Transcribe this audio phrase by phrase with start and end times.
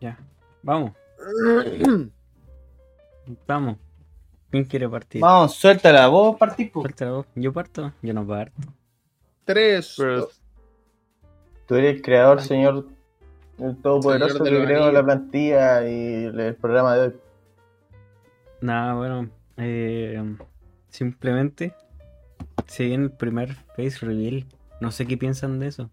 [0.00, 0.18] Ya.
[0.62, 0.92] Vamos.
[3.46, 3.76] Vamos.
[4.50, 5.20] ¿Quién quiere partir?
[5.20, 6.70] Vamos, suéltala, vos partís.
[6.70, 6.80] po.
[6.80, 7.26] Suelta la voz.
[7.34, 7.92] Yo parto.
[8.00, 8.56] Yo no parto.
[9.44, 9.94] Tres.
[9.98, 10.28] Pero-.
[11.66, 12.86] Tú eres el creador, señor,
[13.58, 17.14] el todopoderoso que creó la plantilla y el programa de hoy.
[18.62, 19.28] Nada, bueno.
[19.58, 20.24] eh,
[20.88, 21.74] simplemente.
[22.66, 24.46] Se viene el primer face reveal.
[24.80, 25.90] No sé qué piensan de eso.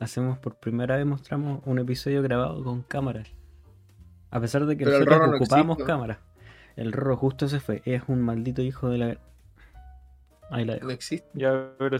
[0.00, 3.28] Hacemos por primera vez, mostramos un episodio grabado con cámaras.
[4.30, 5.84] A pesar de que Pero nosotros no ocupábamos ¿no?
[5.84, 6.18] cámaras.
[6.76, 7.82] El Rorro justo se fue.
[7.84, 9.18] Es un maldito hijo de la.
[10.50, 10.86] Ahí la dejo.
[10.86, 11.28] No existe.
[11.34, 11.98] Ya, pero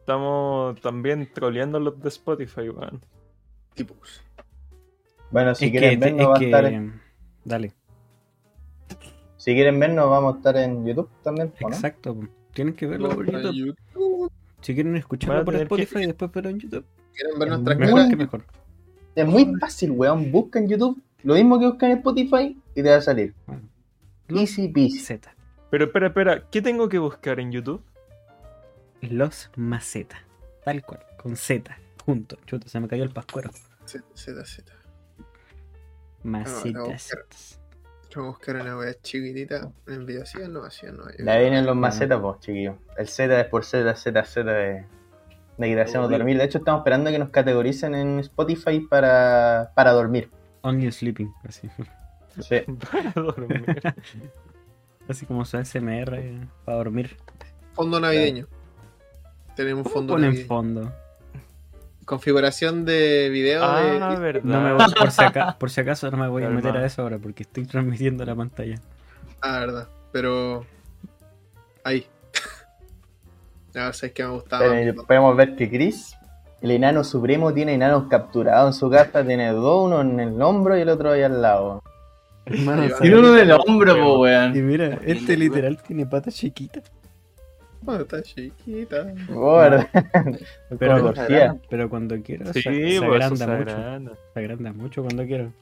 [0.00, 3.00] estamos también troleando los de Spotify, weón.
[3.74, 4.22] Tipos.
[5.32, 7.00] Bueno, si es quieren que, vernos, es va a que- estar en-
[7.44, 7.72] Dale,
[9.36, 11.74] si quieren vernos, vamos a estar en YouTube también, ¿o no?
[11.74, 12.16] exacto.
[12.54, 13.54] Tienen que verlo por YouTube.
[13.54, 14.32] YouTube.
[14.60, 16.84] Si quieren escucharlo por que- Spotify y después verlo en YouTube.
[17.16, 18.10] ¿Quieren ver Es nuestras muy Mejor caras?
[18.10, 18.44] que mejor.
[19.14, 20.30] Es muy fácil, weón.
[20.30, 23.34] Busca en YouTube lo mismo que busca en Spotify y te va a salir.
[23.46, 23.62] Bueno.
[24.28, 24.98] Easy peasy.
[24.98, 25.34] Z.
[25.70, 27.82] Pero espera, espera, ¿qué tengo que buscar en YouTube?
[29.00, 30.22] Los Maceta.
[30.64, 31.00] Tal cual.
[31.20, 31.76] Con Z.
[32.04, 32.36] Junto.
[32.46, 33.50] Chuta, se me cayó el pascuero.
[33.86, 34.72] Z, Z, Z.
[36.22, 37.60] Macetas.
[38.14, 39.70] Vamos a buscar una wea chiquitita.
[39.86, 41.04] En video así no, así no.
[41.18, 42.76] La vienen los macetas, pues, chiquillos.
[42.96, 44.84] El Z es por Z, Z, Z de,
[45.58, 46.18] de que te hacemos Obvio.
[46.18, 46.38] dormir.
[46.38, 50.30] De hecho, estamos esperando que nos categoricen en Spotify para, para dormir.
[50.62, 51.32] Only sleeping.
[51.46, 51.68] Así.
[52.40, 52.60] Sí.
[52.92, 53.80] Para dormir.
[55.08, 57.16] Así como su SMR eh, para dormir.
[57.74, 58.46] Fondo navideño.
[59.54, 60.48] Tenemos fondo Ponen navideño.
[60.48, 60.92] fondo.
[62.04, 64.16] Configuración de video ah, de.
[64.20, 64.42] verdad.
[64.44, 66.84] No me voy, por, si aca- por si acaso no me voy a meter a
[66.84, 68.80] eso ahora porque estoy transmitiendo la pantalla.
[69.40, 69.88] Ah, verdad.
[70.12, 70.66] Pero.
[71.84, 72.06] Ahí.
[73.76, 74.64] Ya sabes que me gustaba.
[74.70, 76.16] Pero podemos ver que Chris,
[76.62, 79.24] el enano supremo, tiene enanos capturados en su carta.
[79.24, 81.82] Tiene dos, uno en el hombro y el otro ahí al lado.
[82.46, 82.88] Hermano.
[83.00, 84.66] Tiene uno del hombro, po, Y weón.
[84.66, 86.90] mira, este literal tiene patas chiquitas.
[87.84, 89.04] Oh, está chiquita.
[89.28, 89.86] ¿verdad?
[90.78, 91.12] Pero-.
[91.68, 93.76] Pero cuando quiero Sí, se, se por eso agranda se mucho.
[93.76, 94.12] agranda.
[94.32, 95.52] Se agranda mucho cuando quiero.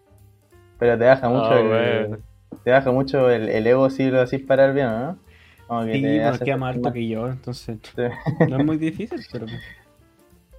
[0.78, 1.66] Pero te baja mucho Ah, el,
[2.06, 2.18] bueno.
[2.62, 5.18] te baja mucho el, el ego si lo decís parar bien, ¿no?
[5.66, 8.02] Como que Sí, te más alto sentir que yo, entonces Sí.
[8.48, 9.46] no es muy difícil, pero,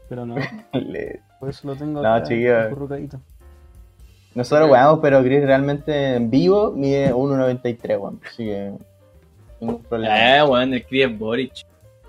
[0.09, 0.35] pero no.
[0.73, 2.25] Le- por eso lo tengo No, acá.
[4.33, 8.19] Nosotros weamos, pero Chris realmente en vivo mide 1.93, weón.
[8.25, 8.73] Así que.
[9.61, 10.38] Ningún problema.
[10.38, 11.53] Eh, weón, el Chris es Boric.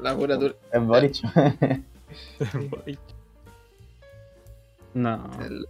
[0.01, 1.17] La pura tur- Es Boric.
[4.95, 5.67] No, el-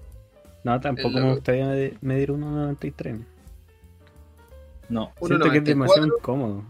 [0.64, 3.20] no, tampoco el me gustaría medi- medir 1.93.
[4.88, 5.10] No.
[5.20, 6.18] Siento que es demasiado 1.94.
[6.18, 6.62] incómodo.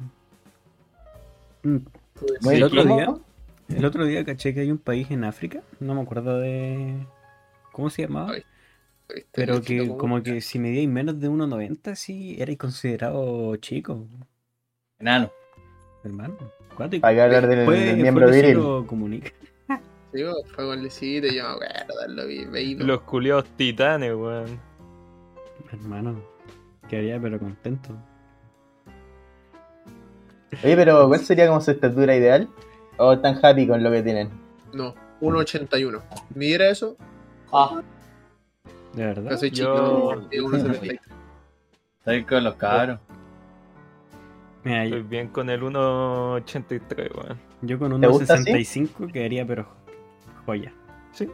[1.67, 1.79] Mm,
[2.43, 3.15] Muy el, otro día,
[3.69, 6.95] el otro día caché que hay un país en África, no me acuerdo de...
[7.73, 8.33] ¿Cómo se llamaba?
[9.33, 14.07] Pero que como que si medíais menos de 1.90 sí erais considerado chico,
[14.99, 15.31] Enano.
[16.05, 16.37] hermano.
[16.77, 16.97] ¿Cuánto?
[17.03, 18.59] Hay que hablar del, Fue- del miembro viril.
[18.87, 19.31] Comunica.
[20.13, 20.23] Sí,
[20.55, 22.87] fue con Luisito y yo me acuerdo, lo vi, veído.
[22.87, 24.59] Los culiados titanes, weón.
[25.71, 26.23] Hermano,
[26.89, 27.91] quedaría pero contento.
[30.65, 32.49] Oye, pero ¿cuál sería como su estatura ideal?
[32.99, 34.31] ¿O están happy con lo que tienen?
[34.73, 36.01] No, 1.81.
[36.35, 36.97] Mira eso,
[37.53, 37.83] Ah,
[38.95, 39.31] De verdad.
[39.31, 40.29] que soy chico.
[40.31, 41.01] Yo- no, 1.73.
[41.99, 43.01] estoy con los cabros.
[44.65, 47.39] Mira, Estoy yo, bien con el 1.83, weón.
[47.63, 48.51] yo con ¿Te gusta así?
[48.51, 49.67] 1.65 quedaría pero
[50.45, 50.73] joya.
[51.13, 51.31] Sí.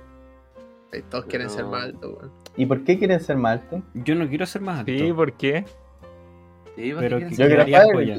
[0.93, 1.53] Ahí Todos quieren No.
[1.55, 2.31] ser más altos, weón.
[2.57, 3.81] ¿Y por qué quieren ser más altos?
[3.95, 4.93] Yo no quiero ser más alto.
[4.93, 5.65] Sí, ¿por qué?
[6.77, 8.19] Sí, Pero ¿por qué que- Yo quiero quedaría ser joya.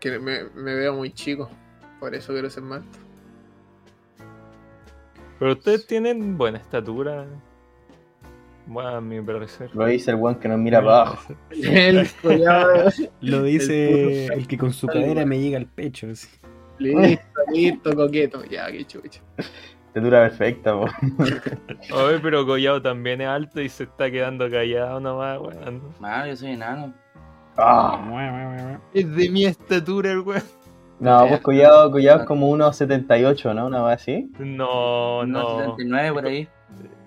[0.00, 1.50] Que me, me veo muy chico.
[2.00, 2.98] Por eso quiero ser más alto.
[5.38, 7.26] Pero ustedes tienen buena estatura.
[8.66, 9.70] Bueno, a mi parecer.
[9.74, 11.34] Lo dice el weón que nos mira para abajo.
[11.50, 12.90] El culiao.
[13.22, 16.08] Lo dice el, que con su cadera me llega al pecho.
[16.10, 16.28] así.
[16.78, 18.44] Listo, listo, coqueto.
[18.44, 19.22] Ya, qué chucha.
[19.86, 20.86] Estatura perfecta, po.
[21.94, 25.82] Oye, pero Collado también es alto y se está quedando callado nomás, weón.
[25.98, 26.92] Mano, yo soy enano.
[27.58, 28.78] Ah.
[28.94, 30.42] Es de mi estatura el weón.
[31.00, 33.66] No, pues Collado, Collado es como 1.78, ¿no?
[33.66, 34.30] Una vez así.
[34.38, 35.58] No, no.
[35.58, 36.48] 79 por ahí.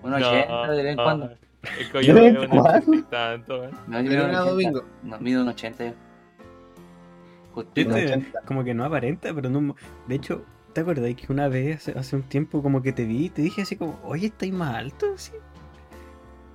[0.02, 1.02] Unos 80 de vez en no.
[1.04, 1.30] cuando.
[1.78, 2.70] El Collado ¿De es vez en un cuando?
[2.70, 3.70] 80 y tanto.
[3.86, 4.50] No, yo mido era un 80.
[4.50, 4.82] domingo.
[5.02, 5.92] No, mido un 80 yo.
[7.54, 7.90] Justito.
[7.90, 8.40] Unos Este, 80.
[8.46, 9.74] como que no aparenta, pero no.
[10.06, 13.26] De hecho, ¿te acordás que una vez hace, hace un tiempo como que te vi
[13.26, 15.06] y te dije así como, oye, estáis más alto?
[15.14, 15.32] Así.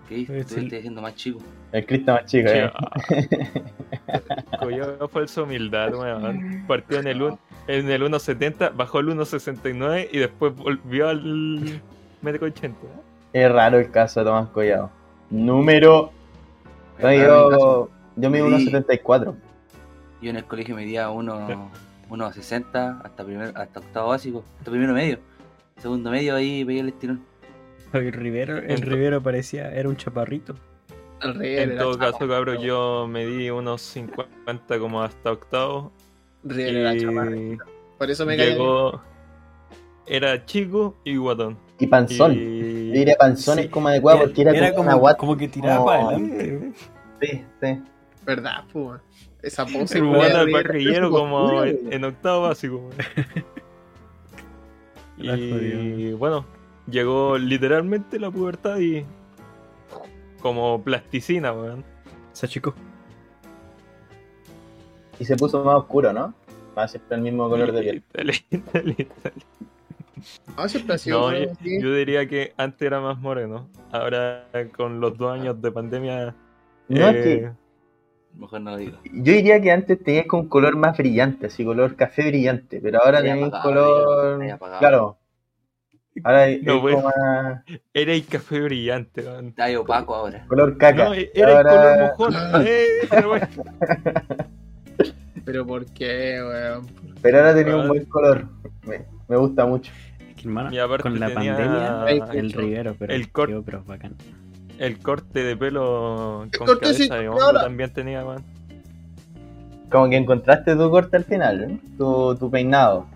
[0.07, 0.21] ¿Qué?
[0.29, 1.39] Estoy siendo más chico.
[1.71, 2.71] El Cristo más chico, eh.
[4.59, 6.63] Collado falsa humildad, weón.
[6.67, 11.81] Partió en el, un- en el 1.70, bajó al 1.69 y después volvió al
[12.21, 12.77] metro 80.
[13.33, 14.89] Es raro el caso de Tomás Collado.
[15.29, 16.11] Número.
[17.01, 18.67] Yo, yo mido Sí.
[18.71, 19.35] 1.74.
[20.21, 21.69] Yo en el colegio medía 1
[22.09, 25.19] 1.60 hasta, primer, hasta octavo básico, hasta primero medio.
[25.77, 27.21] Segundo medio ahí pegué el estirón.
[27.93, 30.55] El Rivero, el Rivero parecía, era un chaparrito.
[31.21, 35.91] En era todo caso, cabrón, yo medí unos 50 como hasta octavo.
[36.43, 37.35] Riel era chaparro.
[37.35, 37.57] Y
[37.97, 38.51] Por eso me caí.
[38.51, 39.01] llegó.
[40.05, 41.57] Era chico y guatón.
[41.79, 42.33] Y panzón.
[42.33, 43.63] Y- Yo diría panzón Sí.
[43.65, 45.17] es como adecuado porque era, como, una como, guata.
[45.17, 46.71] como que tiraba como- para adelante.
[47.21, 47.81] Sí, sí.
[48.25, 49.01] ¿Verdad, pues?
[49.41, 49.97] Esa pose.
[49.97, 50.61] El guata de al Riel.
[50.63, 52.89] parrillero como en, octavo básico.
[55.17, 56.45] y bueno,
[56.89, 59.05] llegó literalmente la pubertad y.
[60.41, 61.83] Como plasticina, weón.
[62.31, 62.73] Esa chico.
[65.19, 66.33] Y se puso más oscuro, ¿no?
[66.75, 68.03] Más siempre el mismo color de piel.
[68.13, 68.33] Dale,
[68.73, 69.45] dale, dale.
[70.55, 71.31] Ah, siempre ha sido.
[71.31, 71.81] No, yo, sí.
[71.81, 73.67] yo diría que antes era más moreno.
[73.91, 76.35] Ahora, con los dos años de pandemia.
[76.87, 77.51] No, es eh, que
[78.39, 78.97] Mejor no digo.
[79.05, 83.19] yo diría que antes tenías con color más brillante, así color café brillante, pero ahora
[83.19, 84.51] apagado, color.
[84.51, 84.79] apagado.
[84.79, 85.17] Claro.
[86.23, 87.03] Ahora es No, es pues.
[87.03, 87.13] más
[87.93, 89.47] Era el café brillante, weón.
[89.49, 90.45] Está ahí opaco ahora.
[90.47, 91.05] color caca.
[91.05, 92.67] No, era Ahora- el color mojón.
[92.67, 93.47] Eh, pero bueno.
[95.45, 96.87] Pero ¿por qué, weón?
[97.21, 97.77] Pero ahora tenía Ah.
[97.77, 98.45] un buen color.
[98.85, 99.91] Me, me gusta mucho.
[100.29, 100.69] Es que hermano,
[101.01, 104.15] con la pandemia, el el Rivero, pero el cor- quedó, pero bacán.
[104.77, 108.43] El corte de pelo con cortecito, cabeza de hombro también tenía, weón.
[109.89, 111.79] Como que encontraste tu corte al final, ¿eh?
[111.97, 113.07] tu, tu peinado.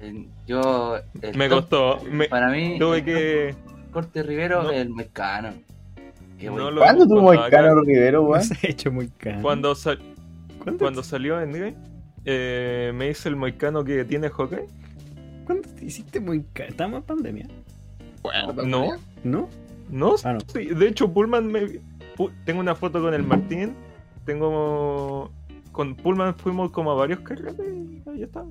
[0.00, 0.96] El- Yo.
[1.22, 2.00] el Me top, costó.
[2.10, 3.54] Me, Para mí, tuve que.
[3.92, 4.70] corte Rivero No.
[4.70, 5.52] el mexicano.
[6.42, 6.70] No bueno.
[6.70, 7.80] lo ¿Cuándo tuvo Moicano acá.
[7.84, 8.42] Rivero, weón?
[8.44, 8.90] se ha hecho.
[9.42, 9.98] Cuando, sal-
[10.62, 11.76] ¿Cuándo, cuando salió Endgame,
[12.24, 14.66] eh, me hice el moicano que tiene Hawkeye.
[15.44, 16.70] ¿Cuándo te hiciste muy caro?
[16.70, 17.46] ¿Estamos en pandemia?
[18.20, 18.92] Acuerdo, No.
[19.24, 19.48] ¿No?
[19.90, 20.40] no, Ah, no.
[20.46, 21.80] sí, de hecho Pullman me...
[22.16, 23.74] Pu- Tengo una foto con el Martín,
[24.24, 25.32] tengo...
[25.78, 28.42] Con Pullman fuimos como a varios carretes y ahí está.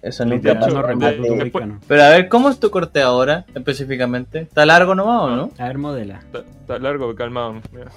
[0.00, 0.36] Eso no
[0.80, 1.80] recuerdo.
[1.88, 4.42] Pero a ver, ¿cómo es tu corte ahora específicamente?
[4.42, 5.50] ¿Está largo nomás o no?
[5.58, 6.20] A ver, modela.
[6.20, 7.60] Está, está largo, calmado.
[7.72, 7.90] mira.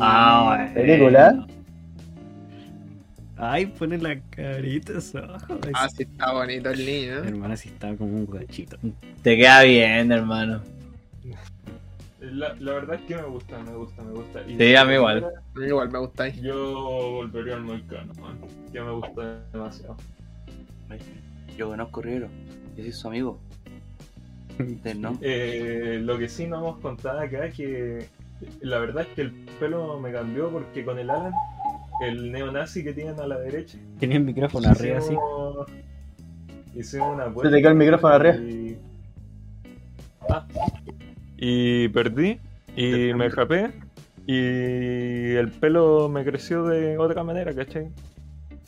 [0.00, 0.70] Ah.
[0.72, 1.44] ¿Película?
[3.36, 5.58] Ay, pone la carita, esos ojos.
[5.74, 7.22] Ah, sí, está bonito el niño.
[7.22, 8.78] Mi hermana sí estaba como un gachito.
[9.22, 10.62] Te queda bien, hermano.
[12.32, 14.42] La, la verdad es que me gusta, me gusta, me gusta.
[14.46, 15.24] Y Sí, a mí igual.
[15.24, 16.40] A mí Igual me gusta ahí.
[16.40, 16.54] Yo
[17.12, 18.38] volvería al moicano, man,
[18.72, 19.96] que me gusta demasiado.
[21.56, 22.28] Yo conozco Rivero.
[22.76, 23.40] Yo soy su amigo.
[24.96, 25.18] No.
[25.22, 28.06] Eh, lo que sí no hemos contado acá es que
[28.60, 31.32] la verdad es que el pelo me cambió porque con el Alan,
[32.02, 35.14] el neonazi que tienen a la derecha, Tenía el micrófono arriba así.
[36.74, 38.36] hicimos, una Se te quedó el micrófono arriba.
[38.36, 38.78] y,
[40.30, 40.46] Ah.
[41.38, 42.40] Y perdí
[42.76, 43.72] y me rapé
[44.26, 47.88] y el pelo me creció de otra manera, ¿cachai?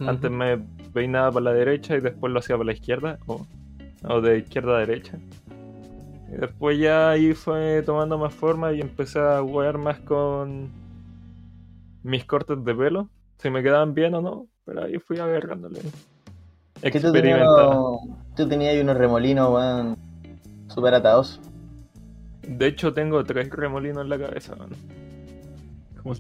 [0.01, 0.59] Antes me
[0.95, 3.47] peinaba para la derecha y después lo hacía para la izquierda, o,
[4.09, 5.19] o de izquierda a derecha.
[6.33, 10.71] Y después ya ahí fue tomando más forma y empecé a jugar más con
[12.03, 15.81] mis cortes de pelo, si me quedaban bien o no, pero ahí fui agarrándole.
[16.81, 18.01] Que tú tenías, Experimentando.
[18.35, 19.97] tú tenías ahí unos remolinos, weón,
[20.69, 21.39] super atados.
[22.59, 24.57] De hecho, tengo tres remolinos en la cabeza.
[24.57, 24.71] man.
[26.03, 26.15] Como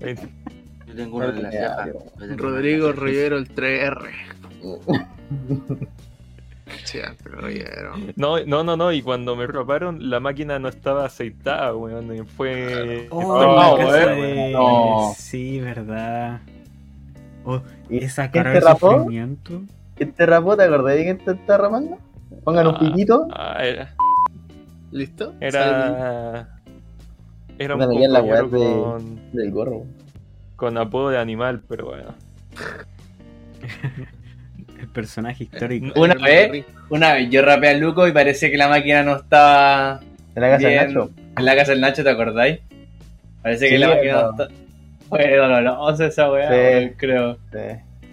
[0.00, 0.16] Qué.
[0.86, 1.88] Yo tengo uno en la ceja.
[2.36, 2.92] Rodrigo.
[2.92, 4.08] Rivero, el 3R.
[6.84, 7.92] Sí, pero Rivero.
[8.16, 12.26] No, no, no, no, y cuando me robaron, la máquina no estaba aceitada, weón.
[12.26, 13.06] Fue.
[13.10, 15.12] Oh, No, de- No.
[15.16, 16.40] Sí, verdad.
[17.44, 18.92] Oh, ¿Y esa cara de rapó?
[18.92, 19.62] sufrimiento.
[19.94, 20.56] ¿Quién te rapó?
[20.56, 21.98] ¿Te acordás de quién te está rapando?
[22.44, 23.28] Pongan un Ah, piquito.
[23.32, 23.94] ah, era.
[24.94, 25.34] ¿Listo?
[25.40, 26.48] Era.
[27.58, 29.84] Era un ya la de- con, Del gorro.
[30.56, 32.14] con apodo de animal, pero bueno.
[34.80, 35.86] El personaje histórico.
[35.94, 39.16] el- Una vez, una vez yo rapé a Luco y parece que la máquina no
[39.16, 40.00] estaba
[40.34, 41.10] En la casa de bien Nacho.
[41.38, 42.60] en la casa del Nacho, ¿te acordáis?
[43.42, 44.30] Parece que Sí, la máquina no no.
[44.30, 44.48] está...
[45.08, 46.90] Fue dolorosa esa weá, Sí.
[46.96, 47.34] creo.
[47.52, 47.58] Sí.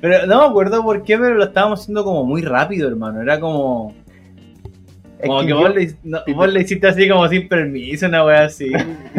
[0.02, 3.22] Pero no me acuerdo por qué, pero lo estábamos haciendo como muy rápido, hermano.
[3.22, 3.94] Era como...
[5.22, 8.26] Es Como que yo- vos, le, no, vos le hiciste así como sin permiso, una
[8.26, 8.72] wea así.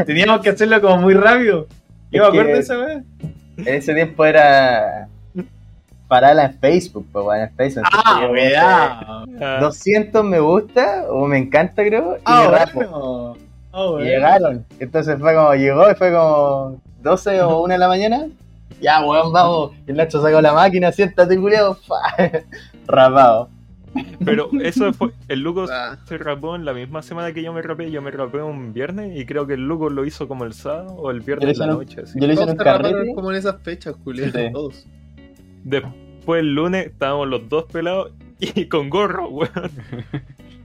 [0.07, 1.67] Teníamos que hacerlo como muy rápido.
[2.11, 3.03] Yo me acuerdo de esa wea.
[3.59, 5.09] En ese tiempo era.
[6.09, 7.85] Pararla en Facebook, pues, weón, en Facebook.
[7.91, 9.25] Ah.
[9.41, 12.73] Ah, 200 me gusta, o me encanta, creo, y Ah, me rapo.
[12.75, 13.37] bueno.
[13.73, 14.05] Ah, Y bueno.
[14.05, 14.67] llegaron.
[14.79, 18.27] Entonces fue como, llegó y fue como 12 o 1 de la mañana.
[18.81, 19.71] Ya, weón, vamos.
[19.87, 21.75] Y el Nacho sacó la máquina, siéntate, culiao.
[21.77, 21.97] fa,
[22.87, 23.49] Rapado.
[24.25, 25.11] Pero eso fue.
[25.29, 25.99] El Luco Ah.
[26.05, 27.91] se rapó en la misma semana que yo me rapé.
[27.91, 30.95] Yo me rapé un viernes y creo que el Luco lo hizo como el sábado
[30.95, 32.03] o el viernes en la noche.
[32.03, 32.19] así.
[32.21, 33.15] Yo lo hice en un carrete.
[33.15, 34.25] como en esas fechas, Julio.
[34.33, 34.39] Sí.
[34.53, 34.87] Todos.
[35.65, 39.51] Después el lunes estábamos los dos pelados y con gorro, weón.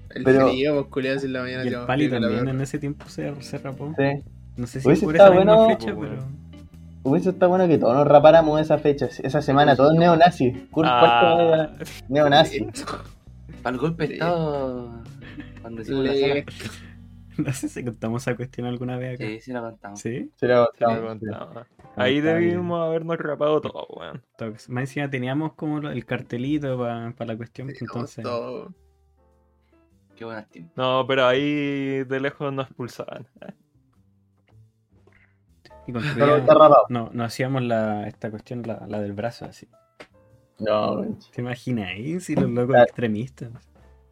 [0.10, 3.34] El Pero- frío, pues, en la mañana Y el Pali también en ese tiempo se,
[3.42, 3.94] se rapó.
[3.98, 4.24] Sí.
[4.56, 6.16] No sé si por esa estado misma bueno- fecha, Bueno.
[6.18, 6.48] pero.
[7.04, 10.54] Hubiese estado bueno que todos nos rapáramos esa fecha, esa semana, todos neonazis.
[10.72, 11.38] Cur- Ah,
[11.70, 12.68] cuarto neonazi.
[13.68, 15.04] Para el golpe de estado.
[15.62, 16.46] Cuando hicimos la cena.
[17.38, 19.28] No sé si contamos esa cuestión alguna vez acá.
[19.30, 20.00] Sí, sí la contamos.
[20.00, 20.32] ¿Sí?
[20.38, 21.20] Se lo sí me contamos.
[21.20, 21.68] contaba.
[21.96, 24.24] Ahí debimos habernos rapado todo, weón.
[24.70, 27.70] Más encima teníamos como el cartelito para la cuestión.
[27.70, 28.74] Entonces, todo.
[30.16, 30.70] Qué buenas team.
[30.76, 33.28] No, pero ahí de lejos nos expulsaban.
[35.86, 36.86] y Pero construíamos- está rapado.
[36.90, 39.68] No, no hacíamos la, esta cuestión, la, la del brazo, así.
[40.60, 41.06] No.
[41.34, 42.20] ¿Te imaginas ahí?
[42.20, 43.50] Si los locos extremistas.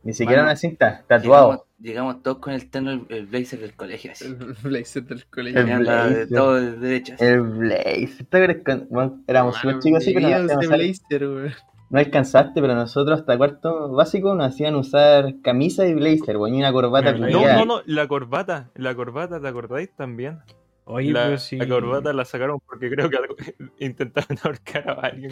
[0.04, 1.46] ni siquiera Mano, una cinta, tatuado.
[1.50, 4.26] Llegamos, llegamos todos con el terno, el, el blazer del colegio así.
[4.26, 5.62] El blazer del colegio.
[5.62, 6.30] El anda de blazer.
[6.38, 7.22] todo de derechas.
[7.22, 8.24] El Blaze.
[8.30, 11.56] ¿Te acuerdas que- bueno, éramos súper chicos, sí, pero Mano, ese usar- blazer,
[11.90, 16.60] no alcanzaste, pero nosotros hasta cuarto básico nos hacían usar camisa y blazer, weón, y
[16.60, 20.40] una corbata No, No, no, no, la corbata, la corbata, ¿te acordáis también?
[20.86, 21.58] Oye, la, pero si.
[21.58, 23.18] la corbata la sacaron porque creo que
[23.80, 25.32] intentaron ahorcar a alguien.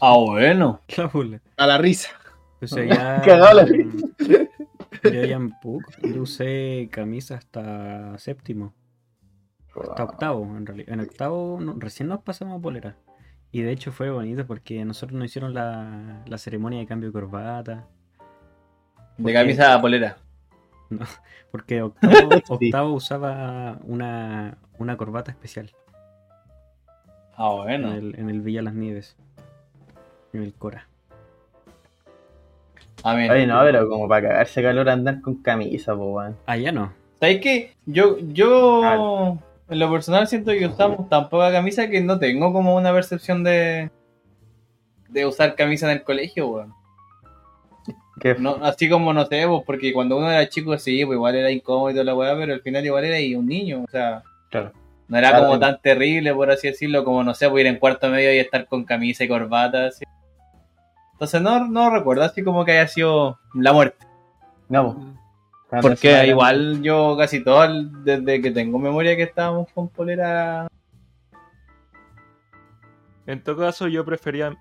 [0.00, 0.80] Ah, bueno.
[0.96, 1.40] La.
[1.56, 2.10] A la risa.
[2.60, 3.22] O sea, ya.
[3.22, 3.66] Cagado la
[5.10, 8.72] Ya ya en PUC, yo usé camisa hasta séptimo.
[9.74, 10.92] Hasta octavo, en realidad.
[10.92, 12.96] En octavo no- recién nos pasamos a polera.
[13.50, 17.12] Y de hecho fue bonito porque nosotros nos hicieron la, la ceremonia de cambio de
[17.14, 17.88] corbata.
[19.18, 20.16] De camisa a polera.
[21.50, 22.14] Porque octavo,
[22.60, 22.66] Sí.
[22.66, 25.70] octavo usaba una, una corbata especial
[27.36, 27.92] Ah, en, bueno.
[27.94, 29.16] el, en el Villa Las Nieves.
[30.32, 30.86] En el Cora.
[33.04, 33.30] A ver.
[33.30, 36.36] Oye, no, pero como para cagarse calor andar con camisa, po, weón.
[36.46, 36.92] Allá Ah, no.
[37.20, 37.72] ¿Sabes qué?
[37.86, 42.74] Yo, yo en lo personal siento que usamos tan poca camisa que no tengo como
[42.76, 43.90] una percepción de
[45.08, 46.74] de usar camisa en el colegio, weón.
[48.38, 51.50] No, así como no sé, pues, porque cuando uno era chico sí, pues igual era
[51.50, 54.70] incómodo y la weá, pero al final igual era ahí un niño, o sea, Claro.
[55.08, 55.60] no era Claro, como sí.
[55.60, 58.66] tan terrible, por así decirlo, como no sé, pues ir en cuarto medio y estar
[58.66, 60.04] con camisa y corbata, así.
[61.12, 64.06] Entonces no, no recuerdo así como que haya sido la muerte.
[64.68, 65.00] No, po.
[65.68, 70.68] Cuando Porque igual yo casi todo, el- desde que tengo memoria que estábamos con polera
[73.26, 74.54] En todo caso, yo prefería,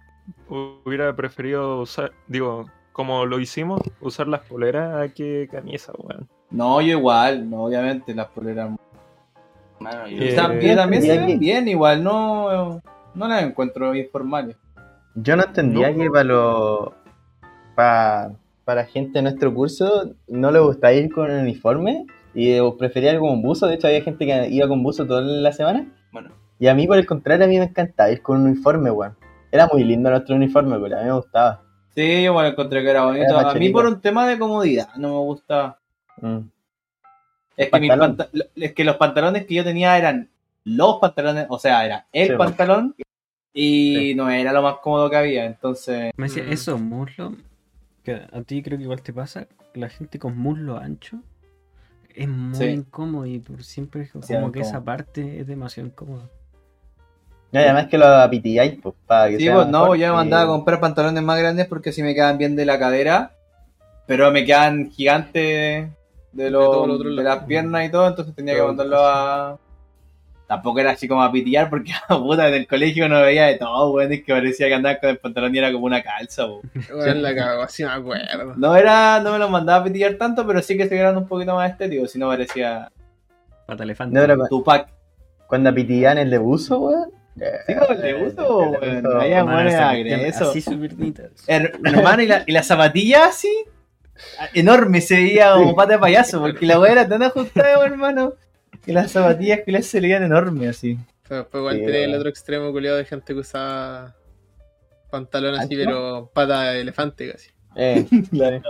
[0.86, 6.30] hubiera preferido usar, digo, como lo hicimos, usar las poleras a que camisa, weón.
[6.52, 8.70] No, yo igual, no, obviamente, las poleras.
[9.80, 12.82] Mano, yo- Eh, también, también se ven bien, igual, no,
[13.16, 14.56] no las encuentro informales.
[15.16, 15.98] Yo no entendía No.
[15.98, 16.90] que para los.
[17.76, 18.32] Para,
[18.66, 23.42] para gente de nuestro curso no le gustaba ir con uniforme y prefería ir con
[23.42, 23.68] buzo.
[23.68, 25.88] De hecho, había gente que iba con buzo toda la semana.
[26.12, 28.92] Bueno, Y a mí, por el contrario, a mí me encantaba ir con un uniforme,
[28.92, 29.16] weón.
[29.52, 31.62] Era muy lindo nuestro uniforme, pero a mí me gustaba.
[31.96, 33.38] Sí, yo igual encontré que era bonito.
[33.40, 35.78] Era A mí por un tema de comodidad no me gusta.
[36.22, 36.38] Mm.
[37.58, 38.18] Es que, Pantalón.
[38.56, 40.30] es que los pantalones que yo tenía eran
[40.64, 42.96] los pantalones, o sea, era el Sí, pantalón
[43.54, 44.16] y Sí.
[44.16, 45.46] no era lo más cómodo que había.
[45.46, 46.52] Entonces, Me decía, Mm.
[46.52, 47.34] esos muslos,
[48.04, 51.20] que a ti creo que igual te pasa, la gente con muslo ancho
[52.14, 52.66] es muy Sí.
[52.66, 56.30] incómodo y por siempre es como que esa parte es demasiado incómoda.
[57.54, 60.14] Y además que lo apitilláis, pues, para que sí, sea pues no, fuerte yo me
[60.16, 63.34] mandaba a comprar pantalones más grandes porque así me quedan bien de la cadera,
[64.08, 65.90] pero me quedan gigantes
[66.32, 69.60] de, lo- todo el otro de las piernas y todo, entonces tenía que mandarlo a...
[70.52, 73.92] Tampoco era así como a pitillar porque puta, en el colegio no veía de todo,
[73.92, 76.62] weón, es que parecía que andaba con el pantalón y era como una calza, weón.
[76.94, 78.56] Weón, la cagó, así me acuerdo.
[78.58, 81.26] No era, no me lo mandaba a pitillar tanto, pero sí que se quedaron un
[81.26, 82.92] poquito más estéticos, si no parecía
[83.66, 84.20] Pata elefante.
[84.20, 84.90] No, pero Tupac.
[85.48, 87.12] cuando apitillan el de buzo, weón.
[87.66, 89.04] Sí, como el de buzo, weón.
[89.04, 89.18] buzo.
[89.20, 90.50] Vaya, bueno, cuestión eso.
[90.50, 90.66] Así
[91.48, 93.64] hermano, y la, y la zapatilla así,
[94.54, 98.34] enorme, se veía como pata de payaso, porque la weá era tan ajustada, hermano,
[98.86, 100.98] que las zapatillas que se le veían enormes así.
[101.28, 104.16] Pero después igual Sí, tenía el otro extremo culiado de gente que usaba
[105.10, 107.50] pantalón así, pero pata de elefante casi.
[107.76, 108.62] Eh, Claro.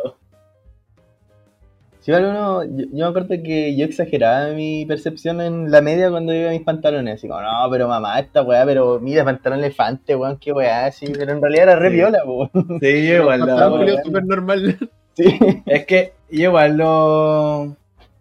[2.00, 6.10] Sí, igual uno, yo, yo me acuerdo que yo exageraba mi percepción en la media
[6.10, 9.60] cuando iba a mis pantalones, así como, no, pero mamá, esta weá, pero mira, pantalón
[9.60, 11.96] elefante, weón, qué weá, así, pero en realidad era re Sí.
[11.96, 12.50] viola, weón.
[12.80, 14.78] Sí, yo igual Pantalón súper normal.
[15.16, 15.38] Sí,
[15.68, 17.76] Es que yo igual lo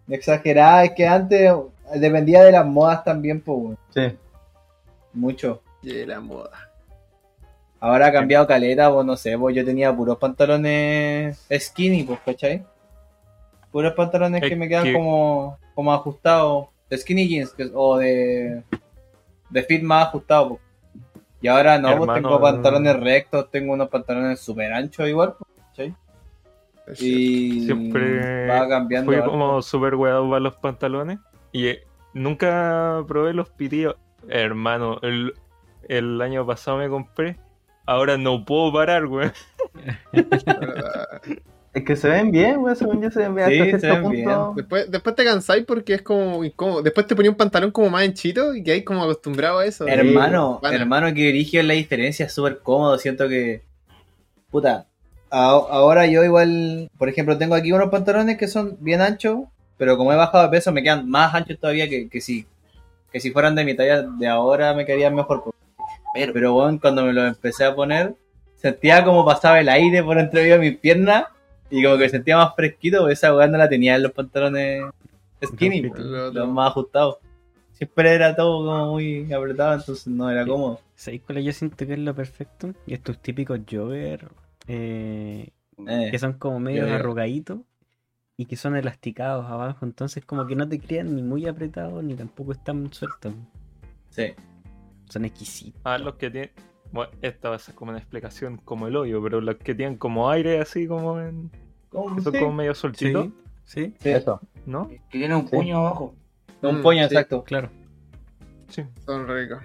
[0.09, 1.51] exageraba, es que antes
[1.95, 4.17] dependía de las modas también, pues, sí.
[5.13, 5.61] mucho.
[5.81, 6.51] Y la moda.
[7.79, 12.63] Ahora ha cambiado caleta, pues no sé, pues yo tenía puros pantalones skinny, pues, ¿cachai?
[13.71, 17.97] Puros pantalones Es que me quedan que- como, como ajustados, de skinny jeans, que- o
[17.97, 18.63] de,
[19.49, 20.61] de fit más ajustado, pues.
[21.41, 25.49] Y ahora no, pues Hermano, tengo pantalones rectos, tengo unos pantalones súper anchos igual, pues,
[25.69, 25.95] ¿cachai?
[26.99, 29.11] Y Siempre va cambiando.
[29.11, 31.17] Fui como súper weado para los pantalones
[31.51, 33.95] y eh, nunca probé los pitillos.
[34.27, 35.33] Hermano, el,
[35.87, 37.37] el año pasado me compré.
[37.85, 39.31] Ahora no puedo parar, güey.
[40.13, 41.21] ¿verdad?
[41.73, 43.47] Es que se ven bien, weón, según yo se ven bien.
[43.47, 44.53] Sí, hasta se cierto ven punto.
[44.57, 46.81] Después, después te cansáis porque es como incómodo.
[46.81, 49.87] Después te ponía un pantalón como más anchito y que hay como acostumbrado a eso.
[49.87, 50.75] Hermano, Pana.
[50.75, 52.97] hermano, que dirige la diferencia, es súper cómodo.
[52.97, 53.61] Siento que.
[54.49, 54.87] Puta.
[55.29, 56.91] a- ahora yo igual.
[56.97, 59.39] Por ejemplo, tengo aquí unos pantalones que son bien anchos.
[59.81, 62.45] Pero como he bajado de peso, me quedan más anchos todavía que, que si.
[63.11, 65.43] Que si fueran de mi talla de ahora, me quedarían mejor.
[66.13, 68.13] Pero, Pero bueno, cuando me los empecé a poner,
[68.57, 71.25] sentía como pasaba el aire por entre medio de mis piernas.
[71.71, 72.99] Y como que sentía más fresquito.
[72.99, 74.83] porque Esa weá no la tenía en los pantalones
[75.43, 77.17] skinny, los más ajustados.
[77.73, 80.79] Siempre era todo como muy apretado, entonces no era cómodo.
[80.93, 82.75] ¿Sabéis cuál yo siento que es lo perfecto?
[82.85, 84.27] Y estos típicos jogger
[84.67, 85.49] eh,
[85.87, 86.09] Eh.
[86.11, 87.61] que son como medio arrugaditos
[88.37, 92.15] y que son elasticados abajo, entonces como que no te quedan ni muy apretados ni
[92.15, 93.33] tampoco están sueltos.
[94.09, 94.33] Sí.
[95.09, 95.79] Son exquisitos.
[95.83, 96.51] Ah, los que tienen.
[96.91, 99.97] Bueno, esta va a ser como una explicación como el hoyo, pero los que tienen
[99.97, 101.49] como aire así como en.
[101.91, 102.39] que son Sí.
[102.39, 103.27] como medio soltitos,
[103.63, 104.09] Sí, sí, Sí.
[104.09, 104.41] Eso.
[104.65, 104.87] ¿no?
[104.89, 105.55] que tiene un Sí.
[105.55, 106.15] puño abajo.
[106.61, 107.05] Un Mm, puño, sí.
[107.15, 107.43] exacto.
[107.43, 107.69] claro.
[108.69, 108.83] Sí.
[109.05, 109.63] Son ricos.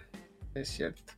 [0.54, 1.12] Es cierto.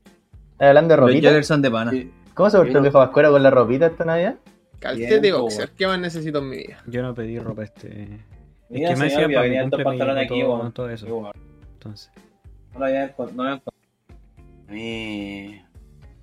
[0.53, 1.29] ¿Estás hablando de Los ropita?
[1.29, 1.91] joggers son de pana.
[1.91, 2.11] Sí.
[2.35, 4.37] ¿Cómo se portó el viejo Vascuero con la ropita esta Navidad?
[4.79, 5.71] Calcete Bien, boxer.
[5.71, 6.83] ¿Qué más necesito en mi vida?
[6.87, 8.09] Yo no pedí ropa este.
[8.69, 10.73] Mira, es que me decía que venían estos pantalones aquí, todo, weón.
[10.73, 11.33] todo eso.
[11.75, 12.11] Entonces,
[12.75, 13.73] No lo habían encont- no encont-
[14.69, 15.61] A mí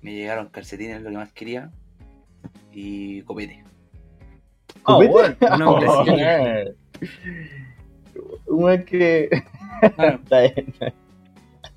[0.00, 1.70] me llegaron calcetines, lo que más quería.
[2.72, 3.64] Y copete.
[4.84, 5.46] Oh, ¿Copete?
[5.64, 6.12] hombre, Oh, sí.
[6.16, 6.74] eh.
[8.46, 9.28] Un weón que.
[9.96, 10.74] Claro, Está bien.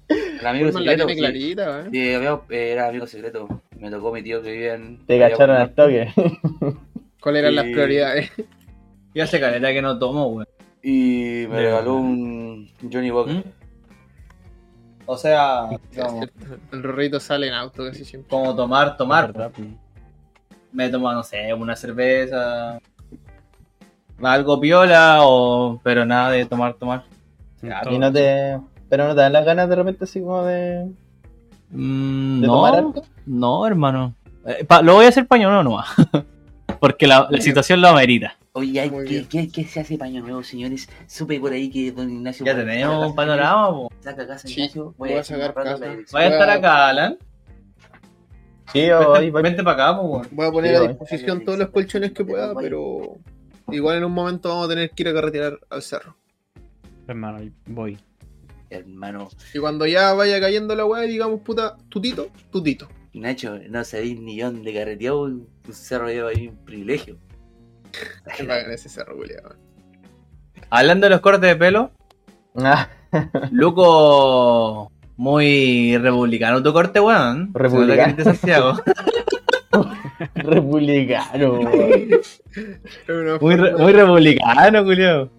[0.07, 1.09] el amigo secreto.
[1.09, 1.15] sí.
[1.17, 1.89] clarita, ¿eh?
[1.91, 3.61] Sí, había- era amigo secreto.
[3.79, 5.05] Me tocó mi tío que vivía en.
[5.05, 6.11] Te cacharon al toque.
[7.21, 8.31] ¿Cuáles eran las prioridades?
[9.13, 10.47] Yo hace caleta que no tomo, weón.
[10.83, 13.35] Y me De regaló un Johnny Walker.
[13.35, 13.43] ¿Mm?
[15.05, 16.21] O sea, como.
[16.71, 18.29] El rorrito sale en auto casi siempre.
[18.29, 19.33] como tomar, tomar.
[19.33, 19.67] pues.
[20.71, 22.79] Me he tomado, no sé, una cerveza.
[24.21, 27.05] Algo piola, o pero nada de tomar, tomar.
[27.61, 28.59] Ya, Y no te.
[28.89, 30.91] Pero no te dan las ganas de repente así como de.
[31.71, 32.93] Mm, de no,
[33.25, 34.15] no, hermano.
[34.45, 35.87] Eh, pa- lo voy a hacer pañuelo nomás.
[36.79, 38.35] Porque la, la situación lo amerita.
[38.53, 39.27] Oye, ¿qué, bien.
[39.27, 40.89] qué, qué se hace paño nuevo, señores?
[41.07, 42.45] Supe por ahí que don Ignacio.
[42.45, 43.89] Ya tenemos un panorama, po.
[43.99, 44.93] Saca casa, Sí, Ignacio.
[44.97, 45.77] voy a hacer sacar casa.
[45.77, 46.19] la dirección.
[46.19, 47.17] Vaya a estar acá, Alan.
[48.71, 50.27] Sí, o Vente, vente para acá, po, weón.
[50.31, 50.87] Voy a poner Sí, a voy.
[50.89, 53.17] disposición todos los colchones que pueda, pero
[53.71, 56.15] igual en un momento vamos a tener que ir a carretear al cerro.
[57.07, 57.97] Hermano, voy.
[58.69, 62.87] Hermano, Y cuando ya vaya cayendo la weá y digamos, puta, tutito, tutito.
[63.13, 65.21] Nacho, no sabéis ni dónde carreteado.
[65.23, 67.17] Un cerro lleva ahí un privilegio.
[68.37, 69.55] Que pagan ese cerro, culiado.
[70.69, 71.91] Hablando de los cortes de pelo,
[72.55, 72.87] Ah,
[73.51, 77.51] Luco, muy republicano tu corte, weón.
[77.53, 78.13] Republicano.
[78.15, 78.73] De Santiago.
[80.35, 81.53] republicano.
[81.59, 83.39] weón.
[83.41, 85.31] Muy, re- muy republicano, Julio.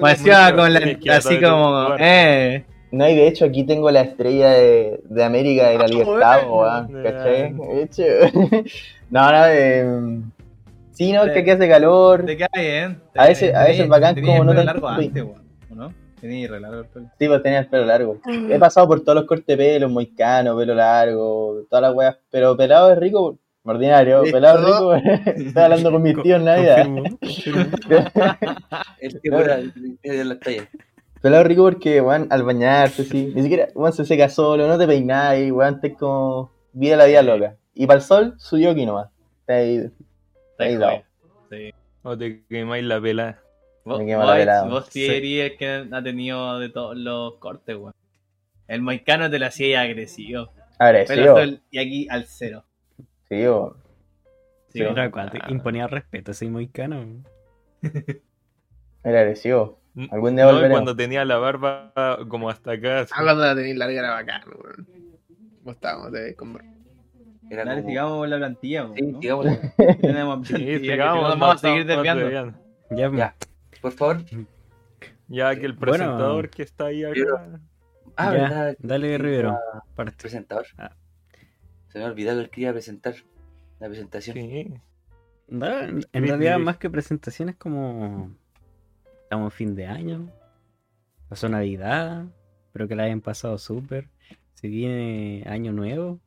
[0.00, 0.80] Parecía con la,
[1.16, 2.64] así como, eh.
[2.92, 6.88] No, y de hecho aquí tengo la estrella de, de América de la libertad, bueno.
[6.90, 7.52] weón, ¿cachai?
[7.54, 8.02] De hecho.
[9.10, 10.20] No, no, eh,
[10.92, 12.24] Sí, no, es que aquí hace calor.
[12.24, 13.00] Te queda bien.
[13.14, 15.94] A veces- a veces bacán como el no pelo tan- largo antes, weón, ¿o ¿no?
[16.22, 17.06] Re largo el pelo.
[17.18, 18.18] Sí, pues tenía el pelo largo.
[18.50, 22.16] He pasado por todos los cortes de pelo, moicano, pelo largo, todas las weas.
[22.30, 24.22] Pero pelado es rico, ordinario.
[24.22, 24.36] Listo.
[24.36, 25.30] Pelado es rico.
[25.48, 26.84] Estoy hablando con mis tíos en Navidad.
[27.20, 28.04] Confirmo, confirmo.
[29.00, 29.56] El que fuera
[30.02, 30.66] de las tallas.
[31.20, 33.32] Pelado rico porque, weón, al bañarse, sí.
[33.34, 36.52] Ni siquiera, weón, se seca solo, no te peináis, weón, te como.
[36.72, 37.56] Vida la vida loca.
[37.74, 39.08] Y para el sol, su yoki nomás.
[39.40, 39.76] Está ahí.
[40.50, 41.02] Está ahí dado.
[41.50, 41.72] Sí.
[42.02, 43.40] O te quemáis la pela.
[43.84, 44.68] Vos, vos- la pelada.
[44.68, 45.14] vos sí Sí.
[45.14, 47.94] eres el que ha tenido de todos los cortes, weón.
[48.68, 50.50] El moicano te lo hacía agresivo.
[50.78, 51.38] Agresivo.
[51.70, 52.64] Y aquí al cero.
[53.28, 53.74] Sí, weón.
[54.68, 55.10] Sí, Era weón.
[55.10, 57.04] cuate, imponía respeto, soy muy cano.
[59.02, 59.78] Era agresivo.
[60.10, 60.76] Algún día No, volveremos.
[60.76, 61.92] cuando tenía la barba
[62.28, 63.00] como hasta acá.
[63.00, 63.12] así.
[63.16, 64.86] Ah, cuando la tenéis larga era bacán, weón.
[65.60, 66.58] ¿Cómo estábamos de con
[67.50, 67.88] Era Dale, como...
[67.90, 69.46] sigamos la plantilla, weón, Sí, sigamos.
[70.00, 72.30] Tenemos Sí, que sigamos, vamos a seguir desviando.
[72.90, 73.34] Ya, Ya.
[73.80, 74.18] Por favor.
[75.28, 75.92] Ya que el Bueno.
[75.92, 77.60] presentador que está ahí acá.
[78.16, 78.76] Ah, Ya, ¿verdad?
[78.78, 79.58] dale Rivero,
[79.94, 80.16] parte.
[80.20, 80.66] Presentador.
[80.78, 80.92] Ah.
[81.88, 83.14] Se me ha olvidado que él quería presentar
[83.80, 84.36] la presentación.
[84.36, 84.72] Sí.
[85.48, 88.30] No, en realidad, más que presentaciones, como.
[89.26, 90.30] Estamos fin de año.
[91.28, 92.26] Pasó Navidad.
[92.66, 94.08] Espero que la hayan pasado súper.
[94.54, 96.20] Se viene Año Nuevo.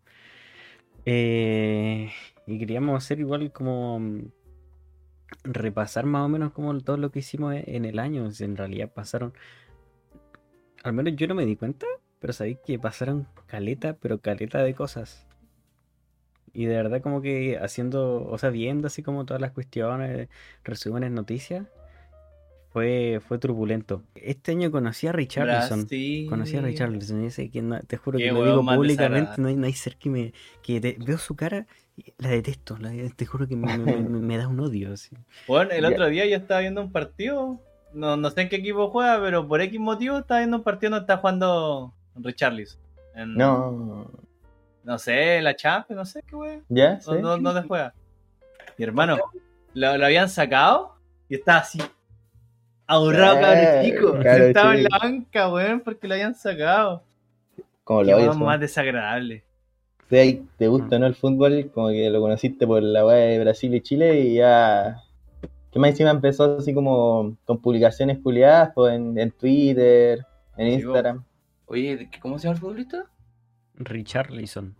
[1.05, 2.11] Eh,
[2.45, 4.01] y queríamos hacer igual como.
[4.01, 4.31] mm,
[5.45, 8.27] Repasar más o menos como todo lo que hicimos e- en el año.
[8.37, 9.31] En realidad pasaron.
[10.83, 11.85] Al menos yo no me di cuenta.
[12.19, 15.25] Pero sabéis que pasaron caleta, pero caleta de cosas.
[16.51, 20.27] Y de verdad como que haciendo, o sea, viendo así como todas las cuestiones,
[20.65, 21.65] resúmenes, noticias,
[22.71, 24.03] fue, fue turbulento.
[24.15, 25.87] Este año conocí a Richarlison.
[26.29, 29.47] Conocí a Richarlison y ese que no- te juro Qué que lo digo públicamente, no
[29.47, 30.33] hay, no hay ser que me...
[30.61, 31.65] que te- veo su cara,
[31.97, 34.93] y la detesto, la- te juro que me, me- me- me da un odio.
[34.93, 35.15] Así.
[35.47, 35.89] Bueno, el Ya.
[35.89, 37.59] otro día yo estaba viendo un partido.
[37.93, 40.91] No, no sé en qué equipo juega, pero por X motivo estaba viendo un partido
[40.91, 42.79] donde está jugando Richarlison.
[43.15, 44.11] En- No.
[44.83, 46.61] No sé, la Champions, no sé qué wey.
[46.69, 46.99] ¿Ya?
[47.01, 47.09] ¿Sí?
[47.19, 47.93] ¿Dónde, dónde juega?
[48.77, 49.17] Mi hermano,
[49.73, 50.95] lo, lo habían sacado
[51.27, 51.79] y estaba así.
[52.91, 54.11] Ahorrado, Eh, cabrón chico.
[54.23, 54.89] cabro Estaba en chico.
[54.91, 57.03] la banca, weón, porque lo habían sacado.
[57.83, 58.35] Como lo oyes.
[58.37, 59.43] más desagradable.
[60.09, 61.69] ¿Te, te gusta no el fútbol?
[61.73, 65.03] Como que lo conociste por la weá de Brasil y Chile y ya.
[65.71, 70.25] Que más encima empezó así como con publicaciones culiadas pues, en, en Twitter,
[70.57, 71.23] en Sí, Instagram.
[71.67, 73.05] Oye, ¿cómo se llama el futbolista?
[73.75, 74.75] Richarlison.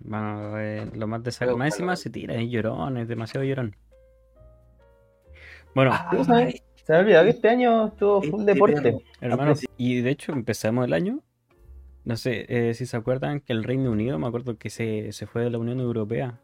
[0.00, 1.58] Bueno, eh, lo más desagradable.
[1.64, 3.74] Más encima se tira, es llorón, es demasiado llorón.
[5.78, 6.60] Bueno, ¿Tú sabes?
[6.74, 8.82] Se me ha olvidado que este año estuvo full Este deporte.
[8.82, 8.98] perro.
[9.20, 11.20] Hermano, y de hecho empezamos el año.
[12.04, 15.28] No sé eh, si se acuerdan que el Reino Unido, me acuerdo que se, se
[15.28, 16.40] fue de la Unión Europea.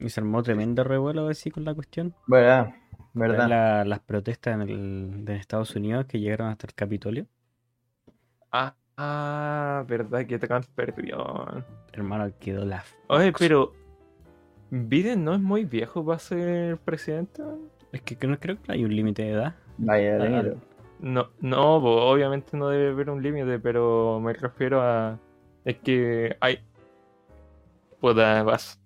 [0.00, 2.12] Y se armó tremendo revuelo así con la cuestión.
[2.26, 2.74] ¿Verdad?
[3.14, 3.48] ¿Verdad?
[3.48, 7.28] La- las protestas en, el, de Estados Unidos que llegaron hasta el Capitolio.
[8.50, 11.64] Ah, ah, verdad que te perdió.
[11.92, 12.82] Hermano, quedó la...
[13.06, 13.72] Oye, pero.
[14.70, 17.40] Biden no es muy viejo para ser presidente.
[17.92, 19.54] Es que no creo que hay un límite de edad.
[19.78, 20.54] Vaya.
[20.98, 25.18] No, no, obviamente no debe haber un límite, pero me refiero a.
[25.64, 26.60] Es que hay.
[28.00, 28.80] Puta, vas.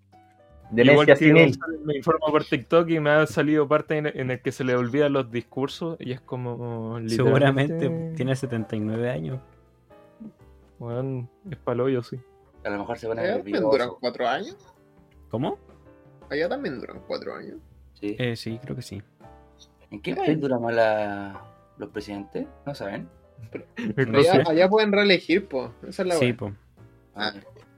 [0.77, 1.47] Igual que senil.
[1.47, 4.65] Gonzalo me informo por TikTok y me ha salido parte en, en el que se
[4.65, 6.99] le olvidan los discursos y es como.
[7.09, 9.41] Seguramente literalmente, tiene 79 años.
[10.79, 12.19] Weón, es paloyo, sí.
[12.65, 13.99] A lo mejor se van a ver también duran nerviosos.
[14.01, 14.57] cuatro años.
[15.29, 15.59] ¿Cómo?
[16.29, 17.59] Allá también duran cuatro años.
[18.01, 18.17] Sí.
[18.19, 19.03] Eh, sí, creo que sí.
[19.91, 21.41] ¿En qué país duran más la-
[21.79, 22.47] los presidentes?
[22.67, 23.09] ¿No saben?
[24.09, 25.73] No Allá, pueden reelegir, po.
[25.87, 26.53] Esa es la Sí, pues.
[27.15, 27.33] Ah,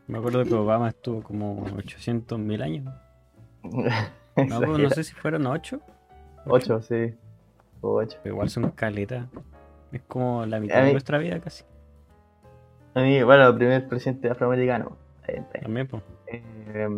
[0.06, 2.92] Me acuerdo que Obama estuvo como 800 mil años.
[4.34, 5.78] No, no sé si fueron 8.
[6.46, 7.14] Ocho, sí.
[7.82, 8.18] O ocho.
[8.24, 9.26] Igual son caletas.
[9.92, 11.64] Es como la mitad de nuestra vida casi.
[12.94, 14.96] A mí, bueno, el primer presidente afroamericano.
[15.28, 15.60] Ahí está.
[15.60, 16.02] También, pues.
[16.28, 16.88] Eh,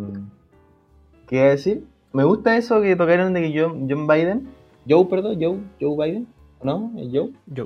[1.27, 1.85] ¿Qué iba a decir?
[2.15, 4.47] Me gusta eso que tocaron de que John, John Biden.
[4.87, 6.27] Joe, perdón, Joe, Joe Biden.
[6.63, 6.89] ¿No?
[6.97, 7.31] ¿Es Joe?
[7.47, 7.65] Yo.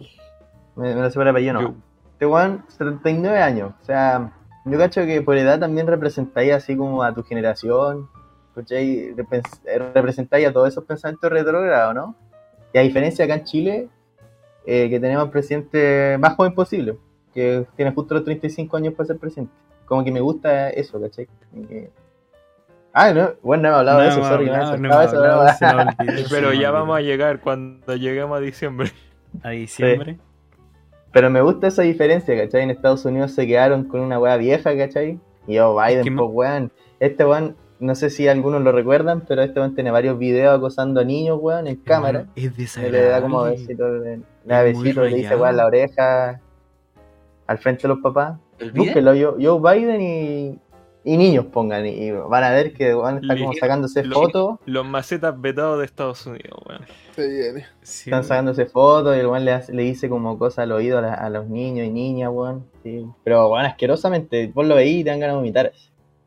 [0.75, 1.61] Me, me lo sé por apellido, no.
[1.61, 1.73] Yo.
[2.13, 3.73] Este weón, 79 años.
[3.79, 4.33] O sea,
[4.65, 8.09] yo cacho que por edad también representáis así como a tu generación.
[8.55, 9.13] ¿Cachai?
[9.93, 12.15] Representáis a todos esos pensamientos retrógrados, ¿no?
[12.73, 13.87] Y a diferencia acá en Chile,
[14.65, 16.97] eh, que tenemos al presidente más joven posible,
[17.35, 19.53] que tiene justo los 35 años para ser presidente.
[19.85, 21.27] Como que me gusta eso, ¿cachai?
[21.67, 21.91] Que-
[22.93, 25.67] Ah, no, bueno, no hemos hablado de eso, sorry, me no saltaba hemos eso,
[26.07, 28.91] olvidó, se Pero ya vamos a llegar cuando lleguemos a diciembre.
[29.43, 30.17] a diciembre.
[31.11, 32.63] Pero me gusta esa diferencia, ¿cachai?
[32.63, 35.19] En Estados Unidos se quedaron con una weá vieja, ¿cachai?
[35.47, 36.71] Y yo, Biden, que pues weón.
[36.99, 40.99] Este weón, no sé si algunos lo recuerdan, pero este weón tiene varios videos acosando
[41.01, 42.25] a niños, weón, en cámara.
[42.35, 43.01] Es Y desagradable.
[43.01, 46.41] le da como besito, le, le da Es muy besito, le dice weón la oreja
[47.47, 48.37] al frente de los papás.
[48.59, 48.85] ¿El Biden?
[48.85, 50.59] Búsquenlo, yo, yo Biden y,
[51.03, 54.59] y niños pongan, y, y van a ver que weón está como Le- sacándose fotos.
[54.65, 56.81] Los macetas vetados de Estados Unidos, weón.
[57.15, 57.65] Se viene.
[57.81, 60.97] Sí, Están sacándose fotos y el weón le, hace- le dice como cosas al oído
[60.97, 62.65] a, la- a los niños y niñas, weón.
[62.83, 63.05] Sí.
[63.23, 65.71] Pero weón, asquerosamente, vos lo veís y te dan ganas de vomitar.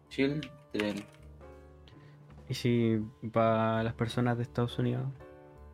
[0.08, 1.04] Children.
[2.48, 3.00] Y si
[3.32, 5.04] para las personas de Estados Unidos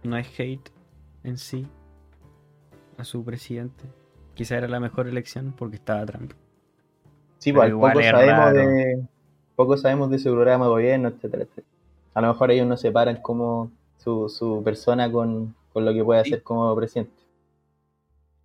[0.03, 0.71] no es hate
[1.25, 1.67] en sí
[2.97, 3.85] a su presidente,
[4.35, 6.33] quizá era la mejor elección porque estaba Trump.
[7.39, 8.53] Sí, pues poco sabemos raro.
[8.55, 9.07] de
[9.57, 11.67] poco sabemos de su programa de gobierno, etcétera, etcétera.
[12.15, 16.21] A lo mejor ellos no separan como su, su persona con, con lo que puede
[16.21, 17.13] hacer como presidente.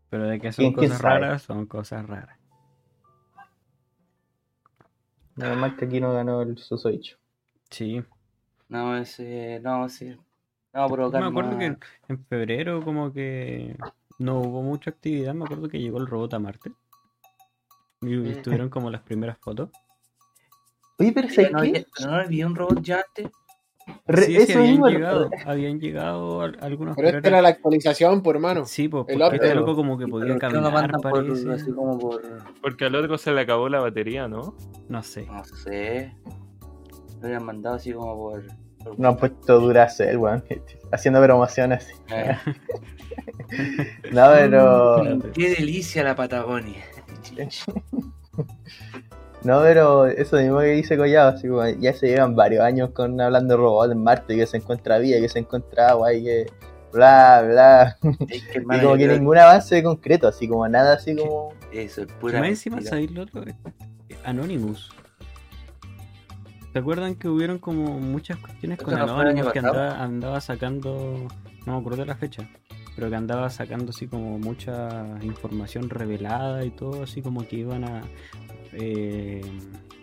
[0.09, 2.37] Pero de que son ¿Quién- quién cosas raras, son cosas raras.
[5.35, 7.17] Nada más que aquí no ganó el susodicho.
[7.69, 8.03] Sí.
[8.69, 9.59] No, ese.
[9.63, 10.15] No, sí.
[10.73, 11.77] No, provocar Me acuerdo más- que
[12.13, 13.75] en febrero como que
[14.19, 16.71] no hubo mucha actividad, me acuerdo que llegó el robot a Marte.
[18.05, 19.69] Y estuvieron como las primeras fotos.
[20.99, 21.55] Oye, pero ¿No, ¿sabes qué?
[21.57, 23.31] había- ¿No había un robot ya antes?
[24.07, 24.87] Re- Sí, sí, eso habían mismo.
[24.87, 26.95] llegado, habían llegado al- algunos.
[26.95, 28.65] Pero esta era- la actualización, por hermano.
[28.65, 29.55] Sí, pues el porque este update.
[29.59, 31.51] loco como que podía ¿Por qué no por, parece.
[31.51, 32.21] así como por...
[32.61, 34.55] Porque al otro se le acabó la batería, ¿no?
[34.87, 35.25] No sé.
[35.25, 36.15] No sé.
[37.19, 38.43] Lo habían mandado así como por...
[38.85, 40.43] por- No han puesto Duracell, weón.
[40.93, 41.89] Haciendo promociones.
[42.09, 42.37] Eh,
[44.13, 45.19] No, pero.
[45.33, 46.83] Qué delicia la Patagonia.
[49.43, 53.19] No, pero eso mismo que dice Collado, así como ya se llevan varios años con
[53.19, 56.45] hablando de robots en Marte, que se encuentra vida, que se encuentra agua y que
[56.93, 57.97] bla bla.
[58.29, 61.53] Es que, Y como que creo ningún avance concreto, así como nada así como.
[61.73, 62.39] Eso es pura.
[64.23, 64.91] Anonymous.
[66.71, 71.27] ¿Se acuerdan que hubieron como muchas cuestiones ¿Eso con Anonymous que andaba, andaba sacando,
[71.65, 72.49] no me acuerdo de la fecha,
[72.95, 77.83] pero que andaba sacando así como mucha información revelada y todo, así como que iban
[77.83, 78.01] a
[78.73, 79.41] eh,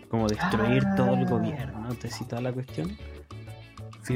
[0.09, 1.29] como destruir todo el Ah.
[1.29, 2.89] gobierno, te cita la cuestión.
[2.89, 2.95] Y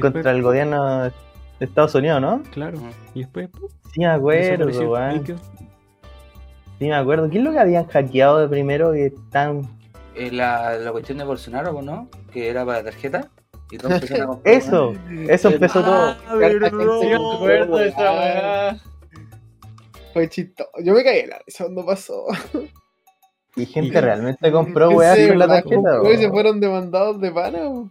[0.12, 1.12] contra el gobierno de
[1.60, 2.42] Estados Unidos, ¿no?
[2.52, 2.86] Claro, Ujú.
[3.14, 3.68] y después ¡pum!
[3.92, 4.70] Sí me acuerdo.
[6.78, 7.30] Sí me acuerdo.
[7.30, 9.62] ¿Qué es lo que habían hackeado de primero que tan.
[10.14, 12.08] Eh, la, la cuestión de Bolsonaro, pues, ¿no?
[12.32, 13.28] Que era para tarjeta.
[13.70, 14.94] Y todos empezaron a comprar, Eso,
[15.28, 16.16] eso empezó todo.
[17.42, 18.76] Weá.
[20.12, 20.70] Fue chistoso.
[20.82, 22.26] Yo me caí en la risa cuando pasó.
[23.56, 25.30] Y gente realmente compró ¿En weas serio?
[25.30, 25.76] con la ¿La tarjeta.
[25.76, 27.90] compró y se fueron demandados de pana.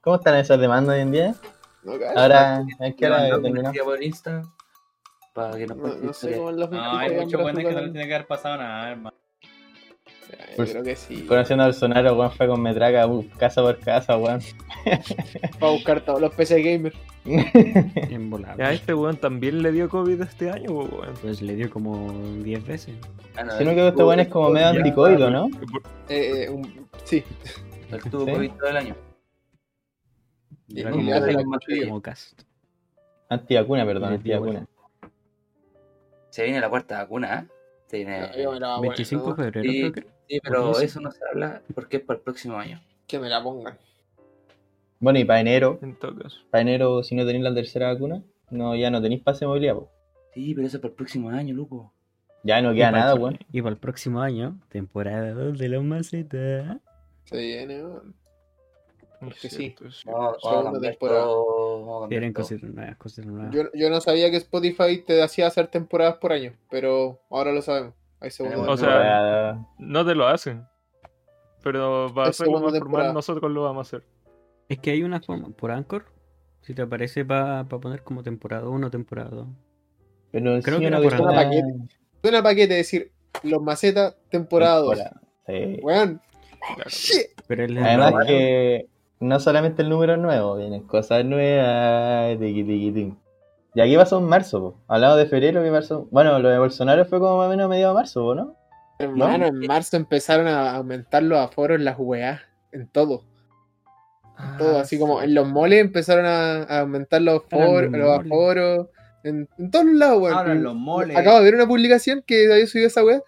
[0.00, 1.34] ¿Cómo están esas demandas hoy en día?
[1.82, 1.92] No.
[2.16, 4.42] Ahora, es que ahora publicidad por Insta
[5.32, 7.92] para que nos No, no sé cómo No, hay muchos buenos que no brazos le
[7.92, 9.16] tiene que haber pasado nada, hermano.
[10.56, 11.22] Para- Yo Pues, creo que sí.
[11.26, 14.40] Conociendo al Bolsonaro, weón, fue con metraca uh, casa por casa, weón.
[15.60, 16.92] Para buscar todos los PC.
[18.56, 21.14] Ya a este weón también le dio COVID este año, weón.
[21.22, 22.94] Pues le dio como 10 veces.
[23.36, 25.46] Ah, no, Si no que este weón es como medio anticoido, ¿no?
[26.08, 27.24] Eh, eh, un- sí.
[27.90, 28.32] Él tuvo Sí.
[28.32, 28.94] COVID todo el año.
[30.68, 32.42] Y Era como, cast.
[33.28, 34.66] Antivacuna, perdón, antivacuna.
[36.30, 37.46] Se viene la cuarta vacuna, ¿eh?
[37.86, 38.20] Se viene...
[38.20, 39.80] No, yo me la voy a 25 de febrero, Sí.
[39.80, 40.15] creo que.
[40.28, 42.80] Sí, pero ¿Por qué eso no se habla porque es para el próximo año.
[43.06, 43.78] Que me la pongan.
[44.98, 46.40] Bueno, y para enero, En todo caso.
[46.50, 49.74] para enero, si no tenéis la tercera vacuna, no, ya no tenéis pase de movilidad,
[49.74, 49.90] po.
[50.34, 51.92] Sí, pero eso es para el próximo año, loco.
[52.42, 53.38] Ya no queda nada, weón.
[53.52, 56.78] Y para el próximo año, temporada 2 de los macetas.
[57.24, 58.14] Se viene, weón.
[59.40, 59.74] que sí.
[60.06, 61.24] No, Segunda temporada.
[61.24, 62.08] todo.
[62.08, 63.54] nuevas, cosas nuevas.
[63.54, 67.62] Yo, yo no sabía que Spotify te hacía hacer temporadas por año, pero ahora lo
[67.62, 67.94] sabemos.
[68.20, 69.54] Hay segunda O temporada.
[69.54, 70.64] sea, no te lo hacen.
[71.62, 72.80] Pero va a ser lo más temporada.
[73.08, 74.06] formal, nosotros lo vamos a hacer.
[74.68, 76.04] Es que hay una forma, por Anchor,
[76.60, 79.46] si te aparece para poner como temporada 1 temporada 2.
[80.32, 81.74] pero Creo sí, que por cuestión- el paquete.
[82.22, 84.96] Suena paquete decir los macetas temporada 2.
[84.96, 85.80] temporada, sí.
[85.82, 86.20] Weón.
[86.74, 86.90] Claro.
[86.90, 87.26] Shit.
[87.46, 88.86] Pero Además que
[89.20, 93.14] no solamente el número nuevo, vienen cosas nuevas, tiqui.
[93.76, 94.84] Y aquí pasó en marzo, po.
[94.88, 96.08] Hablamos de febrero que pasó.
[96.10, 98.56] Bueno, lo de Bolsonaro fue como más o menos a mediados de marzo, ¿no?
[98.98, 102.40] Hermano, en marzo empezaron a aumentar los aforos en las weas.
[102.72, 103.22] En todo.
[104.38, 104.78] En todo.
[104.78, 108.86] Ah, Así como en los moles empezaron a, a aumentar los, aforos, los aforos.
[109.22, 110.38] En, en todos lados, weón.
[110.38, 111.14] Ahora en Y los moles.
[111.14, 113.20] Acabo de ver una publicación que había subido esa wea.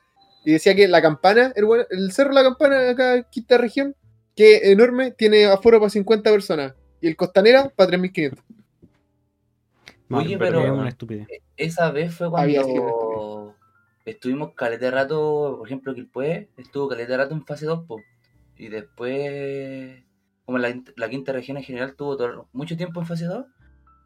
[0.47, 3.95] Y decía que la campana, el, el cerro La Campana, acá en quinta región,
[4.35, 6.73] que enorme, tiene aforo para 50 personas.
[7.03, 8.43] Y el costanera para 3500.
[10.11, 11.29] Oye, pero pero- es una estupidez.
[11.57, 13.55] Esa vez fue cuando
[14.05, 18.01] estuvimos caleta de rato, por ejemplo, Quilpué estuvo caleta de rato en fase 2, po.
[18.57, 20.03] y después,
[20.45, 23.45] como la, la quinta región en general tuvo todo- mucho tiempo en fase 2,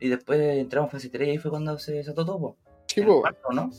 [0.01, 2.57] y después entramos en fase 3 y ahí fue cuando se desató todo, po.
[2.89, 3.23] Sí, En po.
[3.23, 3.71] marzo, ¿no?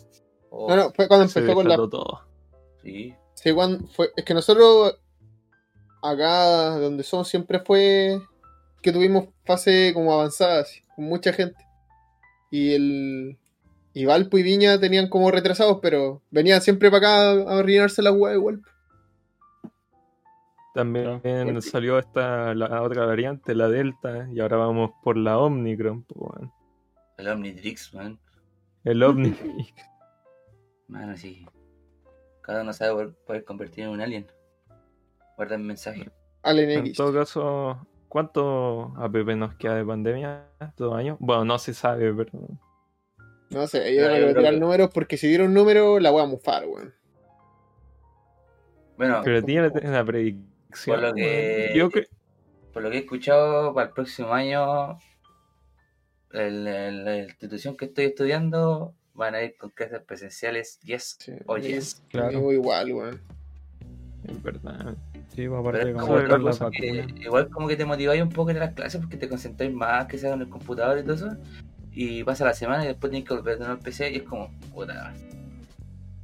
[0.49, 2.21] O- No, no, fue cuando Se empezó con la todo.
[2.81, 4.99] Sí, Sí, cuando fue, es que nosotros
[6.01, 8.21] acá donde somos siempre fue
[8.81, 11.62] que tuvimos fase como avanzada, así, con mucha gente.
[12.53, 13.39] Y el
[13.95, 18.11] y Valpo y Viña tenían como retrasados, pero venían siempre para acá a rellenarse la
[18.11, 18.61] hueá igual.
[20.75, 26.29] También salió esta la otra variante, la Delta, y ahora vamos por la Omnicron, po,
[26.29, 26.51] weón.
[27.17, 28.19] el Omnitrix, man.
[28.83, 29.35] El Omni.
[30.87, 31.47] Mano, sí.
[32.41, 34.27] Cada uno sabe poder, poder convertir en un alien.
[35.37, 36.07] Guarda el mensaje.
[36.43, 36.97] Alien en X.
[36.97, 40.45] todo caso, ¿cuánto APP nos queda de pandemia?
[40.77, 41.17] ¿Dos años?
[41.19, 42.31] Bueno, no se sabe, pero.
[43.49, 46.65] No sé, yo quiero creo tirar números porque si dieron números la voy a mufar,
[46.67, 46.93] weón.
[48.97, 50.45] Bueno, Pero tiene una predicción.
[50.85, 51.77] Por lo que- weón.
[51.77, 52.07] Yo cre-
[52.71, 54.97] por lo que he escuchado, para el próximo año,
[56.31, 61.33] el- el- la institución que estoy estudiando van a ir con clases presenciales, yes Sí,
[61.47, 62.03] o yes.
[62.11, 63.21] Conmigo igual, weón.
[64.27, 64.95] es verdad.
[65.35, 67.07] Sí, pues, aparte de es como las cosa vacunas.
[67.21, 70.17] igual como que te motiváis un poco en las clases porque te concentráis más que
[70.17, 71.29] sea en el computador y todo eso.
[71.91, 74.23] Y pasa la semana y después tienes que volver de nuevo al PC y es
[74.23, 75.13] como, puta.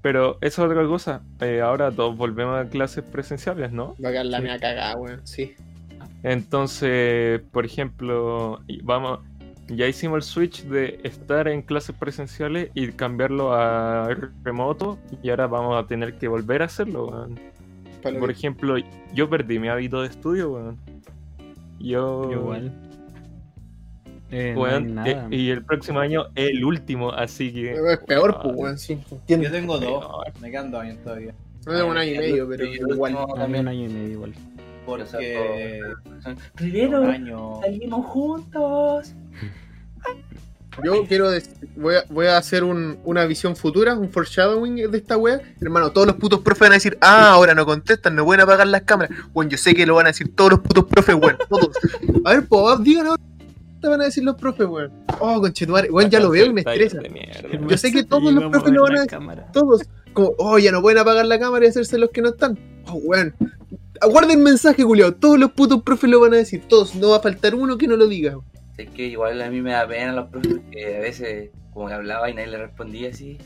[0.02, 1.22] Pero eso es otra cosa.
[1.42, 3.96] Eh, ahora todos volvemos a clases presenciales, ¿no?
[4.04, 4.44] Va a quedar la Sí.
[4.44, 5.22] mea cagada, weón.
[5.26, 5.56] Sí.
[6.24, 9.20] Entonces, por ejemplo, vamos,
[9.68, 14.10] ya hicimos el switch de estar en clases presenciales y cambiarlo a
[14.44, 17.08] remoto y ahora vamos a tener que volver a hacerlo.
[17.08, 17.40] weón.
[18.02, 18.76] Por ejemplo,
[19.14, 20.78] yo perdí mi hábito de estudio, weón.
[21.80, 22.72] Yo, Igual.
[24.32, 25.10] Eh, weón, nada.
[25.10, 27.72] eh, y el próximo año el último, así que...
[27.74, 29.00] Es peor, Ah, pues, weón, sí.
[29.12, 29.46] Entiendo.
[29.48, 30.42] Yo tengo dos, Peor.
[30.42, 31.34] me quedan dos años todavía.
[31.66, 33.18] No tengo un año y medio, pero igual.
[33.36, 33.62] también.
[33.66, 34.34] un año y medio igual.
[34.86, 35.82] Porque
[36.26, 37.60] un Rivero, año.
[37.62, 39.16] salimos juntos.
[40.84, 44.98] Yo quiero dec- voy a, voy a hacer un- una visión futura, un foreshadowing de
[44.98, 45.42] esta wea.
[45.62, 48.68] Hermano, todos los putos profes van a decir, ah, ahora no contestan, no pueden apagar
[48.68, 49.18] las cámaras.
[49.34, 51.70] Bueno, yo sé que lo van a decir todos los putos profes, weón, todos.
[52.26, 53.22] A ver, pues, digan ahora.
[53.82, 54.92] ¿Qué van a decir los profes, weón?
[55.20, 57.00] Oh, conchetumare, weón, ya lo veo y me estresa.
[57.68, 59.10] Yo sé que todos los profes lo van a la decir.
[59.18, 59.48] cámara.
[59.54, 59.84] Todos.
[60.14, 62.58] Como, oh, ya no pueden apagar la cámara y hacerse los que no están.
[62.88, 63.34] Oh, weón.
[64.02, 65.14] Aguarden el mensaje, culiao.
[65.14, 66.64] Todos los putos profes lo van a decir.
[66.68, 66.96] Todos.
[66.96, 68.38] No va a faltar uno que no lo diga.
[68.80, 71.94] Es que igual a mí me da pena los profes que a veces como que
[71.94, 73.38] hablaba y nadie le respondía así.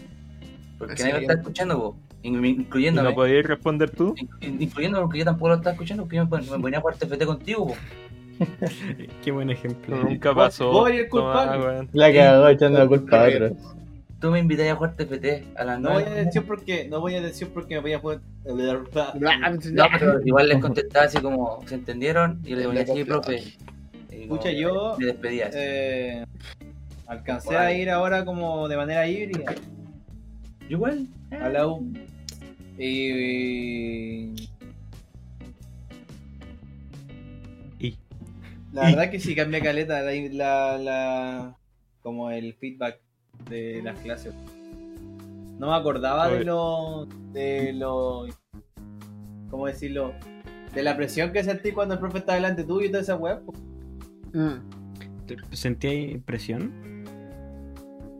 [0.77, 3.09] Porque Así nadie lo está escuchando, ¿Y incluyéndome.
[3.09, 4.15] ¿No podías responder tú?
[4.41, 6.81] In- Incluyéndome porque yo tampoco lo estaba escuchando porque yo me, pon- me ponía a
[6.81, 7.75] jugar TFT contigo, po.
[9.23, 9.95] Qué buen ejemplo.
[9.97, 10.69] Nunca pasó.
[10.71, 11.87] vos eres el culpable.
[11.93, 13.57] La cagó echando la culpa a otro.
[14.19, 17.15] Tú me invitas a jugar TFT a las No voy a decir porque no voy
[17.15, 21.75] a decir porque me voy a poder No, pero igual les contestaba así como se
[21.75, 23.43] entendieron y le ponía así, profe.
[24.21, 25.47] Escucha, yo- Me despedía.
[25.47, 25.57] así.
[25.59, 26.25] eh,
[27.07, 29.53] alcancé a ir ahora como de manera híbrida.
[30.61, 31.07] Yo igual.
[31.31, 31.91] a la U.
[32.77, 34.33] Y
[37.79, 37.97] Y.
[38.71, 41.57] La verdad que sí cambia caleta la, la, la-
[42.01, 42.99] como el feedback
[43.49, 44.33] de las clases.
[45.59, 48.25] No me acordaba de lo de lo
[49.49, 50.13] cómo decirlo
[50.73, 53.41] de la presión que sentí cuando el profe está delante tuyo y toda esa web
[54.33, 55.25] Mm.
[55.27, 56.71] ¿te- ¿Sentía presión?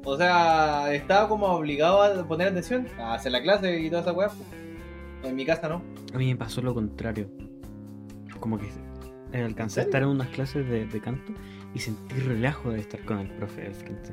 [0.06, 4.12] O sea, estaba como obligado a poner atención, a hacer la clase y toda esa
[4.14, 4.30] weá.
[5.24, 5.82] En mi casa no.
[6.14, 7.30] A mí me pasó lo contrario.
[8.40, 8.66] Como que
[9.32, 11.32] eh, alcancé a estar en unas clases de, de canto
[11.74, 14.12] y sentí relajo de estar con el profe al frente.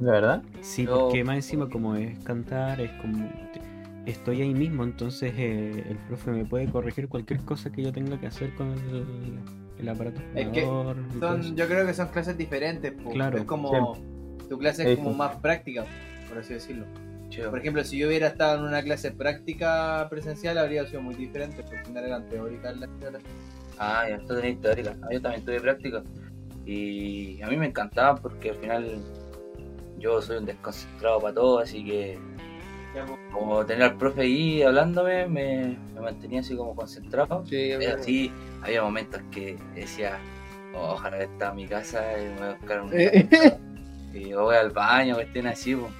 [0.00, 0.42] ¿De verdad?
[0.60, 3.30] Sí, Yo- porque más encima como es cantar, es como...
[4.06, 8.18] Estoy ahí mismo, entonces eh, el profe me puede corregir cualquier cosa que yo tenga
[8.20, 9.38] que hacer con el,
[9.84, 10.20] el aparato.
[10.34, 10.62] Es que.
[10.62, 12.92] Son, yo creo que son clases diferentes.
[12.92, 13.10] po.
[13.10, 13.38] Claro.
[13.38, 13.96] Es como.
[14.48, 15.16] Tu clase es como sí.
[15.16, 15.84] más práctica,
[16.28, 16.84] por así decirlo.
[17.30, 17.50] Chido.
[17.50, 21.62] Por ejemplo, si yo hubiera estado en una clase práctica presencial, habría sido muy diferente,
[21.62, 23.22] porque al final eran teóricas las clases.
[23.78, 24.96] Ah, ya, tú tenés teórica.
[25.02, 26.02] Ah, yo también tuve práctica.
[26.66, 29.02] Y a mí me encantaba porque al final
[29.98, 32.18] yo soy un desconcentrado para todo, así que
[33.32, 37.44] como tener al profe ahí hablándome me, me mantenía así como concentrado.
[37.46, 40.18] Sí, Pero sí, había momentos que decía,
[40.74, 42.90] "Oh, ojalá que estaba en mi casa y me voy a buscar un
[44.14, 45.92] y voy al baño, que estén así, pues.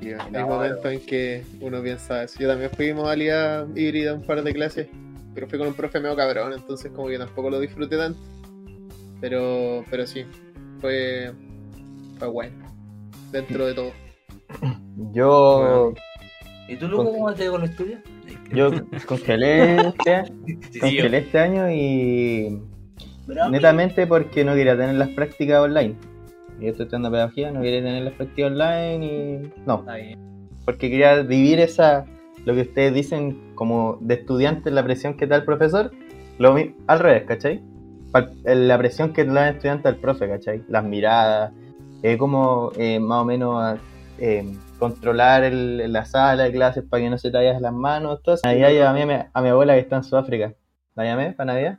[0.00, 2.38] Sí, hay No, momentos en que uno piensa eso.
[2.40, 4.88] Yo también fui modalidad híbrida un par de clases,
[5.34, 8.18] pero fui con un profe medio cabrón, entonces como que tampoco lo disfruté tanto.
[9.20, 10.24] Pero, pero sí,
[10.80, 11.32] fue,
[12.18, 12.56] fue bueno,
[13.30, 13.92] dentro de todo.
[15.12, 15.92] Yo,
[16.68, 18.00] ¿Y tú, Luco, cómo te con los estudios?
[18.52, 18.70] yo
[19.06, 20.24] congelé este,
[20.70, 22.60] sí, congelé este año y
[23.50, 25.94] netamente porque no quería tener las prácticas online.
[26.60, 29.84] Yo estoy estudiando pedagogía, no quería tener las prácticas online y no,
[30.64, 32.04] porque quería vivir esa,
[32.44, 35.90] lo que ustedes dicen como de estudiante, la presión que da el profesor,
[36.38, 36.54] lo
[36.86, 37.60] al revés, ¿cachai?
[38.12, 40.62] Pa- La presión que da el estudiante al profe, ¿cachai?
[40.68, 41.52] Las miradas,
[42.02, 43.78] eh, como eh, más o menos
[44.24, 48.20] eh, controlar el- la sala de clases para que no se te vayas las manos,
[48.24, 48.40] eso.
[48.44, 50.54] Navidad llamé a mi, a mi abuela que está en Sudáfrica.
[50.94, 51.78] ¿La llamé para Navidad?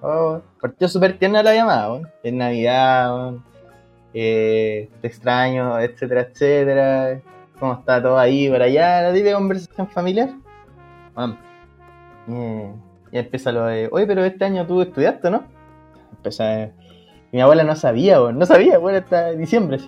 [0.00, 2.00] Oh, partió súper tierna la llamada.
[2.22, 3.34] Es Navidad.
[4.14, 7.20] Eh, te extraño, etcétera, etcétera.
[7.58, 9.02] ¿Cómo está todo ahí por allá?
[9.02, 10.30] La típica conversación familiar.
[13.12, 15.44] Y empieza lo de, oye, pero este año tú estudiaste, ¿no?
[16.12, 16.72] Empieza, y
[17.32, 18.38] mi abuela no sabía, weón.
[18.38, 19.78] No sabía, weón, hasta diciembre.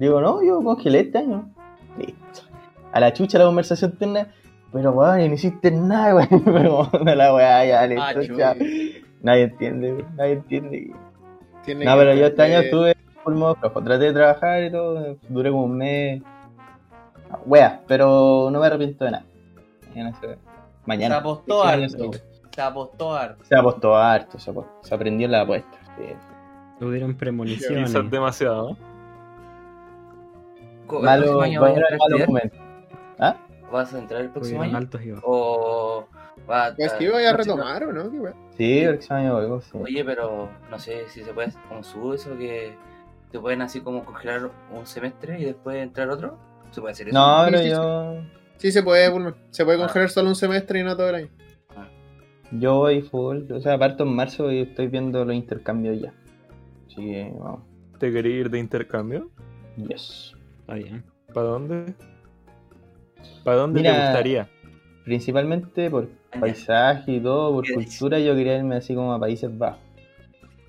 [0.00, 1.48] Digo, no, yo congelé este año.
[1.98, 2.40] Listo.
[2.92, 4.26] A la chucha la conversación terna.
[4.72, 6.42] Pero weón, y no hiciste nada, weón.
[6.44, 8.36] Pero bueno, la weá, ya, listo, Ah, chuy.
[8.36, 8.54] chao.
[9.22, 10.92] Nadie entiende, weón, nadie entiende.
[11.64, 13.82] Tiene No, pero yo este año estuve full modo flojo.
[13.84, 16.22] Traté de trabajar y todo, duré como un mes.
[17.44, 19.24] Wea, pero no me arrepiento de nada.
[19.94, 20.26] Ya no sé.
[20.28, 20.38] Se
[20.86, 21.18] Mañana.
[21.18, 22.10] apostó Mañana harto.
[22.50, 23.44] Se apostó harto.
[23.44, 25.78] Se apostó harto, se, apostó, se aprendió la apuesta.
[25.98, 26.84] sí.
[26.84, 27.90] Hubieron premoniciones.
[27.90, 28.76] Quizás demasiado.
[30.90, 32.52] Co- ¿El Malo, próximo año vas a entrar a estudiar?
[33.18, 33.36] ¿Ah?
[33.72, 34.78] ¿Vas a entrar el próximo año?
[35.22, 36.04] ¿O
[36.46, 38.10] vas a Pues que iba a retomar o no.
[38.56, 39.70] Sí, el examen algo, sí.
[39.80, 42.74] Oye, pero no sé si se puede, como subo eso que
[43.30, 46.36] te pueden así como congelar un semestre y después entrar otro.
[46.72, 47.18] ¿Se puede hacer eso?
[47.18, 48.14] No, Sí, pero sí, yo,
[48.56, 49.34] Sí, se puede, Bulma.
[49.50, 49.86] Se puede Ah.
[49.86, 51.28] congelar solo un semestre y no todo el año.
[52.52, 53.50] yo voy full.
[53.52, 56.12] O sea, parto en marzo y estoy viendo los intercambios ya.
[56.86, 57.60] Así que, vamos.
[58.00, 59.30] ¿Te quería ir de intercambio?
[59.76, 60.34] Yes.
[60.70, 61.04] Está bien.
[61.34, 61.94] ¿Para dónde?
[63.44, 64.48] ¿Para dónde Mira, te gustaría?
[65.04, 66.40] Principalmente por Ya.
[66.40, 69.80] paisaje y todo, por ¿Qué cultura, yo quería irme así como a Países Bajos.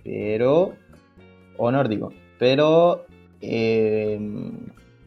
[0.03, 0.73] Pero.
[1.57, 2.11] O nórdico.
[2.39, 3.05] Pero.
[3.41, 4.19] eh,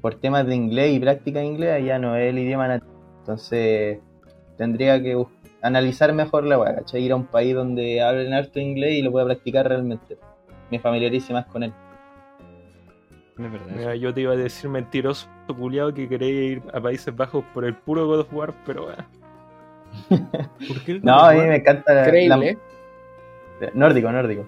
[0.00, 2.92] por temas de inglés y práctica de inglés, allá no es el idioma nativo.
[3.20, 3.98] Entonces.
[4.56, 5.20] Tendría que
[5.62, 7.02] analizar mejor la weá, ¿cachai?
[7.02, 10.16] Ir a un país donde hablen harto inglés y lo pueda practicar realmente.
[10.70, 11.72] Me familiarice más con él.
[13.36, 13.68] Es verdad.
[13.68, 13.76] eso.
[13.78, 17.64] Mira, yo te iba a decir mentiroso culiado que quería ir a Países Bajos por
[17.64, 19.04] el puro God of War, pero bueno.
[20.68, 22.58] ¿Por qué el No, a mí me encanta la- Increíble.
[23.74, 24.46] Nórdico, nórdico.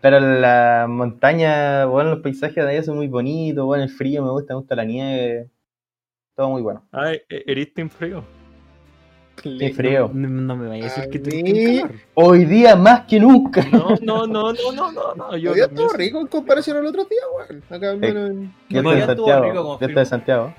[0.00, 4.30] Pero la montaña, bueno, los paisajes de allá son muy bonitos, bueno, el frío me
[4.30, 5.48] gusta, me gusta la nieve.
[6.36, 6.84] Todo muy bueno.
[6.92, 8.22] Ah, ¿e- ¿eres Team Frío?
[9.42, 10.10] Qué frío.
[10.12, 11.94] No, no me vayas a decir A que mí- calor.
[12.14, 13.64] Hoy día más que nunca.
[13.70, 15.36] No, no, no, no, no, no, no.
[15.36, 17.62] Yo Hoy día estuvo rico en comparación al otro día, weón.
[17.70, 19.54] Acá al menos en- Yo estoy de Santiago.
[19.54, 20.54] Yo estoy de Santiago.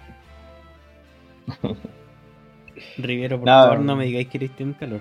[2.98, 3.62] Riviero, por No.
[3.64, 5.00] favor, no me digáis que eres team calor.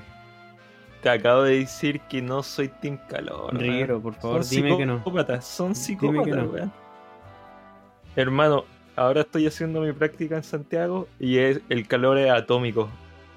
[1.03, 3.53] Te acabo de decir que no soy Team Calor.
[3.53, 3.59] weón.
[3.61, 4.99] Riviero, por favor, Son dime que no.
[4.99, 6.45] psicópatas, son psicópatas, no.
[6.51, 6.73] weón.
[8.17, 8.65] Hermano,
[8.97, 12.89] ahora estoy haciendo mi práctica en Santiago y es, el calor es atómico.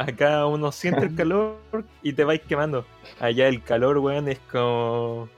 [0.01, 1.59] Acá uno siente el calor
[2.01, 2.85] y te vais quemando.
[3.19, 5.29] Allá el calor, weón, es como.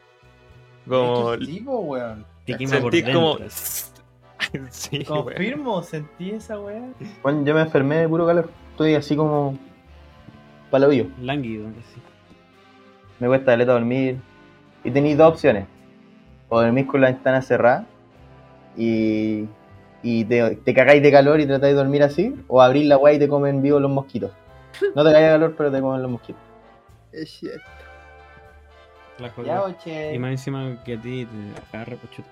[0.87, 1.31] Como.
[1.31, 2.25] De hecho, sí, po, weón.
[2.45, 3.37] Te quema por como.
[4.69, 5.23] sí, weón.
[5.23, 6.83] Confirmo, sentí esa weá.
[7.21, 8.49] Bueno, yo me enfermé de puro calor.
[8.71, 9.57] Estoy así como.
[10.71, 11.07] Palabillo.
[11.21, 12.01] Lánguido, así.
[13.19, 14.17] Me cuesta caleta dormir.
[14.83, 15.65] Y tenéis dos opciones.
[16.49, 17.85] O dormís con la ventana cerrada
[18.75, 19.45] y,
[20.01, 22.35] y te, te cagáis de calor y tratáis de dormir así.
[22.47, 24.31] O abrís la weá y te comen vivo los mosquitos.
[24.95, 26.41] No te de calor, pero te comen los mosquitos.
[27.11, 27.63] Es cierto.
[29.19, 29.31] La
[29.85, 30.11] Ya.
[30.13, 32.27] Y más encima que a ti, te- a cada rato, chuta,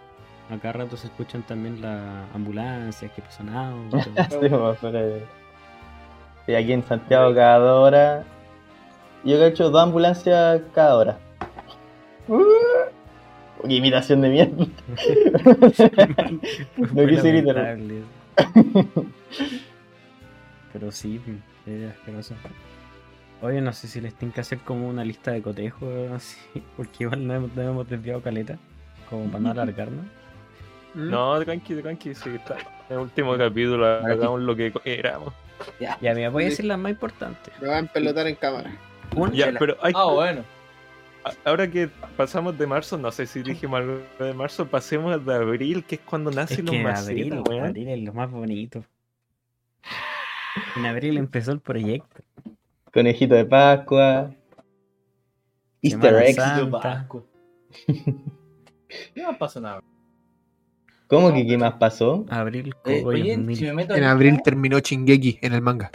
[0.50, 4.08] a cada rato se escuchan también las ambulancias que pasan autos.
[4.30, 4.50] Sí,
[6.48, 8.26] Sí, aquí en Santiago cada dos horas.
[9.24, 11.18] Yo he hecho dos ambulancias cada hora.
[12.28, 12.42] Uh,
[13.68, 14.66] qué imitación de mierda.
[16.94, 17.78] Fue quise gritar.
[20.74, 21.22] Pero sí,
[21.66, 22.36] es asqueroso.
[23.42, 26.38] Oye, no sé si les tienen que hacer como una lista de cotejos así,
[26.78, 28.58] porque igual no hemos, no hemos desviado caleta,
[29.10, 30.06] como para no alargarnos.
[30.94, 31.10] ¿Mm?
[31.10, 32.58] No, tranqui, tranqui, sí, está.
[32.90, 35.34] En el último capítulo hagamos lo que éramos.
[35.80, 37.54] Ya, mira, voy a decir las más importantes.
[37.62, 38.72] Me va a empelotar en cámara.
[39.16, 40.44] Una, Ya, pero hay, Ah, bueno.
[41.46, 41.88] ahora que
[42.18, 46.02] pasamos de marzo, no sé si dijimos algo de marzo, pasemos de abril, que es
[46.02, 48.84] cuando es nacen los que macetas, abril, abril es lo más bonito.
[50.76, 52.24] En abril empezó el proyecto.
[52.94, 54.34] Conejito de Pascua.
[55.82, 56.36] Easter eggs.
[56.36, 57.08] Santa.
[59.16, 59.82] No pasa nada.
[61.08, 62.26] ¿Cómo que qué más pasó?
[62.30, 63.56] Abril, Eh, cogollos oye, mil.
[63.56, 65.90] si me meto En abril terminó Chingeki en el manga.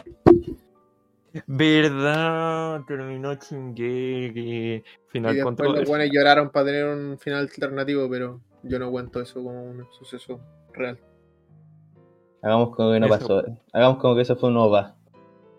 [1.46, 2.80] ¿Verdad?
[2.86, 4.40] Terminó Chingeki.
[4.40, 5.76] Y Final después control.
[5.80, 9.86] los buenos lloraron para tener un final alternativo, pero yo no cuento eso como un
[9.92, 10.40] suceso
[10.72, 10.98] real.
[12.46, 13.18] Hagamos como que no Eso.
[13.18, 13.44] pasó.
[13.72, 14.94] Hagamos como que eso fue un OVA.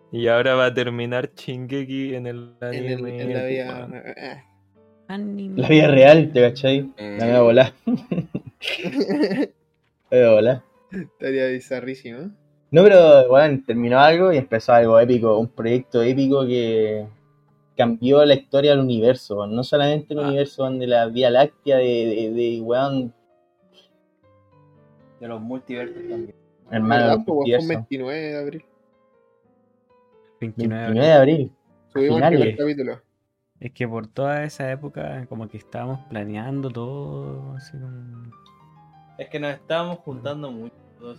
[0.09, 3.21] Y ahora va a terminar Chingeki en el En, el- anime.
[3.23, 3.89] en la vida.
[4.15, 4.43] eh,
[5.09, 5.61] Anime.
[5.61, 6.89] La vida real, ¿te cachai?
[6.95, 7.73] Eh, La voy a volar.
[7.85, 9.51] eh.
[10.09, 10.61] La voy a volar.
[10.91, 12.19] Estaría bizarrísimo.
[12.19, 12.29] ¿eh?
[12.71, 17.05] No, pero bueno, terminó algo y empezó algo épico, un proyecto épico que
[17.75, 20.27] cambió la historia del universo, no solamente el Ah.
[20.27, 23.09] universo de la Vía Láctea, de, de, de
[25.19, 26.33] De los multiversos también.
[26.71, 27.67] Hermano, Pues, fue un multiverso.
[27.67, 28.65] 29 de abril.
[30.39, 31.51] 29 de 29 de abril.
[31.93, 33.01] Subimos el primer capítulo.
[33.59, 38.31] Es que por toda esa época, como que estábamos planeando todo, así como...
[39.17, 40.75] Es que nos estábamos juntando mucho.
[41.01, 41.15] O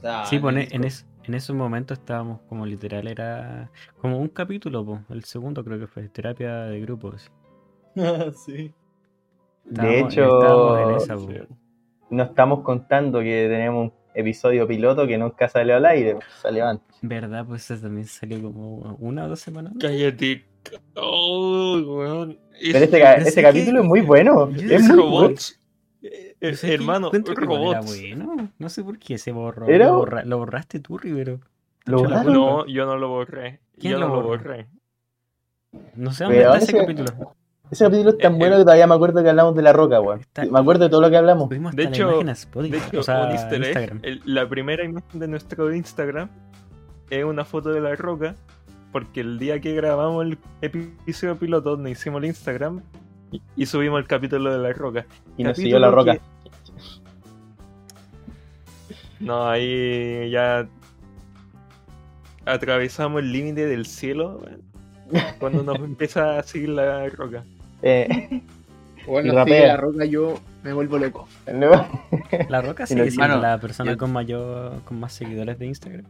[0.00, 3.70] sea, Sí, pues, en en, en, es- en esos momentos estábamos como literal, era
[4.00, 7.12] como un capítulo, po, el segundo creo que fue, terapia de grupo.
[7.14, 7.30] así.
[8.46, 8.74] sí.
[9.64, 11.18] De Estábamos- estábamos en hecho, esa.
[11.48, 11.54] Sí.
[12.10, 16.96] no estamos contando que tenemos un episodio piloto que nunca salió al aire, salió antes.
[17.02, 17.44] ¿Verdad?
[17.46, 19.72] Pues eso también salió como una o dos semanas.
[19.80, 20.44] Cállate.
[20.94, 22.38] Oh, weón.
[22.60, 24.50] Pero este, ca- este capítulo que- es muy bueno.
[24.50, 24.96] Yo Es muy bueno.
[25.02, 25.60] robots.
[26.02, 27.86] Eh, Yo sé hermano, robots.
[27.86, 28.50] bueno.
[28.58, 29.66] No sé por qué se borró.
[29.68, 29.86] ¿Era?
[29.86, 31.40] Lo, borra- lo borraste tú, Rivero.
[31.84, 32.22] ¿Lo culpa.
[32.24, 33.60] No, yo no lo borré.
[33.78, 34.38] ¿Quién Yo lo no lo borró?
[34.38, 34.68] borré.
[35.94, 37.34] No sé dónde está ese ese- capítulo.
[37.72, 39.98] Ese capítulo es tan Eh, bueno que todavía me acuerdo que hablamos de la roca,
[40.00, 40.20] weón.
[40.50, 41.48] Me acuerdo de todo lo que hablamos.
[41.48, 42.70] De hecho- la imagen a Spotify.
[42.70, 44.00] De hecho, o sea, un easter egg, Instagram.
[44.02, 46.28] el- la primera imagen de nuestro Instagram
[47.08, 48.34] es una foto de la roca,
[48.92, 52.82] porque el día que grabamos el episodio piloto, nos hicimos el Instagram
[53.30, 55.06] y, y subimos el capítulo de la roca.
[55.38, 56.12] Y nos Capítulo siguió la roca.
[56.14, 56.20] que-
[59.24, 60.68] No, ahí ya
[62.44, 64.62] atravesamos el límite del cielo weón,
[65.38, 67.44] cuando nos empieza a seguir la roca.
[67.82, 68.42] Eh,
[69.06, 69.66] Bueno, rapea.
[69.66, 71.26] la roca, yo me vuelvo loco.
[71.52, 71.70] no,
[72.48, 76.04] La Roca sigue siendo la persona yo- con mayor, con más seguidores de Instagram.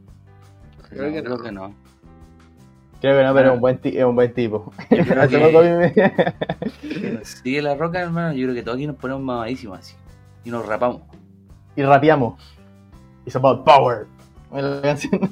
[0.90, 1.24] Creo que no.
[1.36, 1.74] creo que no.
[3.00, 3.50] creo que no, pero Ah.
[3.52, 4.70] es un buen, ti- es un buen tipo.
[4.90, 8.34] Yo creo Hace que- sigue la roca, hermano.
[8.34, 9.94] Yo creo que todos aquí nos ponemos mamadísimos así.
[10.44, 11.00] Y nos rapamos.
[11.74, 12.34] y rapeamos.
[13.24, 14.06] It's about power.
[14.52, 15.12] La canción.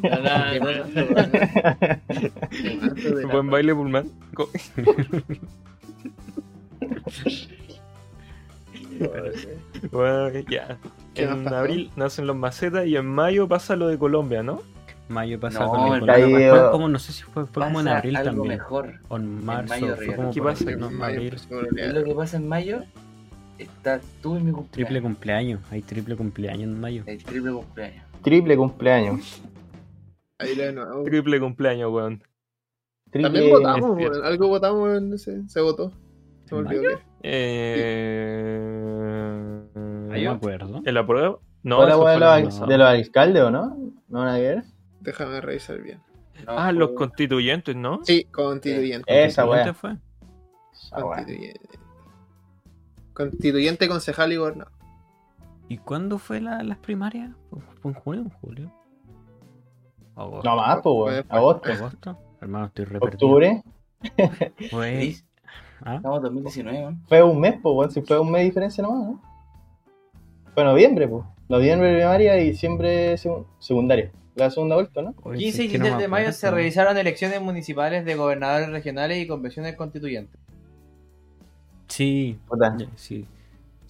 [3.31, 4.11] Buen baile, Pullman.
[9.91, 10.77] Bueno, ya.
[11.15, 14.61] ¿Qué más En abril nacen los macetas y en mayo pasa lo de Colombia, ¿no?
[15.09, 17.87] Mayo pasó No, con el mayo- Fue como, no sé si fue, fue como en
[17.87, 18.49] Pasa abril algo también.
[18.59, 18.93] mejor.
[19.09, 19.75] O en marzo.
[19.75, 20.23] mayo, fue Ricardo.
[20.23, 20.71] como ¿Qué pasa?
[20.73, 21.31] no, Mayo, abril.
[21.31, 22.81] pues, bueno, ¿Qué es lo que pasa en mayo?
[23.59, 24.71] Está tú y mi cumpleaños.
[24.71, 25.61] Triple cumpleaños.
[25.71, 27.03] Hay triple cumpleaños en mayo.
[27.07, 28.05] El triple cumpleaños.
[28.23, 29.43] Triple cumpleaños.
[30.39, 31.05] Ahí de nuevo.
[31.05, 32.23] Triple cumpleaños, weón.
[33.11, 33.23] Triple...
[33.31, 34.25] También votamos, weón.
[34.25, 35.49] Algo votamos en ese.
[35.49, 35.93] Se votó.
[36.47, 36.99] Se me ¿En olvidó qué.
[37.23, 38.61] Eh...
[39.75, 40.83] No me acuerdo.
[40.85, 41.41] ¿El apruebo?
[41.63, 43.77] No, ¿Fue la de, los, de los alcaldes o no?
[44.09, 44.65] ¿No nada que ver?
[45.01, 46.01] Déjame revisar bien.
[46.47, 48.01] No, Ah, los constituyentes, ¿no?
[48.03, 49.25] Sí, constituyente.
[49.25, 49.75] Esa ¿Dónde weá.
[49.75, 49.97] fue?
[50.73, 51.01] Esa.
[51.03, 51.79] Constituyente.
[53.13, 54.73] Constituyente, concejal y gobernador.
[55.71, 57.31] ¿Y cuándo fue la- las primarias?
[57.81, 58.73] ¿Fue en junio o en julio?
[60.17, 60.51] Agosto.
[60.51, 61.25] No más, pues.
[61.29, 61.73] Agosto.
[61.73, 62.19] ¿Agosto?
[62.41, 62.99] Hermano, estoy re.
[63.01, 63.63] Octubre.
[64.71, 64.91] Fue...
[64.97, 65.25] ¿Veis?
[65.83, 65.95] ¿Ah?
[65.95, 66.99] Estamos en 2019, ¿no?
[67.07, 67.91] Fue un mes, pues, weón.
[67.93, 69.23] Si fue un mes de diferencia nomás, ¿no?
[70.55, 71.25] Fue noviembre, pues.
[71.49, 74.11] Noviembre primaria y diciembre secundaria.
[74.35, 75.15] La segunda vuelta, ¿no?
[75.23, 78.05] Oye, 15 sí, y es que no 16 me de mayo se realizaron elecciones municipales
[78.05, 80.37] de gobernadores regionales y convenciones constituyentes.
[81.87, 82.39] Sí,
[82.97, 83.25] sí.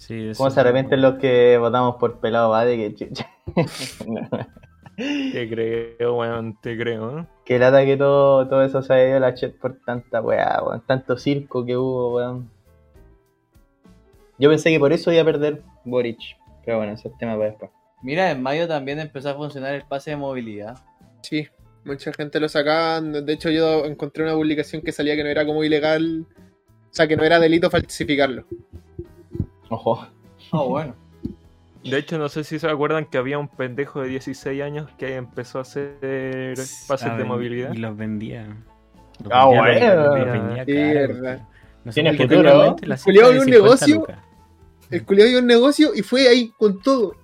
[0.00, 2.76] Sí eso ¿Cómo se arrepienten los que votamos por pelado Bade?
[2.76, 3.30] Que chucha.
[4.96, 7.20] Te creo, weón, te creo.
[7.20, 7.26] ¿eh?
[7.46, 10.62] Qué lata que todo, todo eso se haya ido a la chat por tanta weá,
[10.62, 10.82] weón.
[10.86, 12.50] Tanto circo que hubo, weón.
[14.38, 16.18] Yo pensé que por eso iba a perder Boric.
[16.64, 17.70] Pero bueno, ese es tema para después.
[18.02, 20.78] Mira, en mayo también empezó a funcionar el pase de movilidad.
[21.22, 21.48] Sí,
[21.84, 23.24] mucha gente lo sacaban.
[23.24, 26.26] De hecho, yo encontré una publicación que salía que no era como ilegal.
[26.36, 28.44] O sea, que no era delito falsificarlo.
[29.70, 30.06] Ojo.
[30.52, 30.94] Ah, bueno.
[31.82, 35.16] De hecho, no sé si se acuerdan que había un pendejo de 16 años que
[35.16, 36.54] empezó a hacer
[36.86, 37.72] pases de movilidad.
[37.72, 38.46] Y los vendía.
[39.22, 39.64] Los Ah, bueno.
[40.66, 41.46] verdad.
[41.84, 43.94] No sé Tiene futuro, un 50 negocio.
[43.96, 44.18] lucas.
[44.90, 47.14] El culiado dio un negocio y fue ahí con todo.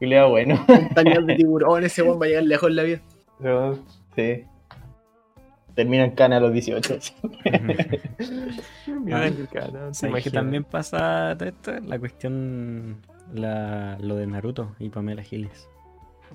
[0.00, 0.64] Da bueno.
[0.94, 3.00] Tañas de tiburón, ese weón va a llegar lejos en la vida.
[3.38, 3.78] Pero,
[4.16, 4.44] sí.
[5.74, 6.98] Termina en cana a los 18.
[9.04, 11.72] Mira, el cara, ¿te ¿Sabes que también pasa todo esto?
[11.86, 12.96] La cuestión,
[13.32, 15.68] la, lo de Naruto y Pamela Giles.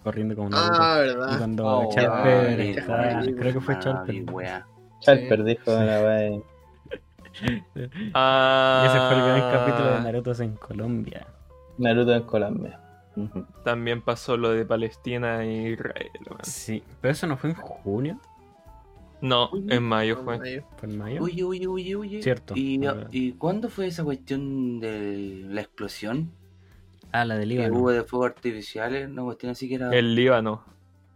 [0.04, 0.78] Corriendo como Naruto.
[0.80, 1.38] Ah, y verdad.
[1.38, 2.66] cuando Oh, Charper wow.
[2.66, 4.24] está- Sí, creo que fue Ah, Charper.
[4.32, 4.66] wea.
[5.02, 6.40] Charper dijo la weá.
[8.14, 11.28] Ah, Y ese fue el gran capítulo de Naruto en Colombia.
[11.78, 12.80] Naruto en Colombia.
[13.64, 16.10] También pasó lo de Palestina e Israel.
[16.44, 18.20] Sí, pero eso no fue en junio,
[19.28, 20.64] No, en mayo fue.
[20.78, 21.24] fue en mayo.
[21.24, 22.22] Oye, oye, oye, oye.
[22.22, 22.54] Cierto.
[22.56, 22.80] ¿Y.
[23.12, 26.32] ¿Y cuándo fue esa cuestión de la explosión?
[27.12, 27.80] Ah, la del Que Líbano.
[27.80, 29.90] hubo de fuegos artificiales, una cuestión así que era.
[29.96, 30.64] El Líbano.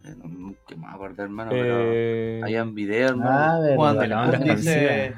[0.05, 1.75] Eh, no, que me acuerdo, hermano, pero.
[1.79, 3.31] Eh, Habían videos, hermano.
[3.31, 3.75] Ah, verdad.
[3.75, 5.13] Cuando de la onda Dice-.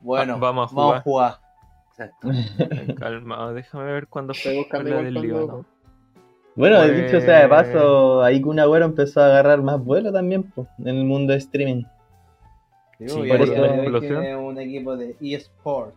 [0.00, 1.34] Bueno, Ah, vamos a vamos a jugar.
[1.92, 2.30] Exacto.
[2.58, 5.66] eh, calma, déjame ver cuándo fue la del cuando- Líbano.
[6.56, 10.42] Bueno, Pues- dicho sea de paso, ahí Kun Agüero empezó a agarrar más vuelo también
[10.42, 11.84] po, en el mundo de streaming.
[13.08, 13.52] Sí, y por eso-
[14.00, 15.94] tiene un equipo de eSport.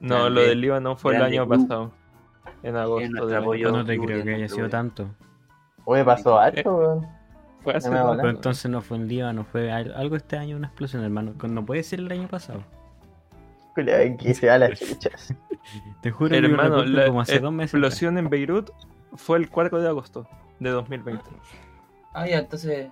[0.00, 1.62] No, lo del Líbano fue el año club.
[1.62, 1.92] pasado.
[2.62, 3.06] En agosto.
[3.26, 3.70] año apoyo.
[3.72, 5.08] no te creo de que haya sido tanto.
[5.84, 7.06] Oye, pasó harto, weón.
[7.62, 8.14] Fue hace No.
[8.16, 11.34] Pero entonces no fue en Líbano, fue al- algo este año, una explosión, hermano.
[11.48, 12.60] No puede ser el año pasado.
[13.74, 15.34] Que se da las chuchas.
[16.02, 17.74] Te juro Hermano, la como hace dos meses.
[17.74, 17.92] atrás.
[17.92, 18.70] explosión en Beirut
[19.14, 20.28] fue el 4 de agosto
[20.60, 21.24] de 2020.
[22.12, 22.88] Ah, ya, entonces.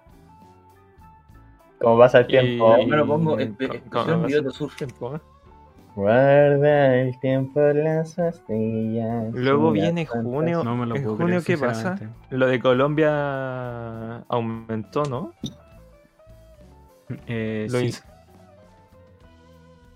[1.82, 2.78] Como pasa el tiempo.
[2.78, 4.76] Y- me lo pongo hace surf.
[4.76, 5.20] tiempo, ¿eh?
[5.94, 9.34] Guarda el tiempo las pastillas.
[9.34, 10.64] Luego viene junio.
[10.64, 11.98] No me lo ¿En puedo junio creer, qué pasa?
[12.30, 15.32] Lo de Colombia aumentó, ¿no?
[17.26, 17.86] Eh, Lo sí.
[17.86, 18.02] hizo.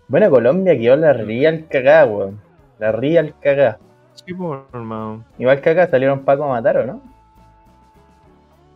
[0.09, 2.41] Bueno, Colombia quedó la real cagá, weón.
[2.79, 3.79] La real cagá.
[4.15, 5.25] Sí, pues, hermano.
[5.39, 7.01] Igual que acá salieron Paco a matar, ¿o no?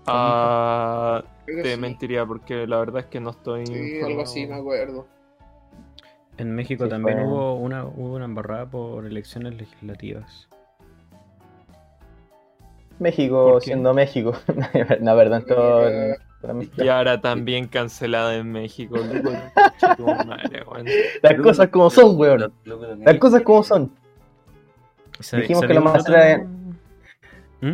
[0.06, 1.22] Ah,
[1.52, 1.80] Creo te sí.
[1.80, 3.66] mentiría porque la verdad es que no estoy.
[3.66, 4.06] Sí, informado.
[4.06, 5.06] algo así, me acuerdo.
[6.38, 10.48] En México Sí, también fue- hubo una, hubo una embarrada por elecciones legislativas.
[12.98, 14.32] México siendo México.
[15.00, 15.88] no, perdón, todo.
[15.88, 16.16] Eh.
[16.78, 18.96] Y ahora también cancelada en México.
[19.12, 20.86] loco, concha tu madre, weón.
[21.22, 22.52] Las cosas como son, weón.
[23.04, 23.92] Las cosas como son.
[25.32, 26.38] Dijimos que lo más era-
[27.60, 27.72] ¿Mm?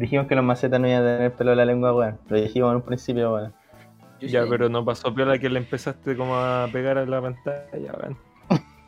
[0.00, 2.18] Dijimos que los macetas no iban a tener pelo en la lengua, weón.
[2.28, 3.52] Lo dijimos en un principio, weón.
[4.20, 7.92] Ya, sí- pero no pasó piola que le empezaste como a pegar a la pantalla,
[8.00, 8.16] weón.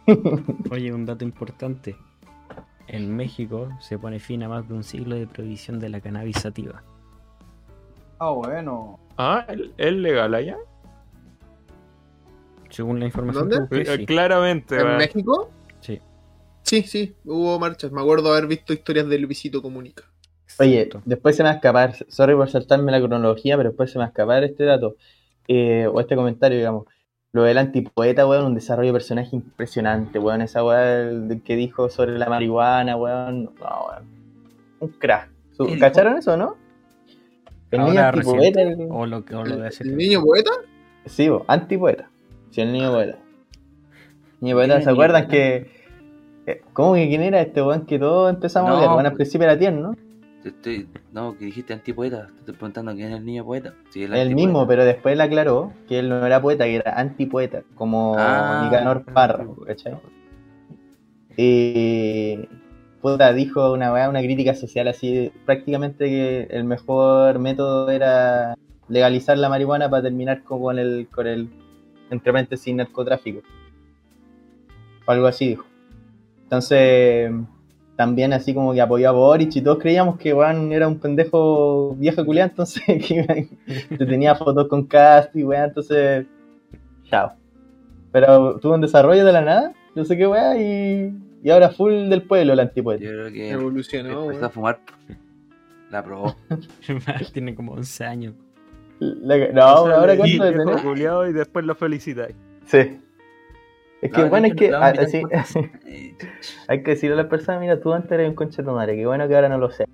[0.70, 1.96] Oye, un dato importante.
[2.88, 6.36] En México se pone fin a más de un siglo de prohibición de la cannabis
[6.38, 6.82] sativa.
[8.18, 8.98] Ah, bueno.
[9.18, 10.56] Ah, ¿el- ¿es legal allá?
[12.70, 13.68] Según la información ¿Dónde?
[13.68, 14.06] que Eh, sí.
[14.06, 14.96] Claramente, ¿En.
[14.96, 15.50] México?
[15.80, 16.00] Sí.
[16.62, 17.92] Sí, sí, hubo marchas.
[17.92, 20.04] Me acuerdo haber visto historias de Luisito Comunica.
[20.59, 21.94] Oye, después se me va a escapar.
[22.09, 24.96] Sorry por saltarme la cronología, pero después se me va a escapar este dato.
[25.48, 26.86] eh, o este comentario, digamos.
[27.32, 30.40] Lo del antipoeta, weón, un desarrollo de personaje impresionante, weón.
[30.42, 33.44] Esa del que dijo sobre la marihuana, weón.
[33.44, 33.50] No,
[33.88, 34.05] weón.
[34.80, 35.30] Un crack.
[35.80, 36.57] ¿Cacharon eso, no?
[37.70, 38.61] El niño antipoeta.
[38.62, 40.50] el- o lo, o lo de ¿El niño poeta?
[41.07, 42.09] Sí, bo, antipoeta.
[42.50, 43.16] Sí, el niño poeta.
[44.40, 45.70] Niño poeta, ¿Quién ¿se acuerdan que...
[46.46, 48.80] eh, ¿Cómo que quién era este weón que todos empezamos a No.
[48.80, 48.88] ver?
[48.90, 49.96] Bueno, al principio era tierno, ¿no?
[50.43, 52.26] Te estoy, no, que dijiste antipoeta.
[52.26, 53.74] Te estoy preguntando quién es el niño poeta.
[53.90, 54.34] Sí, El antipoeta.
[54.34, 58.61] mismo, pero después él aclaró que él no era poeta, que era antipoeta, como Ah,
[58.64, 59.95] Nicanor Parra, ¿cachai?
[61.36, 62.49] Y
[63.01, 68.55] puta, dijo una una crítica social así, prácticamente que el mejor método era
[68.88, 71.49] legalizar la marihuana para terminar con con el, con el
[72.11, 73.40] entre paréntesis, narcotráfico.
[75.07, 75.64] O algo así dijo.
[76.45, 77.32] Entonces,
[77.97, 81.95] también así como que apoyó a Boric y todos creíamos que Juan era un pendejo
[81.97, 83.49] viejo culiado, entonces que
[83.97, 86.26] te tenía fotos con cast y weá, entonces.
[87.05, 87.32] Chao.
[88.11, 92.09] Pero tuvo un desarrollo de la nada, no sé qué weá, y, y ahora full
[92.09, 93.05] del pueblo el antipoeta.
[93.05, 94.53] Yo creo que Evolucionó, empezó a weón.
[94.53, 94.80] fumar.
[95.90, 96.34] La probó.
[97.32, 98.34] Tiene como 11 años.
[98.99, 101.30] La- no, O sea, ahora cuánto de viejo tener.
[101.30, 102.34] y después lo felicitáis.
[102.66, 103.01] Sí.
[104.03, 106.14] Es que No, bueno, es que la ah, a así- invitar al Eh,
[106.68, 108.96] hay que decirle a las personas, mira, tú antes eres un concha de tu madre,
[108.96, 109.86] qué bueno que ahora no lo sé.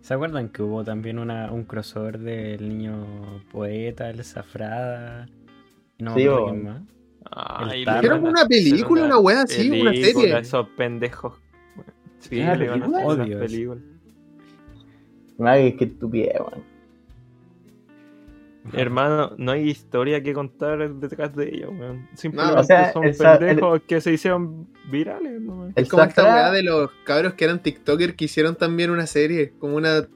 [0.00, 3.04] ¿Se acuerdan que hubo también una, un crossover del niño
[3.52, 5.28] poeta, el Zafrada?
[5.98, 6.82] No Sí, quién más.
[7.30, 10.38] Ay, Hicieron le Hicieron van a una película, una weá así, una película, serie.
[10.40, 11.34] Esos pendejos.
[12.18, 12.98] Sí, ¿Una le van a película?
[12.98, 13.46] hacer una Odio eso.
[13.52, 13.80] película.
[15.38, 16.64] Madre, qué estupidez, weón.
[18.72, 22.08] Hermano, no hay historia que contar detrás de ellos, weón.
[22.14, 25.72] Simplemente No, o sea, son pendejos que se hicieron virales, ¿no?
[25.74, 29.52] Es como esta weá de los cabros que eran TikTokers que hicieron también una serie,
[29.58, 30.06] como una,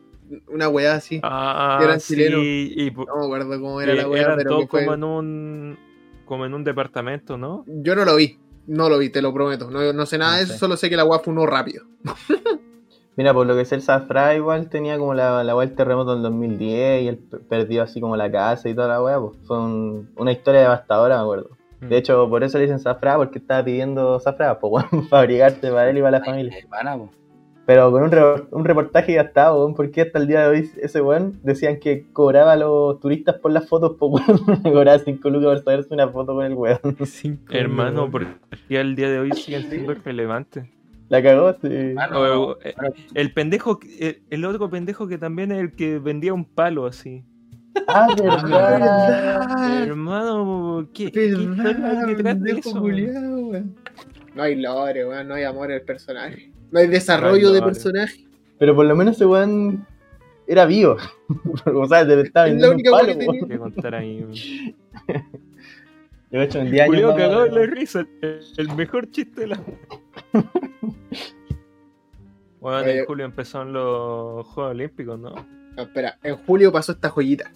[0.48, 1.20] una weá así.
[1.22, 2.40] Ah, Eran sí, chilenos.
[2.44, 4.80] y No me acuerdo cómo era y la weá, eran pero todos que fue...
[4.84, 5.78] como en un
[6.26, 7.64] como en un departamento, ¿no?
[7.66, 9.70] Yo no lo vi, no lo vi, te lo prometo.
[9.70, 10.58] No, no sé nada No de eso, sé.
[10.58, 11.84] solo sé que la weá funó rápido.
[13.16, 16.22] Mira, por lo que sé, el Zafra igual tenía como la, la del terremoto del
[16.22, 20.10] 2010 y él perdió así como la casa y toda la weá, pues fue un-
[20.16, 21.50] una historia devastadora, me acuerdo.
[21.80, 21.88] Mm.
[21.88, 25.90] De hecho, por eso le dicen Zafra, porque estaba pidiendo Zafra, pues para abrigarse para
[25.90, 26.54] él y para la familia.
[26.98, 27.10] po.
[27.66, 31.00] Pero con un, re- un reportaje gastado, weón, porque hasta el día de hoy ese
[31.00, 35.46] weón decían que cobraba a los turistas por las fotos, pues weón, cobraba 5 lucas
[35.62, 36.78] por saberse una foto con el weón.
[37.06, 40.64] Cinco Hermano, porque al día de hoy siguen siendo relevantes.
[41.10, 41.68] La cagó, sí.
[41.94, 42.74] Mano, O- eh,
[43.14, 47.22] El pendejo, el, el otro pendejo que también es el que vendía un palo así.
[47.88, 49.40] Ah, verdad.
[49.50, 52.80] Ah, Hermano, ¿qué, qué hay detrás de pendejo eso?
[52.80, 53.52] culiao.
[54.34, 56.50] No hay lore, weón, no hay amor en el personaje.
[56.70, 57.72] No hay desarrollo de lore.
[57.72, 58.24] personaje.
[58.58, 59.86] Pero por lo menos ese weón
[60.46, 60.96] era vivo.
[61.66, 64.26] o sea, te estaba Es la vendiendo un única palo, que que contar ahí.
[66.30, 66.94] he hecho en 10 años.
[66.94, 67.54] Julio cagado de weón.
[67.70, 68.06] la risa.
[68.22, 69.60] El, el mejor chiste de la.
[72.64, 73.00] Bueno, Oye.
[73.00, 75.34] en julio empezaron los Juegos Olímpicos, ¿no?
[75.76, 77.52] No, espera, en julio pasó esta joyita.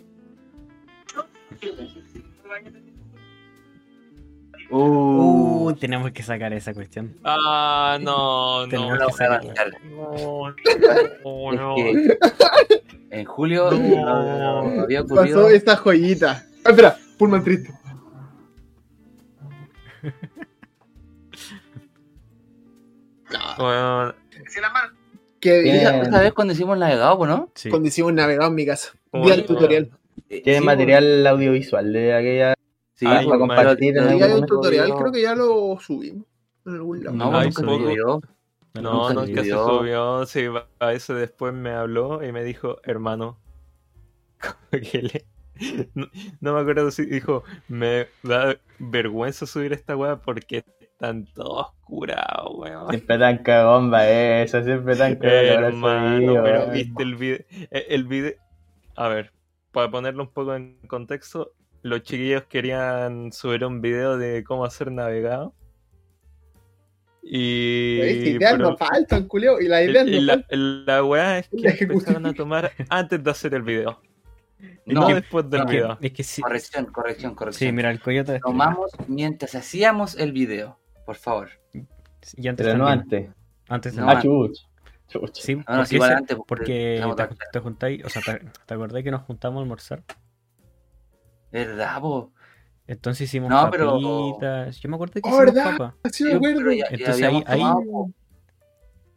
[4.71, 7.17] Uh, Uh, tenemos que sacar esa cuestión.
[7.25, 8.69] Ah, no, no.
[8.69, 9.73] Tenemos no bancar.
[9.91, 11.75] No, no, Es no.
[11.75, 12.19] que
[13.11, 14.83] en julio No.
[14.83, 15.37] había ocurrido.
[15.39, 16.45] Pasó esta joyita.
[16.67, 17.73] Ah, espera, Pullman triste.
[23.59, 24.15] Bueno,
[25.41, 25.76] Que.
[25.76, 27.51] Esa, esa vez cuando hicimos navegado, ¿no?
[27.55, 27.70] Sí.
[27.70, 28.93] cuando hicimos navegado en mi casa.
[29.12, 29.91] Vi el tutorial.
[30.28, 32.55] Eh, Tiene sí, material audiovisual de aquella.
[32.95, 36.26] Sí, para compartir pero- en algún hay un momento tutorial, creo que ya lo subimos.
[36.66, 37.16] En algún lado.
[37.16, 37.78] No, Ay, nunca subió.
[37.78, 38.20] lo subió.
[38.74, 40.26] No, Nunca no, se se subió.
[40.26, 40.45] Sí,
[40.80, 43.39] a ese después me habló y me dijo, hermano.
[44.41, 45.24] como que le-
[45.95, 46.07] No,
[46.41, 50.64] no me acuerdo si dijo, me da vergüenza subir esta weá porque
[51.01, 52.88] están todos curados, weón.
[52.90, 55.68] Siempre tan cagomba eso, siempre tan cagomba.
[55.68, 57.38] Hermano, pero viste el video.
[57.70, 58.32] El video.
[58.96, 59.32] A ver,
[59.70, 64.90] para ponerlo un poco en contexto, los chiquillos querían subir un video de cómo hacer
[64.90, 65.55] navegado.
[67.22, 67.99] Y.
[67.99, 69.61] Las ideas pero- no faltan, culeo.
[69.61, 70.44] Y ideas y no la,
[70.96, 72.16] la weá es La que ejecución.
[72.16, 74.01] empezaron a tomar antes de hacer el video.
[74.84, 75.66] Y No, no, después del no.
[75.66, 75.99] video.
[76.01, 76.42] Es que sí.
[76.42, 77.68] corrección, corrección, corrección.
[77.68, 78.40] Sí, mira, el coyote.
[78.40, 80.78] Tomamos mientras hacíamos el video,
[81.09, 81.49] por favor.
[82.37, 83.31] Y antes Pero no antes.
[83.67, 84.59] Antes No, Ah, chuch.
[85.09, 85.31] Chuch.
[85.37, 87.03] Sí, No, porque, sí, igual ese- antes, porque
[87.51, 90.03] te, juntáis, o sea, te, ¿te acordás que nos juntamos a almorzar?
[91.51, 92.31] ¿Verdad, po?
[92.87, 94.79] Entonces hicimos No, pero- papitas.
[94.81, 95.71] Yo me acuerdo que Oh, hicimos ¿verdad?
[95.79, 95.95] papas.
[96.03, 96.73] Así me Sí, acuerdo.
[96.73, 97.63] ya- ya Entonces ahí- ahí-.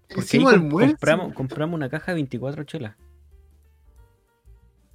[0.08, 0.92] Porque ahí Hicimos com- almuerzo.
[0.94, 2.96] compramos, compramos una caja de 24 chelas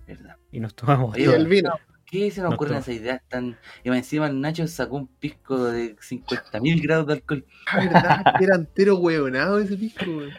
[0.06, 0.36] ¿Verdad?
[0.50, 1.72] y nos tomamos Y el vino.
[2.06, 3.58] ¿Qué se nos No, ocurren esas ideas tan...
[3.84, 7.44] Y más encima el Nacho sacó un pisco de 50.000 grados de alcohol.
[7.66, 10.32] Ah, verdad, que era entero huevonado ese pisco, weón.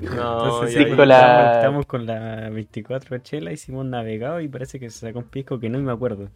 [0.00, 4.78] No, Entonces sí, con la- estamos, estamos con la 24 chelas, hicimos navegado y parece
[4.80, 6.30] que se sacó un pisco que no me acuerdo.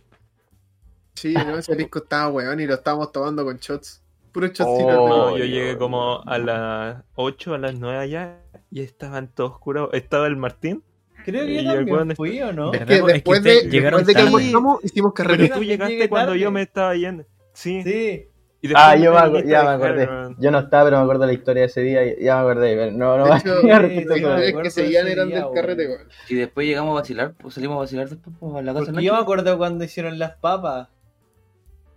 [1.15, 4.03] Sí, no, ese pisco estaba weón y lo estábamos tomando con shots.
[4.33, 4.89] Puro shots Oh.
[5.09, 8.41] No, yo llegué como a las 8, a las 9 allá
[8.71, 9.91] y estaban todos curados.
[9.93, 10.83] Estaba el Martín,
[11.25, 12.73] Creo que Y yo también fui, ¿o no?
[12.73, 15.55] Es que Es que después de, después de que almorzamos, hicimos pero carrete.
[15.55, 17.25] tú llegaste cuando yo me estaba yendo.
[17.53, 17.83] Sí.
[17.83, 18.27] Sí.
[18.63, 20.09] Y después Ah, yo me, ya me acordé.
[20.39, 22.05] Yo no estaba, pero me acuerdo la historia de ese día.
[22.05, 22.77] y Ya me acordé.
[22.77, 23.69] pero No, no De va hecho, eso.
[23.69, 25.89] es acuerdo que seguían eran día, del carrete.
[26.29, 29.05] Y después llegamos a vacilar, pues salimos a vacilar después pues, a la casa Porque
[29.05, 30.89] yo me acuerdo cuando hicieron las papas.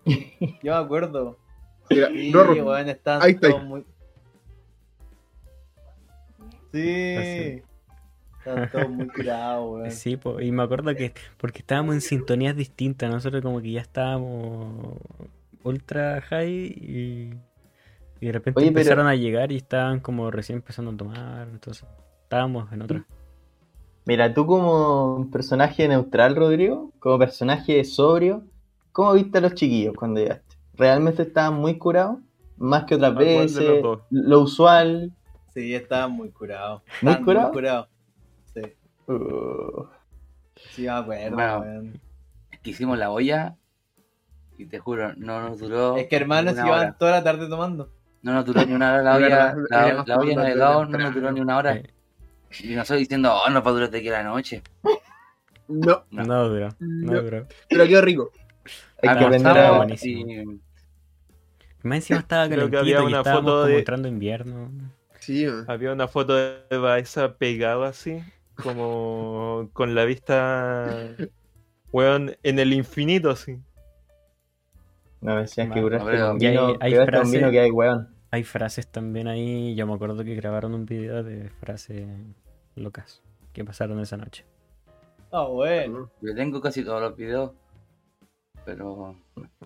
[0.05, 1.37] Yo me acuerdo.
[1.89, 3.49] Mira, Sí, Rorro, weón, estaban Ahí está.
[3.49, 3.85] todos muy...
[6.71, 7.15] Sí.
[7.17, 7.61] Así.
[8.43, 9.91] Estaban todos muy curados, weón.
[9.91, 13.81] Sí, po, y me acuerdo que porque estábamos en sintonías distintas, nosotros como que ya
[13.81, 14.97] estábamos
[15.63, 17.33] ultra high y,
[18.19, 21.47] y de repente Oye, pero- empezaron a llegar y estaban como recién empezando a tomar,
[21.47, 21.85] entonces
[22.23, 23.05] estábamos en otra.
[24.05, 28.43] Mira, tú como personaje neutral, Rodrigo, como personaje sobrio,
[28.91, 30.57] ¿cómo viste a los chiquillos cuando llegaste?
[30.73, 32.17] ¿Realmente estaban muy curados?
[32.57, 35.13] Más que otras ¿A cuál de los veces, lo usual.
[35.53, 36.81] Sí, estaban muy curados.
[37.01, 37.87] ¿Muy Estaban curados?
[39.07, 39.85] Uh,
[40.71, 41.59] Sí, me acuerdo, Bueno.
[41.59, 42.01] weón.
[42.51, 43.55] Es que hicimos la olla
[44.57, 45.97] y te juro, no nos duró.
[45.97, 46.95] Es que hermanos iban hora.
[46.97, 47.89] toda la tarde tomando.
[48.21, 49.29] No nos duró ni una hora la olla.
[49.29, 51.81] La, la olla tomar navegado desde no nos duró ni una hora.
[52.61, 54.61] Y nosotros diciendo, oh, nos va a durar de aquí la noche.
[55.67, 56.23] No, No.
[56.23, 57.21] No duró, no No.
[57.21, 57.47] duró.
[57.67, 58.31] pero quedó rico.
[59.01, 59.77] hay que Ah, aprender estaba a...
[59.77, 60.53] buenísimo.
[61.83, 64.71] Más encima estaba Creo que había una foto de- entrando invierno.
[65.19, 65.45] Sí.
[65.67, 68.21] Había una foto de Baeza pegado así,
[68.61, 71.15] como con la vista,
[71.91, 73.57] weón, en el infinito así.
[75.21, 75.93] No me decían que con
[76.41, 78.09] Y hay- frases- vino que hay, weón.
[78.31, 82.07] Hay frases también ahí, yo me acuerdo que grabaron un video de frases
[82.75, 83.21] locas
[83.53, 84.43] que pasaron esa noche.
[85.31, 86.09] Ah, bueno.
[86.21, 87.51] Yo tengo casi todos los videos.
[88.65, 89.15] Pero.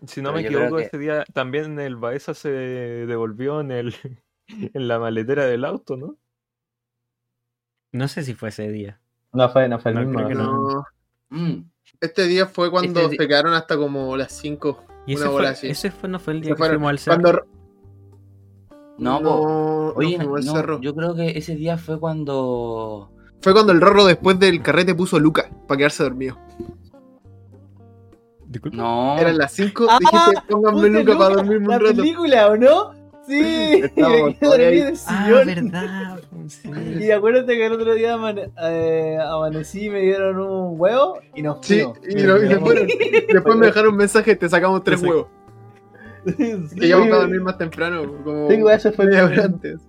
[0.06, 3.94] Si no Pero me equivoco, que- ese día también el Baeza se devolvió en el
[4.74, 6.16] en la maletera del auto, ¿no?
[7.98, 9.00] No sé si fue ese día.
[9.34, 10.16] No fue, no fue el No, mismo.
[10.18, 10.52] creo que ¿no?
[10.70, 10.86] No.
[11.30, 11.70] mm,
[12.02, 14.84] Este día fue cuando Este di- quedaron hasta como las 5.
[15.08, 15.68] Y ese, fue, así.
[15.70, 17.22] ese fue, no fue el día que fuimos al cerro.
[17.22, 17.46] Cuando...
[19.00, 19.24] No, po.
[19.24, 23.12] no, Oye, no no, yo creo que ese día fue cuando.
[23.42, 26.38] Fue cuando el Rorro después del carrete puso Luca para quedarse dormido.
[28.48, 28.78] Disculpa.
[28.78, 29.18] No.
[29.20, 31.96] Eran las 5, Ah, dijiste pónganme Luca para dormirme la un rato.
[31.96, 32.92] película, ¿o no?
[33.28, 33.82] Sí.
[33.96, 34.80] Yo dormí ahí.
[34.80, 36.20] en el Ah, verdad.
[36.48, 36.70] Sí.
[37.02, 41.42] Y acuérdate que el otro día amane- eh, amanecí y me dieron un huevo y
[41.42, 42.88] nos Sí, y, y se fueron.
[43.34, 45.08] Después me dejaron un mensaje, te sacamos tres Sí.
[45.08, 45.28] huevos.
[46.26, 46.80] Sí.
[46.80, 49.80] Que íbamos a dormir más temprano, como Sí, eso fue media hora antes.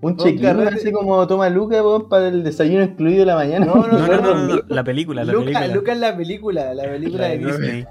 [0.00, 0.74] un carrete.
[0.76, 3.66] así como toma Luca, para el desayuno incluido de la mañana.
[3.66, 5.68] No, no, No, no, no, no, no, la película, la Luca, película.
[5.74, 7.70] Luca es la película, la película La de de Disney.
[7.70, 7.86] Disney.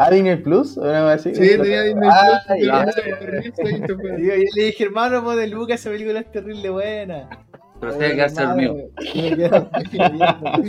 [0.00, 0.78] ¿Ah, Disney Plus?
[0.78, 1.34] ¿O una así?
[1.34, 2.60] Sí, tenía Disney Ah, Plus.
[2.60, 7.28] Digo, yo le dije, hermano, pues de Lucas, esa película es terrible buena.
[7.80, 8.74] Pero quedarse dormido.
[9.14, 10.62] Me quedo viendo.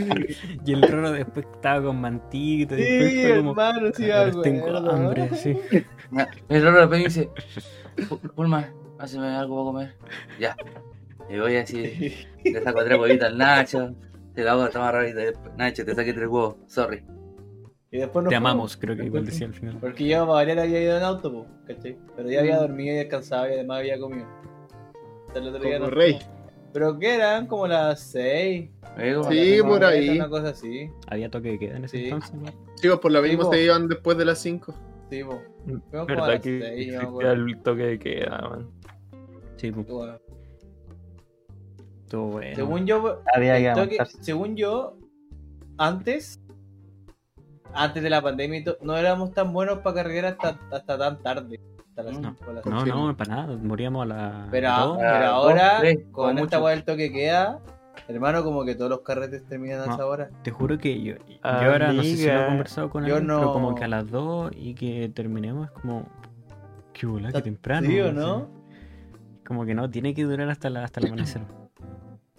[0.65, 2.75] Y el Roro después estaba con mantito.
[2.75, 5.57] y después Sí, como, hermano, sí, "Ahora me tengo acuerdo, hambre, sí.
[6.49, 7.29] El Roro después dice,
[7.97, 8.69] "Pu- Pulma,
[8.99, 9.95] hazme algo para comer.
[10.39, 10.55] Ya.
[11.29, 13.93] Y voy así, le saco tres huevitos al Nacho,
[14.33, 15.19] te lo hago tomar rarito.
[15.19, 17.03] y después, Nacho, te saqué tres huevos, sorry.
[17.91, 18.51] Y después nos Te fuimos.
[18.51, 19.77] amamos, creo que igual decía al final.
[19.81, 21.97] Porque yo, variar, había ido en auto, po, ¿cachai?
[22.15, 22.59] Pero ya había Mm.
[22.59, 24.27] dormido y descansado y además había comido.
[25.27, 26.19] Hasta el otro día Como nos rey.
[26.71, 28.69] Pero que eran como las 6.
[28.95, 30.09] Me digo, Sí, por ahí.
[30.17, 30.89] Una cosa así.
[31.07, 32.03] Había toque de queda en ese Sí.
[32.05, 32.33] entonces.
[32.35, 32.43] ¿no?
[32.75, 33.51] Chicos, por lo Sí, mismo po.
[33.53, 34.75] se iban después de las 5.
[35.09, 35.41] Sí, po.
[35.65, 37.31] Fuimos como a Verdad las que 6, yo me existía acuerdo.
[37.31, 38.69] el toque de queda, man.
[39.57, 40.19] Sí, pues, Bueno,
[42.03, 42.55] estuvo bueno.
[42.55, 44.97] Según yo, Había que toque- según yo,
[45.77, 46.39] antes,
[47.73, 51.19] antes de la pandemia, y to- no éramos tan buenos para cargar hasta, hasta tan
[51.21, 51.59] tarde.
[51.89, 52.35] Hasta las No.
[52.37, 52.93] 5 las No, seis.
[52.95, 53.57] no, para nada.
[53.57, 54.47] Moríamos a la.
[54.51, 57.59] Pero, pero a las ahora, dos, tres, con weá del toque queda,
[58.07, 59.93] hermano, como que todos los carretes terminan a No.
[59.95, 60.29] esa hora.
[60.43, 63.53] Te juro que yo, yo ahora no sé si lo he conversado con alguien, pero
[63.53, 66.07] como que a las 2 y que terminemos es como.
[66.93, 67.87] Qué bola, qué temprano.
[67.87, 68.15] ¿Sí o así.
[68.15, 68.47] no?
[69.47, 71.41] Como que no, tiene que durar hasta, la, hasta el amanecer.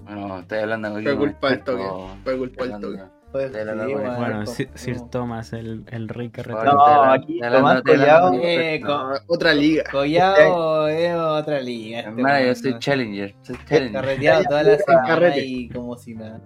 [0.08, 1.84] No, estoy hablando con Fue culpa del toque.
[2.24, 3.02] Fue culpa del toque.
[3.32, 6.72] Pues, De la sí, la- weón, Bueno, como- Sir, Thomas, el, el rey carretero.
[6.72, 8.32] No, aquí Tomás Collado.
[8.34, 9.84] Eh, No, otra liga.
[9.90, 12.00] Collado es otra liga.
[12.00, 12.78] este yo soy.
[12.80, 13.34] Challenger.
[13.42, 13.92] Soy Challenger.
[13.92, 16.40] Carreteado toda la semana y como si nada.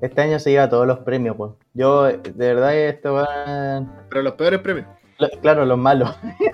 [0.00, 1.50] Este año se lleva todos los premios, pues.
[1.74, 3.84] Yo, de verdad, esto va.
[4.08, 4.86] Pero los peores premios.
[5.42, 6.16] Claro, los malos.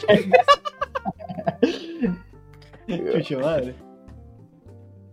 [2.88, 3.74] Chucho madre.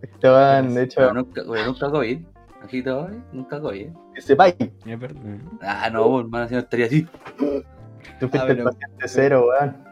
[0.02, 2.20] Esto van, de hecho, Pero nunca, nunca COVID.
[2.72, 3.22] ¿Eh?
[3.32, 3.88] nunca COVID.
[4.14, 4.54] que sepáis.
[4.58, 5.22] Es verdad.
[5.60, 7.06] Ah, no, hermano, si no estaría así.
[8.20, 9.84] Tú fuiste Ah, pero- el paciente cero, weón.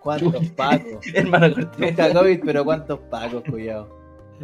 [0.00, 1.06] ¿Cuántos pacos?
[1.14, 1.86] hermano, corté.
[1.86, 3.96] Nunca COVID, pero ¿cuántos pacos, cuidado?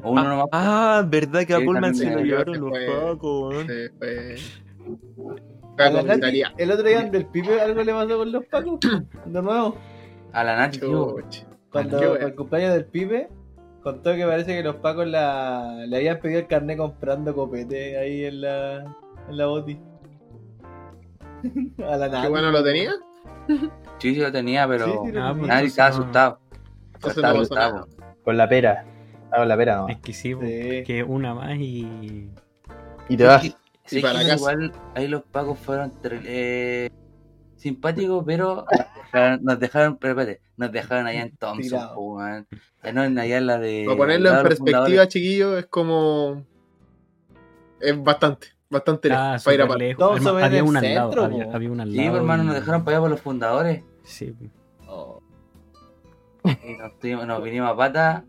[0.03, 0.47] Uno nomás.
[0.53, 3.67] Ah, verdad que a Pullman se lo eh, llevaron los pacos, weón.
[3.67, 4.37] Se fue.
[6.59, 8.79] El otro día del Pipe algo le pasó con los pacos.
[9.27, 9.77] De nuevo.
[10.33, 10.71] A la.
[10.71, 11.45] Chuch.
[11.71, 13.29] Cuando el cumpleaños del Pipe
[13.85, 18.25] contó que parece que los pacos la, le habían pedido el carnet comprando copete ahí
[18.25, 18.79] en la,
[19.29, 19.79] en la boti.
[21.87, 22.29] A la Qué nada.
[22.31, 22.91] bueno lo tenía.
[23.99, 25.35] Sí, sí lo tenía, pero Sí, sí, lo tenía.
[25.35, 26.39] pues, nadie estaba asustado.
[26.95, 27.89] Entonces Estaba asustado.
[28.25, 28.85] Con la pera.
[29.31, 29.89] Ah, con la pera, no.
[29.89, 30.83] Es que sí, po, Sí.
[30.87, 32.31] que una más y.
[33.09, 33.43] Y te vas.
[33.43, 33.55] Sí,
[33.87, 34.35] Y sí, para que casa.
[34.37, 35.93] igual ahí los pacos fueron
[36.25, 36.89] eh,
[37.65, 42.19] simpáticos, pero nos dejaron- nos dejaron, pero espérate, nos dejaron allá en Thompson, po,
[42.93, 43.85] No, allá en la de.
[43.87, 46.45] Para ponerlo en perspectiva, chiquillo, es como.
[47.81, 49.23] Es bastante, bastante lejos.
[49.25, 50.11] Ah, para ir a lejos.
[50.21, 51.09] Además, había el una al lado.
[51.11, 52.11] centro, Había, había una al Sí, lado.
[52.11, 53.83] pues, hermano, y- nos dejaron para allá por los fundadores.
[54.05, 54.35] Sí.
[54.87, 55.21] Oh.
[56.45, 58.25] Y nos, tuvimos- nos vinimos a pata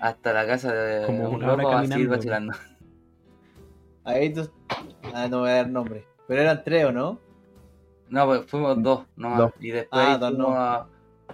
[0.00, 2.16] hasta la casa de Como un loco a seguir caminando.
[2.16, 2.52] vacilando.
[4.04, 4.50] Ahí tú...
[5.14, 6.06] Ah, no voy a dar nombre.
[6.26, 7.20] Pero eran tres, ¿o no?
[8.10, 9.38] No, pues fuimos dos nomás.
[9.38, 9.52] Dos.
[9.60, 10.56] Y después, Ah, ahí dos fuimos no.
[10.56, 10.88] a-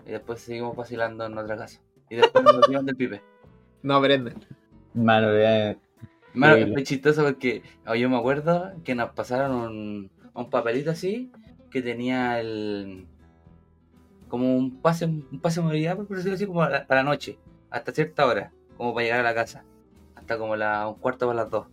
[0.07, 1.81] y después seguimos vacilando en otra casa.
[2.11, 3.23] Y después nos volvimos del pipe.
[3.83, 4.35] No, Brendan.
[4.95, 5.77] Mano, ya-
[6.35, 6.73] Mano, Increíble.
[6.75, 11.33] fue chistoso porque oh, yo me acuerdo que nos pasaron un, un papelito así
[11.71, 13.07] que tenía el
[14.29, 17.09] como un pase un pase de movilidad por decirlo así como a la- para la
[17.11, 17.39] noche
[17.71, 19.65] hasta cierta hora como para llegar a la casa
[20.15, 21.69] hasta como la un cuarto para las dos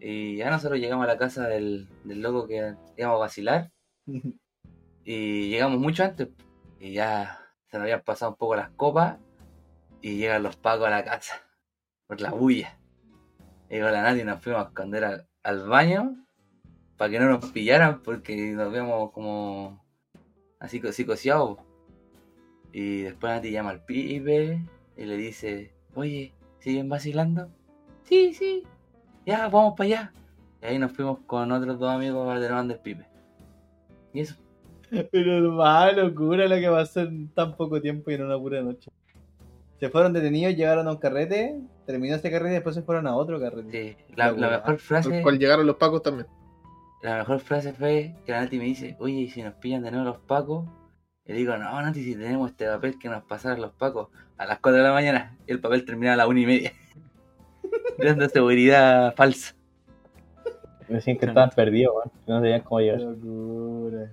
[0.00, 3.70] y ya nosotros llegamos a la casa del, del loco que íbamos a vacilar
[5.04, 6.28] y llegamos mucho antes
[6.78, 9.18] y ya se nos habían pasado un poco las copas
[10.00, 11.42] y llegan los pacos a la casa
[12.06, 12.78] por la bulla
[13.68, 16.24] y con la Nati nos fuimos a esconder al, baño
[16.96, 19.84] para que no nos pillaran porque nos vemos como
[20.60, 21.58] así co- psicoseados.
[22.72, 24.64] Y después Nati llama al pibe
[24.96, 27.50] y le dice, oye, ¿siguen vacilando?
[28.04, 28.64] Sí, sí,
[29.26, 30.12] ya, vamos para allá.
[30.62, 33.08] Y ahí nos fuimos con otros dos amigos de del pibe.
[34.14, 34.36] Y eso,
[35.10, 38.90] Pero hermano, locura lo que pasó en tan poco tiempo y en una pura noche.
[39.80, 43.16] Se fueron detenidos, llegaron a un carrete, terminó ese carrete y después se fueron a
[43.16, 43.96] otro carrete.
[43.98, 45.20] sí, la, la mejor Al frase...
[45.22, 46.26] cual llegaron los pacos también.
[47.02, 49.90] La mejor frase fue que la Nati me dice, oye, ¿y si nos pillan de
[49.90, 50.66] nuevo los pacos?
[51.26, 54.08] Y le digo, no, Nati, si tenemos este papel que nos pasaron los pacos
[54.38, 56.72] a las 4 de la mañana, y el papel terminaba a las 1 y media.
[57.98, 59.54] Dando seguridad falsa.
[60.88, 62.10] Decían que estaban perdidos, weón.
[62.26, 63.00] No sabían cómo llegar.
[63.00, 64.12] Locura.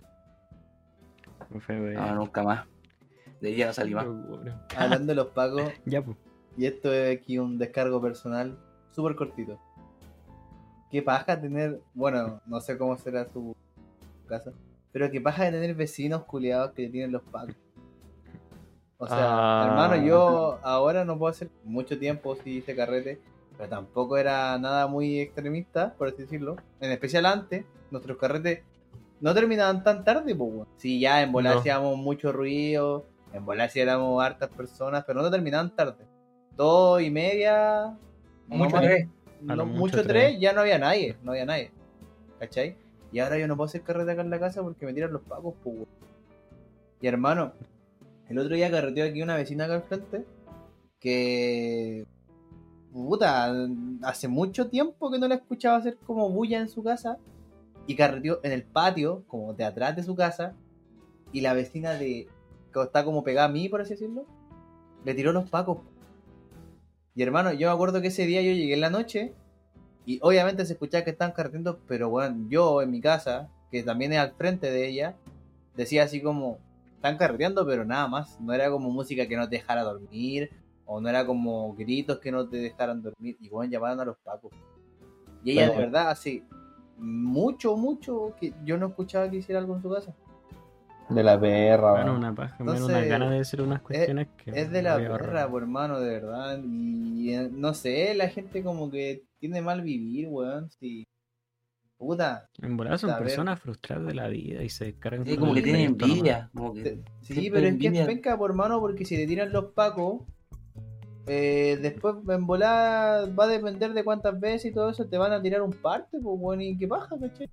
[1.69, 2.65] No, nunca más.
[3.41, 4.05] De ahí ya no salí más.
[4.77, 6.17] Hablando de los pagos, Ya, pues.
[6.57, 8.57] y esto es aquí un descargo personal
[8.91, 9.59] súper cortito.
[10.89, 13.55] Qué paja tener, bueno, no sé cómo será su
[14.27, 14.51] casa,
[14.91, 17.55] pero que pasa de tener vecinos culiados que tienen los pacos.
[18.97, 19.67] O sea, Ah.
[19.67, 23.19] hermano, yo ahora no puedo hacer mucho tiempo si hice carrete,
[23.61, 26.55] pero tampoco era nada muy extremista, por así decirlo.
[26.79, 28.63] En especial antes, nuestros carretes
[29.19, 30.67] no terminaban tan tarde, pues.
[30.77, 31.59] Sí, ya en volar No.
[31.59, 36.07] hacíamos mucho ruido, en volar sí éramos hartas personas, pero no terminaban tarde.
[36.57, 37.95] Dos y media,
[38.47, 39.07] Mucho tres.
[39.41, 40.39] No, mucho mucho tres.
[40.39, 41.69] ya no había nadie, no había nadie.
[42.39, 42.75] ¿Cachai?
[43.11, 45.21] Y ahora yo no puedo hacer carrete acá en la casa porque me tiran los
[45.21, 45.77] pacos, pues.
[46.99, 47.53] Y hermano,
[48.27, 50.25] el otro día carreteó aquí una vecina acá al frente
[50.99, 52.07] que.
[52.91, 53.53] Puta,
[54.03, 57.17] hace mucho tiempo que no la escuchaba hacer como bulla en su casa.
[57.87, 60.53] Y carreteó en el patio, como de atrás de su casa.
[61.31, 62.27] Y la vecina de.
[62.73, 64.25] que está como pegada a mí, por así decirlo.
[65.05, 65.79] Le tiró los pacos.
[67.15, 69.33] Y hermano, yo me acuerdo que ese día yo llegué en la noche.
[70.05, 71.79] Y obviamente se escuchaba que estaban carreteando.
[71.87, 75.15] Pero bueno, yo en mi casa, que también es al frente de ella,
[75.75, 76.59] decía así como.
[76.95, 78.39] Están carreteando, pero nada más.
[78.41, 80.51] No era como música que no te dejara dormir.
[80.93, 83.37] O no era como gritos que no te dejaran dormir.
[83.39, 84.51] Y bueno, llamaban a los pacos.
[85.43, 85.79] Y ella Bueno.
[85.79, 86.43] de verdad hace
[86.97, 90.13] mucho, mucho que yo no escuchaba que hiciera algo en su casa.
[91.09, 92.17] De la perra, Bueno, weón.
[92.17, 94.51] una paja, Entonces, una gana de decir unas cuestiones que.
[94.51, 96.59] Es de la perra, por hermano, de verdad.
[96.63, 100.69] Y eh, no sé, la gente como que tiene mal vivir, weón.
[100.71, 101.07] Sí.
[101.97, 102.49] Puta.
[102.61, 103.19] En volar son ver.
[103.19, 106.49] personas frustradas de la vida y se descargan Sí, como que tienen envidia.
[106.53, 109.51] Como que, te- Sí, pero es que es penca, por hermano, porque si te tiran
[109.51, 110.21] los pacos,
[111.27, 115.31] eh, después en volar va a depender de cuántas veces y todo eso te van
[115.33, 117.49] a tirar un parte, pues bueno, y qué paja, ¿cachai?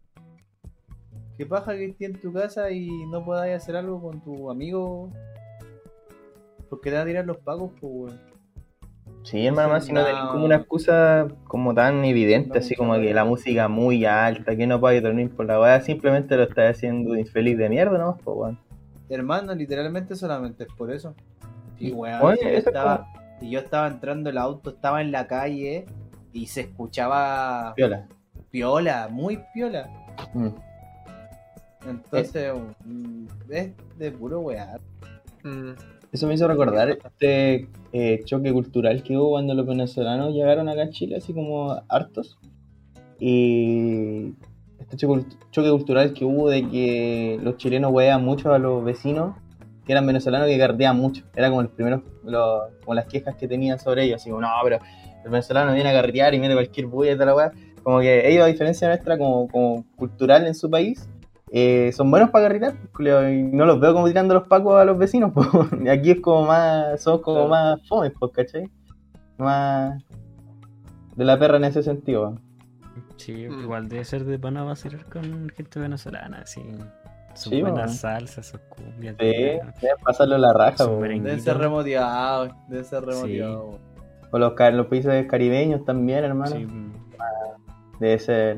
[1.37, 5.13] Qué paja que estés en tu casa y no podáis hacer algo con tu amigo.
[6.69, 8.29] Porque te van a tirar los pacos, pues weón.
[9.23, 12.95] Sí, hermano, más si no tenés como una excusa como tan evidente, No, así como
[12.95, 16.77] que la música muy alta, que no puedes dormir por la weá, simplemente lo estás
[16.77, 18.17] haciendo infeliz de mierda, ¿no?
[18.25, 18.59] Pues, weón.
[19.09, 21.15] Hermano, literalmente solamente es por eso.
[21.79, 22.37] Sí, weón.
[22.41, 23.07] Es estaba,
[23.41, 25.87] si yo estaba entrando el auto, estaba en la calle
[26.33, 28.07] y se escuchaba Piola.
[28.51, 29.89] piola, muy piola.
[30.35, 30.49] Mm.
[31.89, 32.53] Entonces,
[32.85, 34.79] mm, es de puro weá.
[35.45, 35.71] Mm,
[36.13, 40.83] Eso me hizo recordar este eh, choque cultural que hubo cuando los venezolanos llegaron acá
[40.85, 42.39] a Chile, así como hartos.
[43.21, 44.35] Y
[44.79, 49.35] este choque, choque cultural que hubo de que los chilenos huean mucho a los vecinos
[49.89, 51.25] que eran venezolanos que cardeaban mucho.
[51.35, 54.21] Era como los primeros, los- como las quejas que tenían sobre ellos.
[54.21, 54.79] Así como, no, pero
[55.25, 57.53] el venezolano viene a carretear y mete cualquier bulla y toda la weá.
[57.83, 61.09] Como que ellos, a diferencia nuestra, como, como cultural en su país,
[61.51, 64.85] eh, son buenos para carretear, pues, y no los veo como tirando los pacos a
[64.85, 65.49] los vecinos, pues.
[65.91, 68.69] Aquí es como más, somos como más fomes, pues, ¿cachai?
[69.39, 70.03] Más
[71.17, 72.37] de la perra en ese sentido.
[73.17, 73.61] Sí, Mm.
[73.63, 76.61] igual debe ser de pana vacilar con gente venezolana, así.
[77.39, 79.15] Sus Sí, buenas salsas, sus cumbias.
[79.19, 80.87] Sí, deben pasarlo la raja.
[80.87, 83.77] Deben ser remotivados, deben ser remotivados.
[84.31, 86.51] O los, los países caribeños también, hermano.
[86.57, 86.67] Sí,
[88.01, 88.57] Debe ser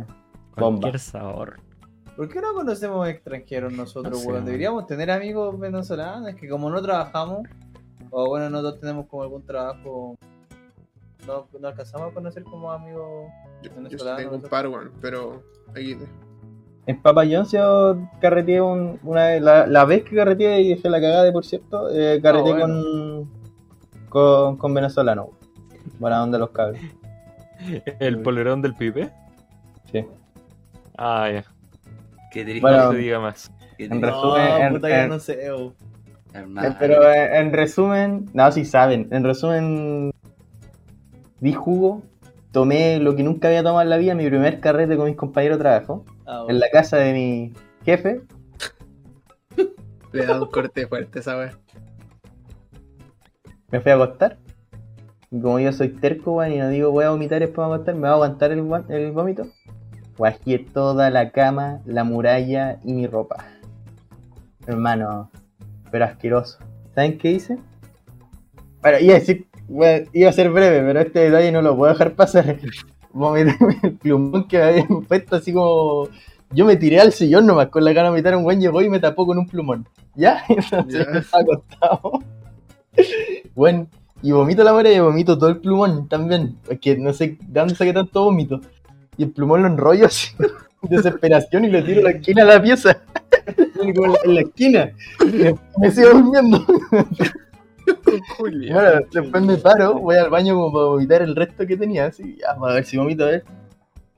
[0.57, 0.81] bomba.
[0.81, 1.61] cualquier sabor.
[2.17, 4.35] ¿Por qué no conocemos extranjeros nosotros, No sé, weón?
[4.37, 4.45] weón.
[4.47, 7.47] Deberíamos tener amigos venezolanos, que como no trabajamos,
[8.11, 10.17] o bueno, nosotros tenemos como algún trabajo,
[11.27, 13.29] no, no alcanzamos a conocer como amigos
[13.63, 14.21] yo, yo sí venezolanos.
[14.23, 15.97] tengo un par, weón, pero aquí
[16.87, 20.89] En Papa John's yo carreteé un- una vez, la, la vez que carreteé y dejé
[20.89, 22.75] la cagada de por cierto, eh, carreteé Ah, bueno.
[22.75, 23.31] con,
[24.09, 25.27] con, con venezolanos.
[25.99, 26.81] Buena onda los cabros.
[28.01, 29.11] ¿El polerón del pipe?
[29.93, 30.05] Sí.
[30.97, 31.45] Ah, ya.
[32.33, 32.61] Qué triste.
[32.63, 33.53] Bueno, No se diga más.
[33.79, 35.39] en resumen, No, en- puta, en- no sé,
[36.33, 36.69] hermano.
[36.69, 40.13] Eh, Pero eh, en resumen, no, si saben, en resumen,
[41.41, 42.03] di jugo,
[42.53, 45.59] tomé lo que nunca había tomado en la vida, mi primer carrete con mis compañeros
[45.59, 47.53] de trabajo, Ah, en la casa de mi
[47.85, 48.23] jefe,
[50.13, 51.59] le da un corte fuerte esa weá.
[53.71, 54.39] me fui a acostar.
[55.31, 57.95] Y como yo soy terco, weón, y no digo voy a vomitar después a acostar,
[57.95, 59.47] me va a aguantar el, el vómito.
[60.19, 63.45] Guajié toda la cama, la muralla y mi ropa.
[64.67, 65.31] Hermano,
[65.91, 66.59] pero asqueroso.
[66.95, 67.59] ¿Saben qué hice?
[68.83, 71.93] Bueno, iba a decir, weón, iba a ser breve, pero este detalle no lo puedo
[71.93, 72.59] dejar pasar.
[73.13, 76.09] Vomité el plumón que me habían puesto así como.
[76.53, 78.91] Yo me tiré al sillón nomás con la gana de vomitar un buen llegó y
[78.91, 79.87] me tapó con un plumón.
[80.17, 80.43] ¿Ya?
[80.49, 82.13] Entonces yo estaba acostado.
[83.55, 83.87] Bueno,
[84.21, 86.57] y vomito la mora y vomito todo el plumón también.
[86.67, 88.61] Porque no sé de dónde saqué tanto vómito.
[89.17, 90.29] Y el plumón lo enrollo así,
[90.83, 93.03] desesperación, y lo tiro a la esquina de la pieza.
[93.81, 94.91] En la, esquina.
[95.79, 96.65] Me sigo durmiendo.
[98.39, 102.07] Bueno, después me paro, voy al baño como para vomitar el resto que tenía.
[102.07, 103.45] Así, ya, para ver si vomito, a ver.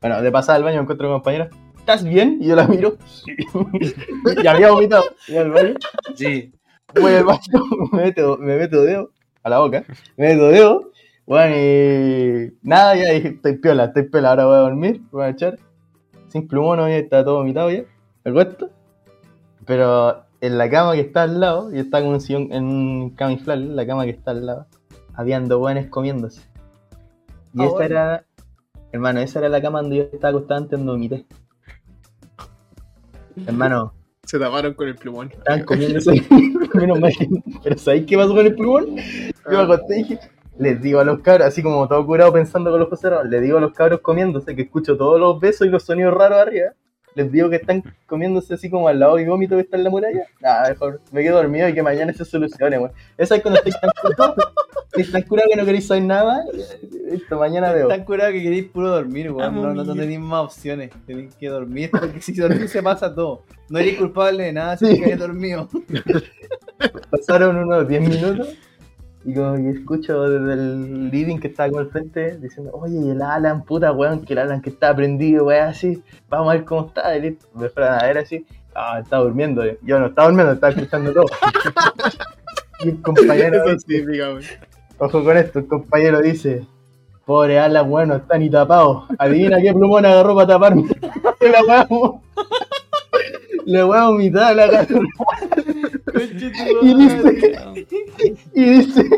[0.00, 1.50] Bueno, de pasada al baño encuentro con compañera.
[1.82, 2.38] ¿estás bien?
[2.40, 2.96] Y yo la miro.
[4.42, 5.04] y había vomitado.
[5.26, 5.74] Y al baño,
[6.14, 6.52] Sí.
[6.94, 7.40] voy al baño,
[7.92, 9.10] me meto, me meto dedo
[9.42, 9.84] a la boca.
[10.16, 10.90] Me meto dedo.
[11.26, 15.28] Bueno, y nada, ya dije, estoy piola, estoy piola, ahora voy a dormir, voy a
[15.30, 15.58] echar.
[16.28, 17.82] Sin plumón, ya está todo vomitado ya.
[18.24, 18.70] Me acuesto.
[19.66, 23.14] Pero en la cama que está al lado, y está con un sillón en un
[23.76, 24.66] la cama que está al lado,
[25.14, 26.42] habían dos buenos comiéndose.
[27.54, 27.84] Y Ah, esa bueno.
[27.84, 28.24] era,
[28.90, 31.26] hermano, esa era la cama donde yo estaba acostado antes donde vomité.
[33.46, 33.94] Hermano,
[34.26, 35.30] Se taparon con el plumón.
[35.32, 36.22] estaban comiéndose.
[36.74, 37.12] Menos mal
[37.62, 38.96] Pero ¿sabéis qué pasó con el plumón?
[38.96, 40.18] Yo me acosté y dije,
[40.58, 43.42] les digo a los cabros, así como todo curado pensando con los ojos cerrados, les
[43.42, 46.72] digo a los cabros comiéndose, que escucho todos los besos y los sonidos raros arriba.
[47.14, 49.90] Les digo que están comiéndose así como al lado y vómito que está en la
[49.90, 50.26] muralla.
[50.40, 52.92] Nada, mejor me quedo dormido y que mañana se solucione, weón.
[53.18, 54.34] Esa es cuando estoy tan curado,
[54.96, 56.44] estoy tan curado que no queréis saber nada.
[57.10, 57.88] Esto mañana veo.
[57.88, 59.54] Tan curado que queréis puro dormir, weón.
[59.54, 60.90] No, no, tenéis más opciones.
[61.06, 63.42] Tenéis que dormir porque si dormir se pasa todo.
[63.68, 64.92] No eres culpable de nada si Sí.
[64.94, 65.68] te quedáis dormido.
[67.10, 68.48] Pasaron unos 10 minutos
[69.24, 73.10] y como que escucho desde el living que estaba como al frente diciendo, oye, y
[73.10, 76.64] el Alan, puta weón, que el Alan que está prendido, weón, así, vamos a ver
[76.64, 77.16] cómo está.
[77.16, 78.44] Y me fueron a ver así,
[78.74, 79.62] ah, estaba durmiendo.
[79.82, 81.26] Yo no estaba durmiendo, estaba escuchando todo.
[82.84, 84.04] y el compañero, Eso dice,
[84.98, 86.66] ojo con esto, el compañero dice,
[87.24, 89.06] pobre Alan, weón, no está ni tapado.
[89.18, 90.84] Adivina qué plumón agarró para taparme.
[91.40, 92.20] La weón,
[93.66, 94.86] la weón vomitada la cara.
[96.82, 97.56] Y dice,
[98.54, 99.08] y dice,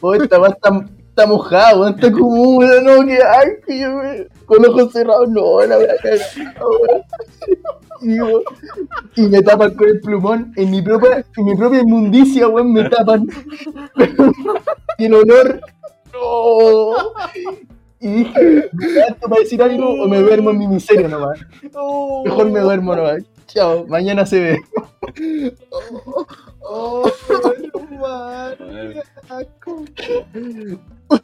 [0.00, 4.26] oh, esta weá está, está mojada, weón, está como no, que ay, que yo me-
[4.46, 5.90] con los ojos cerrados, no, la weón.
[9.16, 12.88] Y, me tapan con el plumón, en mi propia, en mi propia inmundicia, weón, me
[12.88, 13.26] tapan.
[14.98, 15.60] y el olor,
[16.12, 16.92] no.
[18.00, 21.40] Y dije, ¿me para decir algo o me duermo en mi miseria nomás?
[22.24, 23.22] Mejor me duermo nomás.
[23.54, 24.60] Chao, mañana se ve.
[26.60, 27.10] Oh.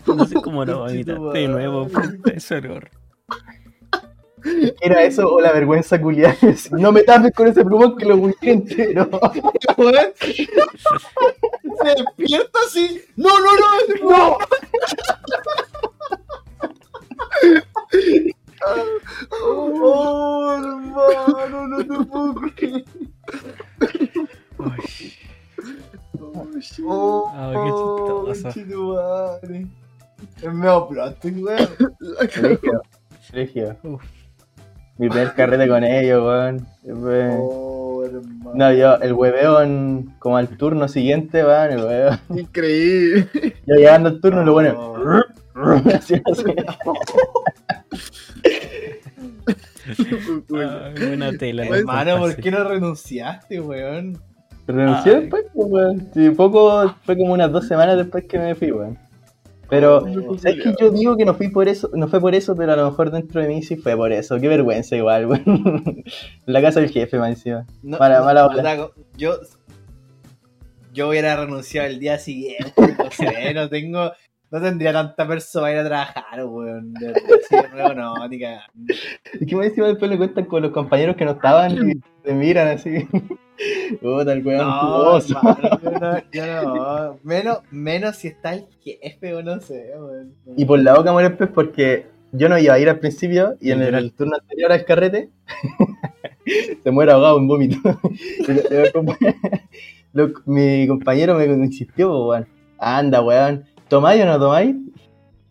[0.06, 2.90] No sé cómo no vomitaste de nuevo, puta, ese error.
[4.80, 6.36] Era eso o la vergüenza culiada.
[6.70, 9.08] No me tapes con ese plumón que lo busqué entero.
[10.20, 13.02] Se despierta así.
[13.16, 14.10] No, no, no.
[14.10, 14.38] ¡No!
[30.91, 31.68] Plástico, weón.
[33.82, 34.03] Uf.
[34.99, 36.66] Mi primer carrete con ellos, weón.
[37.38, 38.53] Oh, hermano.
[38.55, 42.18] No, yo, el hueveo en- como al turno siguiente, weón, el hueveo.
[42.36, 43.28] Increíble.
[43.66, 44.74] Yo llegando al turno, lo bueno.
[44.78, 45.80] Oh.
[45.95, 46.45] Así, así.
[50.55, 51.64] Ay, buena tela.
[51.64, 54.18] la Hermano, ¿por qué no renunciaste, weón?
[54.66, 55.20] Renuncié Ay.
[55.22, 56.09] después, pues, weón.
[56.14, 58.99] Sí, poco, fue como unas dos semanas después que me fui, weón.
[59.70, 60.04] Pero,
[60.38, 62.76] ¿sabes que Yo digo que no fui por eso, no fue por eso, pero a
[62.76, 64.38] lo mejor dentro de mí sí fue por eso.
[64.40, 65.28] Qué vergüenza igual.
[66.46, 67.66] En la casa del jefe, más encima.
[67.82, 69.38] No, Mala- no, mala no, yo,
[70.92, 72.72] yo hubiera renunciado el día siguiente.
[72.76, 74.12] No sé, no tengo.
[74.51, 76.92] No tendría tanta persona para ir a trabajar, weón.
[76.94, 78.94] De verdad, así de nuevo, no, ni cagando.
[79.40, 81.94] Y que más encima después le cuentan con los compañeros que no estaban y
[82.24, 83.07] te miran así.
[84.01, 85.38] Puta, el weón No, jugoso.
[85.38, 87.18] hermano, yo no, yo no.
[87.22, 90.34] Menos, menos si está el jefe o no sé, weón.
[90.57, 93.57] Y por la boca muere el pez porque yo no iba a ir al principio
[93.61, 94.12] y en el, Literal.
[94.12, 95.30] turno anterior al carrete
[96.83, 97.76] se muere ahogado en vómito.
[100.46, 102.46] Mi compañero me insistió, pues, weón.
[102.79, 103.64] Anda, weón.
[103.91, 104.76] ¿Tomáis o no tomáis?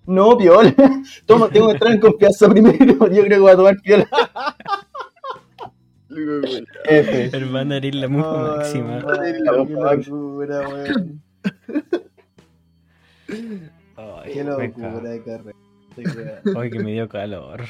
[0.07, 0.73] No, piola.
[1.27, 2.77] Toma, tengo que entrar en confianza primero.
[3.11, 4.07] Yo creo que voy a tomar piola.
[6.85, 7.29] F.
[7.37, 8.97] Hermano, eres la mufa Oh, máxima.
[8.97, 9.51] hermano,
[10.03, 11.21] locura, weón.
[13.95, 15.55] Ay, Qué me locura de carrera.
[15.95, 16.57] weón.
[16.57, 17.61] Ay, que me dio calor.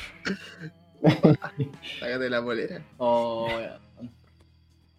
[1.99, 2.81] Sácate la polera.
[2.97, 4.09] Oh, weón.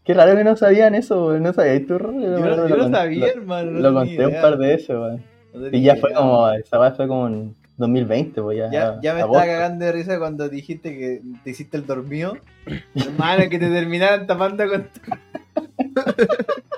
[0.05, 1.43] Qué raro que no sabían eso, weón.
[1.43, 1.97] No sabías tú?
[1.99, 3.71] Yo, Lo- no- yo lo- no sabía, lo- hermano.
[3.71, 5.25] no Lo conté un par de veces, weón.
[5.73, 8.71] Y ya fue como, esa weá fue como en 2020, pues ya.
[8.71, 9.43] Ya, ya me agosto.
[9.43, 12.37] estaba cagando de risa cuando dijiste que te hiciste el dormido.
[12.95, 14.89] Hermano, que te terminaran tapando con.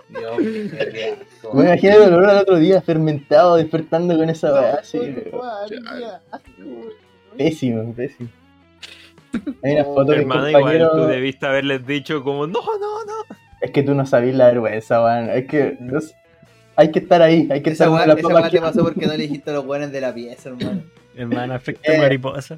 [0.08, 0.36] Dios,
[0.70, 1.16] qué.
[1.52, 4.98] Me imagino el olor al otro día fermentado, despertando con esa weá así.
[7.36, 8.28] Pésimo, pésimo.
[9.62, 10.90] Hay una foto de Hermano, igual compañero.
[10.92, 13.36] tú debiste haberles dicho como, no, no, no.
[13.60, 15.30] Es que tú no sabías la vergüenza, weón.
[15.30, 16.14] Es que no sé,
[16.82, 19.12] hay que estar ahí, hay que Esa estar con la esa te pasó porque no
[19.12, 20.82] le dijiste a los buenos de la pieza, hermano.
[21.16, 21.98] Hermano, efecto Eh.
[21.98, 22.56] mariposa.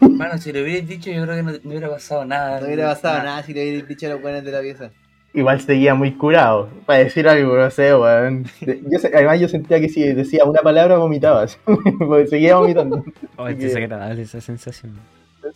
[0.00, 2.60] Mano, si lo hubierais dicho, yo creo que no, no hubiera pasado nada.
[2.60, 4.90] No hubiera pasado nada si le hubierais dicho a los buenos de la pieza.
[5.32, 6.68] Igual seguía muy curado.
[6.86, 8.44] Para decir algo, no sé, weón.
[8.60, 11.42] Yo, además, yo sentía que si decía una palabra vomitaba.
[11.42, 11.56] así,
[11.98, 13.04] Porque seguía vomitando.
[13.36, 14.92] Oh, es que- desagradable esa sensación.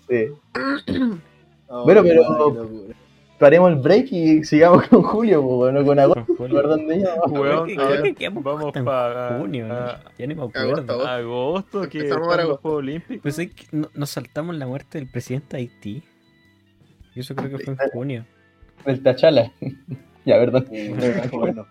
[0.08, 0.26] Sí.
[1.70, 2.86] Oh, Bueno, pero-.
[3.38, 6.26] Paremos el break y sigamos con Julio, pues, bueno, con agosto.
[6.26, 6.54] Con Julio.
[6.60, 7.30] ¿Por dónde íbamos?
[7.30, 9.74] Weón, Creo que- a creo ver, que quedamos vamos para junio, ¿no?
[10.18, 10.72] Ya ni me acuerdo.
[10.92, 11.06] agosto.
[11.06, 12.58] agosto, que están para los.
[12.58, 13.22] Juegos Olímpicos.
[13.22, 16.02] Pues es que no- nos saltamos la muerte del presidente de Haití.
[17.14, 18.26] Y eso creo que fue en junio.
[18.84, 19.52] El Tachala.
[20.24, 20.66] ya, perdón.
[21.32, 21.66] Bueno.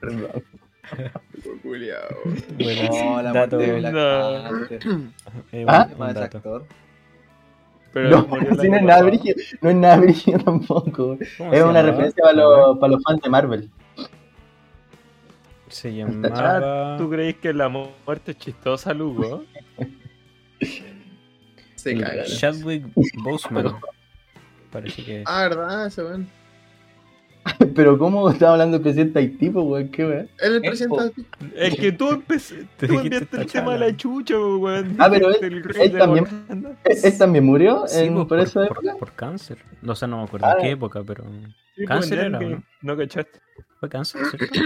[0.00, 0.42] Perdón.
[1.62, 2.00] Culiao.
[2.58, 4.42] Bueno, No, la muerte de Black No.
[4.50, 4.80] Panther.
[5.52, 5.88] eh, Ah.
[6.00, 6.64] actor.
[7.92, 11.18] Pero No, no es nada brígido, no es nada brígido tampoco.
[11.38, 11.82] ¿Cómo Es una llamaba?
[11.82, 13.70] referencia para los, para los fans de Marvel.
[15.68, 16.96] Se Ah, llamaba.
[16.98, 19.44] ¿Tú crees que la muerte es chistosa, Lugo?
[21.74, 22.24] Se caga.
[22.24, 22.84] Chadwick
[23.24, 23.74] Boseman.
[24.70, 25.24] Parece que.
[25.26, 26.28] Ah, verdad, ese weón.
[27.74, 29.88] Pero ¿cómo estaba hablando el presidente de Haití, pues, weón?
[29.88, 30.28] ¿Qué weón?
[30.40, 31.12] El Eh, presidente.
[31.56, 34.96] Es que tú, empecé, Te tú enviaste el tema de la chucha, weón.
[34.98, 36.26] Ah, pero él- él también-.
[36.84, 38.96] ¿Él, él también murió Sí, en, pues, por, esa por, época?
[38.98, 39.58] por cáncer.
[39.86, 40.54] O sea, no me acuerdo Ah.
[40.56, 41.24] en qué época, pero.
[41.76, 42.62] Sí, Cáncer pues, era, que- ¿no?
[42.82, 43.40] No cachaste.
[43.80, 44.60] Fue cáncer, ¿cierto?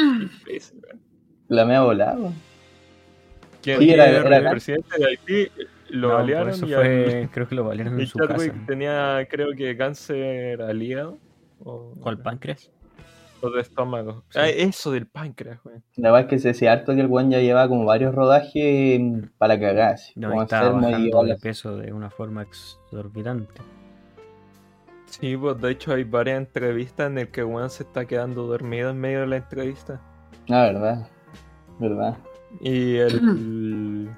[1.49, 2.33] La me ha volado.
[3.63, 5.49] ¿Quién Sí, era- era, era el presidente de Haití?
[5.91, 7.21] Lo No, por balearon eso y, fue.
[7.23, 8.53] al- Creo que lo valieron y en su casa.
[8.67, 11.19] Tenía, creo que, cáncer al hígado.
[11.65, 12.71] O, ¿Cuál páncreas?
[13.43, 14.25] O de estómago.
[14.31, 14.39] Sí.
[14.41, 15.61] Ah, eso del páncreas.
[15.97, 19.01] La verdad es que se decía harto que el weón ya llevaba como varios rodajes
[19.01, 21.43] mm, para cagar, así, No, como estaba bajando así.
[21.43, 23.61] peso de una forma exorbitante.
[25.07, 28.91] Sí, pues de hecho hay varias entrevistas en el que Juan se está quedando dormido
[28.91, 30.01] en medio de la entrevista.
[30.49, 31.09] Ah, verdad.
[31.79, 32.17] Verdad.
[32.61, 34.11] Y el.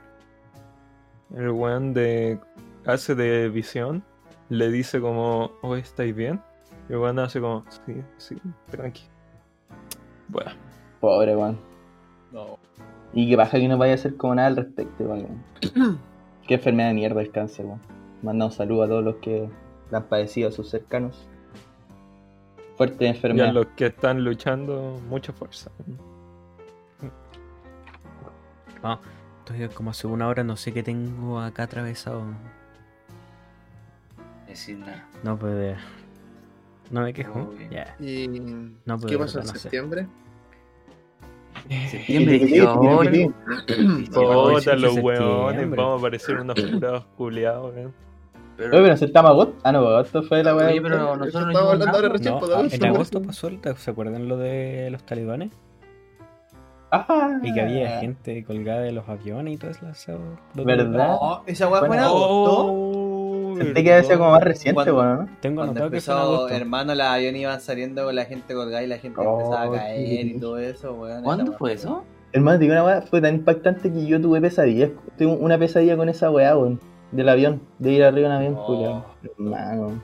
[1.34, 2.38] El weón de.
[2.86, 4.02] hace de visión.
[4.48, 6.40] Le dice como, oh, ¿estáis bien?
[6.88, 8.36] Y el weón hace como, sí, sí,
[8.70, 9.02] tranqui.
[10.28, 10.52] Bueno,
[11.00, 11.58] Pobre weón.
[12.32, 12.58] No.
[13.12, 15.26] Y que pasa que no vaya a hacer como nada al respecto, igual,
[15.74, 15.98] weón.
[16.46, 17.80] Qué enfermedad de mierda el cáncer, weón.
[18.22, 19.48] Manda un saludo a todos los que
[19.90, 21.26] la han padecido, a sus cercanos.
[22.76, 23.52] Fuerte y a enfermedad.
[23.52, 25.70] los que están luchando, mucha fuerza.
[28.82, 29.00] Ah,
[29.40, 32.22] estoy como hace una hora, no sé qué tengo acá atravesado.
[34.46, 35.06] Decir nada.
[35.24, 35.76] No puede.
[36.90, 37.52] No me quejo.
[37.70, 37.94] Ya.
[38.00, 38.28] ¿Y
[38.86, 40.06] No, qué pero pasó en no septiembre?
[41.90, 43.00] Septiembre Tiquití, 18.
[43.02, 43.26] tiquití.
[43.26, 45.82] Puta, 18 de los septiembre.
[45.82, 47.94] vamos a parecer unos curados culiados, weón.
[48.58, 49.54] Oye, pero aceptamos agosto.
[49.62, 50.68] Ah, no, agosto fue la weá.
[50.68, 52.08] Oye, pero nosotros no hablando ahora nada.
[52.08, 52.76] recién, No, pues, agosto.
[52.76, 55.52] en agosto pasó, el- ¿se acuerdan lo de los talibanes?
[56.90, 60.18] Ah, Y que había gente colgada de los aviones y todo eso.
[60.54, 61.16] ¿Verdad?
[61.20, 62.64] Oh, esa weá fue en agosto.
[63.60, 65.28] Oh, Sentí que había sido como más reciente, bueno, ¿no?
[65.40, 66.54] Tengo Cuando que empezó, agosto.
[66.54, 69.78] hermano, los aviones iban saliendo con la gente colgada y la gente Oh, empezaba a
[69.78, 71.22] caer y todo eso, weón.
[71.22, 72.04] ¿Cuándo fue eso?
[72.32, 74.90] Hermano, te digo una weá, fue tan impactante que yo tuve pesadillas.
[75.16, 76.78] Tuve una pesadilla con esa weá, weón.
[77.10, 79.02] Del avión, de ir arriba en avión, Oh.
[79.38, 80.02] Hermano.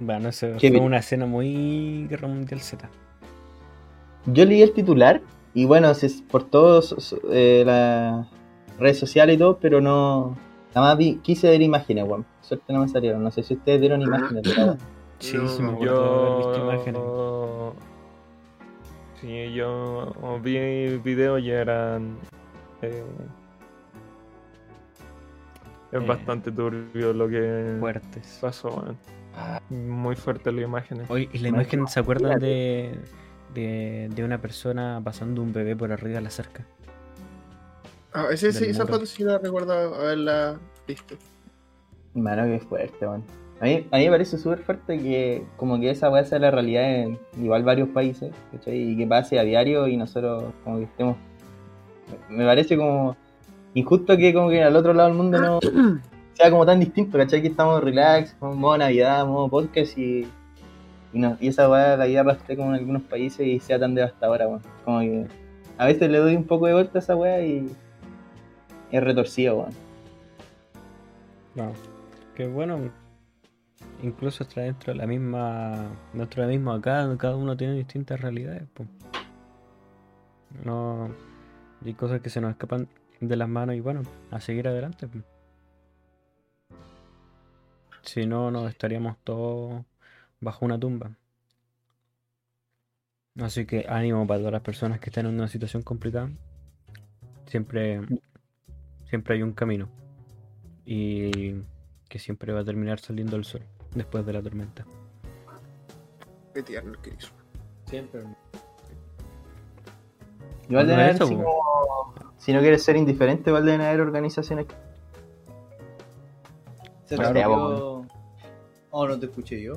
[0.00, 0.84] Bueno, eso Qué fue bien.
[0.84, 2.88] una escena muy Guerra Mundial Z.
[4.26, 5.20] Yo leí el titular
[5.54, 8.26] y bueno, se, por todas las
[8.78, 10.36] redes sociales y todo, pero no.
[10.74, 12.24] Nada más vi, quise ver imágenes, weón.
[12.40, 13.22] Suerte no me salieron.
[13.22, 14.42] No sé si ustedes vieron imágenes.
[14.44, 14.76] pero-
[15.18, 17.00] Sí, No, sí me haber visto imágenes.
[17.00, 17.74] Yo.
[19.20, 20.12] Sí, yo
[20.42, 22.16] vi videos y eran.
[22.82, 23.04] eh,
[25.92, 28.38] es Eh, bastante turbio lo que Fuertes.
[28.40, 28.96] pasó, weón.
[29.36, 31.08] Ah, Muy fuerte las imágenes.
[31.10, 32.98] Oye, ¿y la imagen se acuerdan de,
[33.54, 36.66] de, de una persona pasando un bebé por arriba de la cerca?
[38.14, 38.94] Ah, ese, Del esa muro.
[38.94, 41.14] foto sí la recuerdo haberla visto.
[42.14, 43.24] Mano, qué fuerte, weón.
[43.60, 46.50] A mí, a mí me parece súper fuerte que como que esa weá sea la
[46.50, 48.76] realidad en igual varios países, ¿cachai?
[48.90, 51.16] Y que pase a diario y nosotros como que estemos...
[52.28, 53.16] Me parece como
[53.74, 55.60] injusto que como que al otro lado del mundo no
[56.34, 57.40] sea como tan distinto, ¿cachai?
[57.40, 60.26] Que estamos relax, modo Navidad, modo podcast y,
[61.12, 63.94] y, no- y esa weá la guerra esté como en algunos países y sea tan
[63.94, 64.62] devastadora, weón.
[64.84, 65.26] Como que
[65.78, 67.70] a veces le doy un poco de vuelta a esa weá y
[68.92, 69.72] es retorcido, weón.
[71.54, 71.72] No.
[72.36, 72.92] Que bueno,
[74.02, 75.90] incluso está dentro de la misma.
[76.12, 78.62] Dentro de la misma acá, cada uno tiene distintas realidades.
[78.74, 78.86] po.
[80.64, 81.10] No.
[81.84, 82.88] Hay cosas que se nos escapan
[83.20, 85.08] de las manos y bueno, a seguir adelante.
[88.02, 89.84] Si no, nos estaríamos todos
[90.40, 91.12] bajo una tumba.
[93.40, 96.30] Así que ánimo para todas las personas que están en una situación complicada.
[97.46, 98.00] Siempre,
[99.12, 99.90] siempre hay un camino.
[100.86, 101.52] Y
[102.08, 103.60] que siempre va a terminar saliendo el sol
[103.94, 104.86] después de la tormenta.
[106.54, 107.28] Qué tierno que hizo.
[107.84, 108.22] Siempre.
[110.66, 111.44] Igual No deben es haber, eso,
[112.38, 114.66] si no quieres ser indiferente, deben haber organizaciones.
[117.04, 118.06] Se te cortó-
[118.92, 119.74] Oh, no te escuché yo.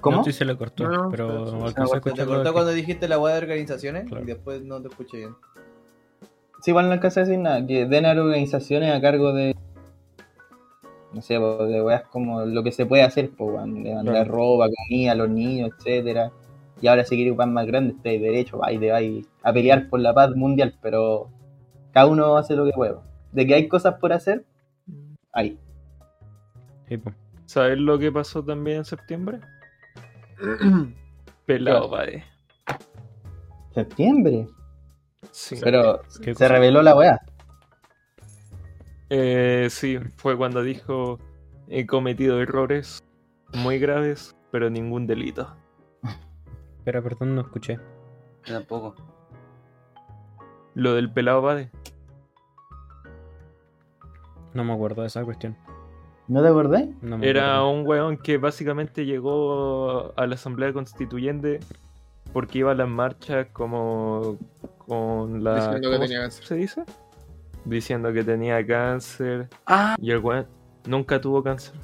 [0.00, 0.16] ¿Cómo?
[0.18, 2.52] No, sí se le cortó, No, pero pero- se te Se escuchar te lo cortó
[2.52, 4.24] cuando dijiste la weá de organizaciones Claro.
[4.24, 5.36] y después no te escuché bien.
[6.64, 7.66] Sí, igual no alcanza a decir nada.
[7.66, 9.54] Que den haber organizaciones a cargo de.
[11.12, 14.32] No sé, de weas como lo que se puede hacer, po, weón, de mandar Claro.
[14.32, 16.32] ropa, comida a los niños, etcétera
[16.80, 20.14] Y ahora si queréis pan más grande, estáis derecho, de vais a pelear por la
[20.14, 21.28] paz mundial, pero
[21.92, 22.94] cada uno hace lo que puede.
[23.32, 24.46] De que hay cosas por hacer,
[25.32, 25.58] hay.
[26.88, 26.98] Sí.
[27.44, 29.38] ¿Sabes lo que pasó también en septiembre?
[31.46, 32.24] Pelado, padre.
[33.74, 34.46] Septiembre.
[35.30, 35.56] Sí.
[35.62, 36.48] Pero ¿Qué se cosa?
[36.48, 37.20] reveló la wea.
[39.10, 41.18] Eh, sí, fue cuando dijo:
[41.68, 43.02] He cometido errores
[43.52, 45.54] muy graves, pero ningún delito.
[46.78, 47.78] Espera, perdón, no escuché.
[48.44, 48.94] Yo tampoco.
[50.74, 51.70] Lo del pelado, padre.
[54.52, 55.56] No me acuerdo de esa cuestión.
[56.28, 56.88] ¿No te acordáis?
[57.02, 57.70] No me Era acuerdo.
[57.70, 61.60] un weón que básicamente llegó a la Asamblea Constituyente
[62.32, 64.38] porque iba a las marchas como
[64.86, 65.54] con la...
[65.56, 66.44] Diciendo que ¿cómo tenía cáncer.
[66.44, 66.84] se dice?
[67.64, 70.46] Diciendo que tenía cáncer Ah, y el weón
[70.86, 71.74] nunca tuvo cáncer.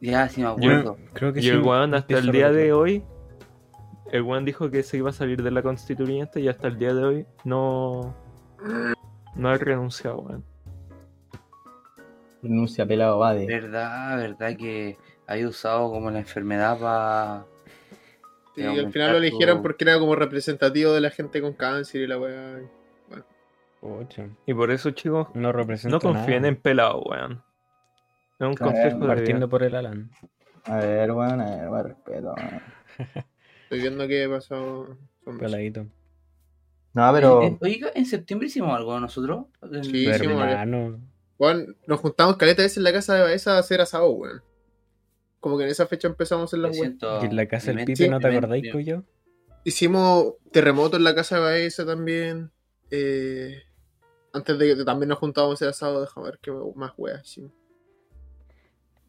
[0.00, 0.96] ya, sí me Yo- acuerdo.
[1.12, 1.48] Creo que Y sí.
[1.50, 3.02] el weón hasta el día de hoy,
[4.12, 6.94] el weón dijo que se iba a salir de la constituyente y hasta el día
[6.94, 8.14] de hoy no,
[9.34, 10.44] no ha renunciado, weón.
[12.42, 13.46] Renuncia pelado, va de.
[13.46, 17.46] Verdad, verdad que había usado como la enfermedad para.
[18.56, 22.06] Y al final lo eligieron porque era como representativo de la gente con cáncer y
[22.06, 22.60] la weá.
[23.80, 25.52] Pucha, Y por eso, chicos, No
[25.90, 26.48] no confíen nada.
[26.48, 27.42] en pelado, weón.
[28.40, 30.10] Es un consejo Partiendo por el Alan.
[30.64, 32.62] A ver, weón, a ver, weón, respeto, weón.
[33.64, 34.96] Estoy viendo qué pasó.
[35.24, 35.86] con- Peladito.
[36.94, 37.42] No, pero.
[37.42, 39.46] Eh, Oiga, en septiembre hicimos algo nosotros.
[39.82, 40.40] Sí, acuerdo.
[40.44, 41.00] hermano.
[41.38, 44.42] Weón, nos juntamos caleta veces en la casa de Baeza a hacer asado, weón.
[45.44, 46.80] Como que en esa fecha empezamos en las weas.
[46.80, 49.04] siento Y en la casa del Pipe, ¿no te acordáis, Cuyo?
[49.62, 52.50] Hicimos terremoto en la casa de Baeza también.
[52.90, 53.62] Eh,
[54.32, 57.52] antes de que también nos juntábamos hacer asado, déjame ver qué más weas hicimos.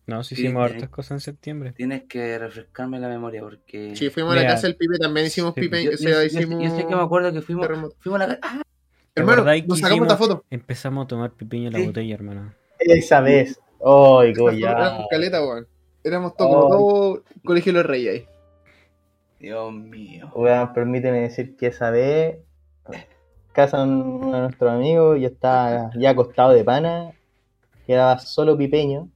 [0.08, 0.74] No, sí hicimos sí.
[0.74, 1.72] hartas cosas en septiembre.
[1.72, 3.96] Tienes que refrescarme la memoria porque.
[3.96, 6.24] Sí, fuimos a la casa del Pipe, también hicimos sí, Pipe, Yo, o sea, yo-
[6.26, 7.96] hicimos yo sé que me acuerdo que fuimos, terremoto.
[8.00, 8.40] fuimos a la.
[8.42, 8.62] ¡Ah!
[9.14, 10.46] ¿Te Hermano, nos sacamos esta hicimos- foto.
[10.50, 11.86] Empezamos a tomar pipiño en la Sí.
[11.86, 12.54] botella, hermano.
[12.80, 13.58] Esa vez.
[13.86, 14.72] ¡Ay, Esta foto ya!
[14.72, 15.68] Éramos caleta, weón.
[16.06, 16.70] Éramos todos como Ay.
[16.70, 18.28] todo colegio de los reyes ahí.
[19.40, 20.32] Dios mío.
[20.36, 22.38] Weón, permíteme decir que esa vez,
[23.54, 27.12] casa de uno de nuestros amigos, yo estaba ya acostado de pana,
[27.88, 29.10] quedaba solo pipeño,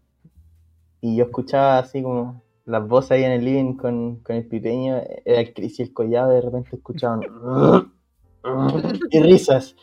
[1.00, 5.00] y yo escuchaba así como las voces ahí en el living con, con el pipeño,
[5.26, 7.22] era el Cris y el collado, de repente escuchaban
[9.12, 9.76] y risas.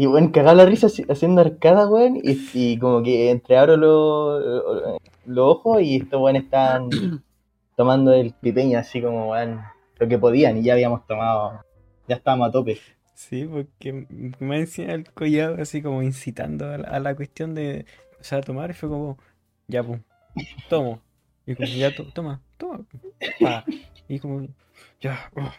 [0.00, 5.44] Y bueno, cagaba la risa haciendo arcada, weón, y, y como que entreabro los los
[5.56, 6.88] ojos y estos weones estaban
[7.76, 9.60] tomando el pipeño así como, weón,
[9.98, 11.62] lo que podían y ya habíamos tomado,
[12.08, 12.78] ya estábamos a tope.
[13.12, 14.06] Sí, porque
[14.38, 18.42] me decía el collado así como incitando a la, a la cuestión de empezar a
[18.42, 19.18] tomar y fue como,
[19.68, 20.00] ya, pues,
[20.70, 21.02] tomo.
[21.44, 22.86] Y como, ya, to- toma, toma.
[23.38, 23.66] pa.
[24.08, 24.48] Y como,
[24.98, 25.50] ya, oh,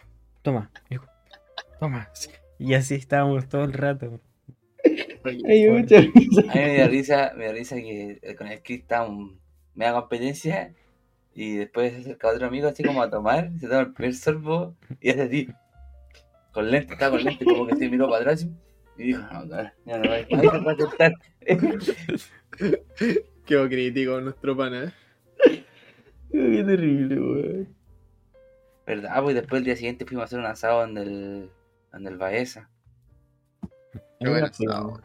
[0.42, 0.68] toma.
[0.90, 1.12] Y como,
[1.78, 2.08] toma.
[2.58, 4.18] Y así estábamos todo el rato.
[5.24, 6.40] Ay, mucha risa.
[6.40, 9.32] A mí me dio risa, me dio risa que eh, con el Chris estábamos
[9.74, 10.74] me da competencia
[11.34, 14.76] y después se acerca otro amigo así como a tomar, se toma el primer sorbo
[15.00, 15.48] y hace así,
[16.52, 18.46] con lente, está con lente, como que se miró para atrás
[18.98, 21.14] y dijo, no, no, ya no va a ahí se va a sentar.
[23.46, 24.92] Quedó crítico nuestro pana, ¿eh?
[26.30, 27.68] Qué terrible, weón.
[28.86, 29.22] ¿Verdad?
[29.22, 31.50] Pues después el día siguiente fuimos a hacer un asado en el,
[31.94, 32.68] en el Baeza.
[34.20, 35.00] Qué buen asado.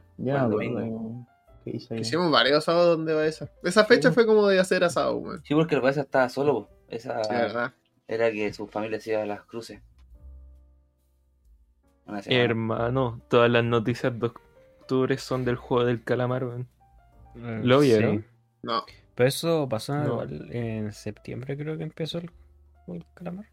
[1.63, 1.99] Qué hizo ahí.
[2.01, 3.49] Hicimos varios asados donde va esa.
[3.63, 5.41] Esa fecha fue como de hacer asado, weón.
[5.43, 7.73] Sí, porque el Baeza estaba solo, esa De verdad.
[8.07, 9.81] era que su familia se iba a las cruces.
[12.25, 16.67] Hermano, todas las noticias de octubre son del juego del calamar, weón.
[17.35, 18.19] Eh, ¿Lo vieron?
[18.21, 18.25] sí.
[18.63, 18.83] No.
[19.13, 20.23] Pero eso pasó No.
[20.23, 22.31] en septiembre, creo que empezó el,
[22.87, 23.45] el calamar.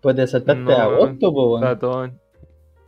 [0.00, 1.64] Pues te saltaste No, a agosto, po, weón.
[1.64, 2.20] Está todo en-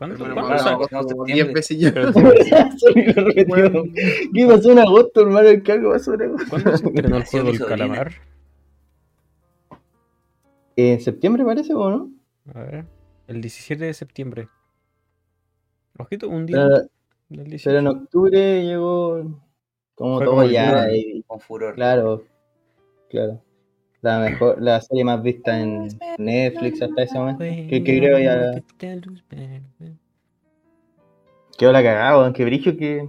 [0.00, 0.24] ¿Cuándo?
[0.24, 0.70] Hermano, ¿Cuándo?
[0.70, 1.34] hemos no, hablado no, como septiembre.
[1.34, 1.92] 10 veces ya.
[4.34, 5.48] ¿Qué pasó en agosto, hermano?
[5.62, 6.46] ¿Qué algo pasó en agosto?
[6.48, 8.12] ¿Cuándo se estrenó el juego del calamar?
[10.76, 12.10] En septiembre parece, ¿o no?
[12.54, 12.86] A ver,
[13.26, 14.48] el 17 de septiembre.
[15.98, 16.66] Ojito, un día
[17.28, 17.68] Pero, 17.
[17.68, 19.22] pero en octubre llegó
[19.94, 20.90] como Fue todo como ya.
[20.94, 21.74] y- Con furor.
[21.74, 22.24] claro,
[23.10, 23.42] claro.
[24.02, 27.44] La mejor, la serie más vista en Netflix hasta ese momento.
[27.44, 28.62] Que, que creo ya
[31.60, 32.32] quedó la cagada, weón.
[32.32, 33.06] Que brillo que.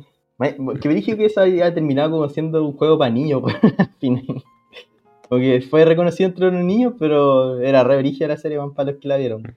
[0.81, 4.43] Que brillo que eso había terminado como siendo un juego para niños, weón, al final.
[5.29, 8.99] Porque fue reconocido entre los niños, pero era re brígida la serie, weón, para los
[8.99, 9.55] que la vieron.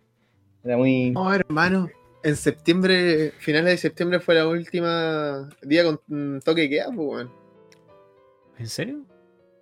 [0.62, 1.10] Era muy.
[1.10, 1.88] No, hermano.
[2.22, 7.08] En septiembre, finales de septiembre fue la última día con mm, toque de queda, pues,
[7.08, 7.30] weón.
[8.58, 9.04] ¿En serio?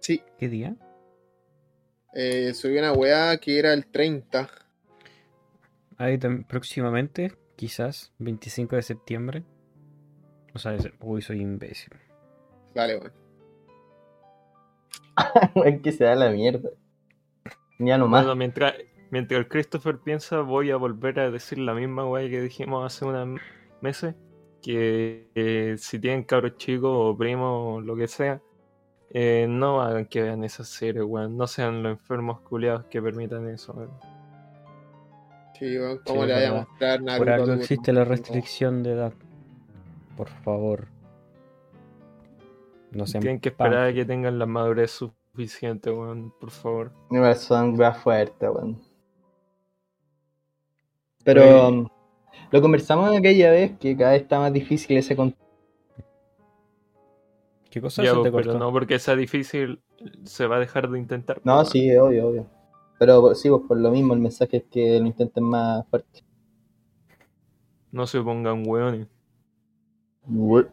[0.00, 0.76] Sí, ¿Qué día?
[2.14, 4.48] Eh, subí una weá que era el 30.
[5.96, 6.18] Ahí
[6.48, 9.44] próximamente, quizás, 25 de septiembre.
[10.54, 11.92] O sea, uy, soy imbécil.
[12.74, 13.12] Dale, weón.
[15.64, 16.70] Es que se da la mierda.
[17.78, 18.22] Ya nomás.
[18.24, 18.74] Bueno, mientras,
[19.10, 23.04] mientras el Christopher piensa, voy a volver a decir la misma weá que dijimos hace
[23.04, 23.40] unos
[23.80, 24.14] meses.
[24.62, 28.40] Que eh, si tienen cabros chicos o primos o lo que sea,
[29.14, 31.36] eh, no hagan que vean esa serie, weón.
[31.36, 33.90] No sean los enfermos culiados que permitan eso, weón.
[35.58, 36.00] Sí, weón.
[36.06, 37.18] ¿Cómo Sí, le vaya a mostrar Naruto?
[37.24, 39.12] Por algo existe la restricción de edad.
[40.16, 40.88] Por favor.
[42.90, 46.92] No sean Tienen que pan- esperar a que tengan la madurez suficiente, weón, por favor.
[47.10, 48.80] Igual son weas fuertes, weón.
[51.24, 51.88] Pero um,
[52.50, 55.34] lo conversamos aquella vez que cada vez está más difícil ese con
[57.72, 58.58] ¿Qué cosa Ya, se pues, te pero cortó?
[58.58, 59.82] no porque sea difícil,
[60.24, 61.40] se va a dejar de intentar.
[61.42, 61.66] No, weón.
[61.66, 62.46] sí, obvio, obvio.
[62.98, 66.22] Pero sí, pues por lo mismo el mensaje es que lo intenten más fuerte.
[67.90, 69.08] No se pongan weones.
[70.22, 70.68] Octubre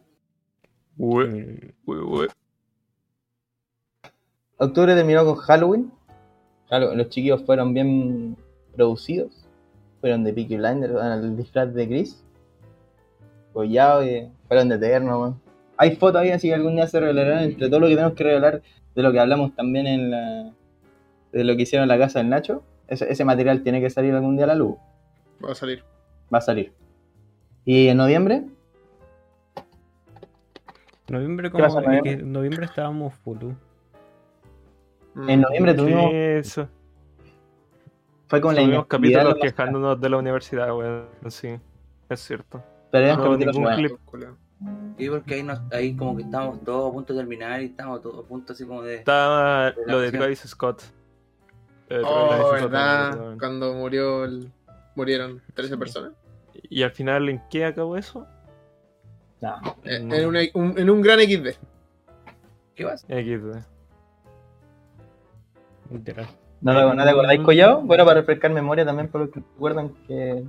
[0.98, 2.28] We, we, we.
[4.94, 5.90] terminó con Halloween.
[6.68, 8.36] Claro, los chiquillos fueron bien
[8.74, 9.46] producidos.
[10.02, 12.22] Fueron de Peaky Blinders, el disfraz de Chris.
[13.54, 15.49] Collado y fueron de eterno, weón.
[15.82, 18.24] Hay fotos ahí, así que algún día se revelarán entre todo lo que tenemos que
[18.24, 18.60] revelar
[18.94, 20.52] de lo que hablamos también en la.
[21.32, 22.62] de lo que hicieron en la casa del Nacho.
[22.86, 24.76] Ese, ese material tiene que salir algún día a la luz.
[25.42, 25.82] Va a salir.
[26.32, 26.72] Va a salir.
[27.64, 28.44] Y en noviembre,
[31.08, 32.12] Noviembre, ¿Qué como pasa en que noviembre?
[32.24, 33.38] en noviembre estábamos full.
[35.28, 36.10] en noviembre tuvimos.
[36.10, 36.68] Sí, eso.
[38.28, 41.06] Fue con la Tuvimos inactividad capítulos la- quejándonos de la universidad, weón.
[41.28, 41.48] Sí,
[42.08, 42.62] es cierto.
[42.92, 43.92] Pero No, ningún clip.
[44.98, 48.02] Sí, porque ahí, nos- ahí como que estábamos todos a punto de terminar y estábamos
[48.02, 48.96] todos a punto así como de...
[48.96, 50.10] Estaba De lo de.
[50.12, 50.82] Travis Scott.
[51.88, 53.36] Eh, Oh, Scott, ¿verdad?
[53.38, 54.52] Cuando murió el...
[54.94, 56.12] murieron 13 personas.
[56.68, 58.26] Y al final, ¿en qué acabó eso?
[59.40, 59.56] No.
[59.84, 59.96] Eh.
[59.96, 61.56] En, una- un, en un gran XD.
[62.74, 63.00] ¿Qué vas?
[63.08, 63.64] XD.
[65.90, 66.26] Literal.
[66.60, 67.80] ¿No, lo- ¿No te acordáis, Collado?
[67.80, 70.44] Bueno, para refrescar memoria también, por lo que recuerdan que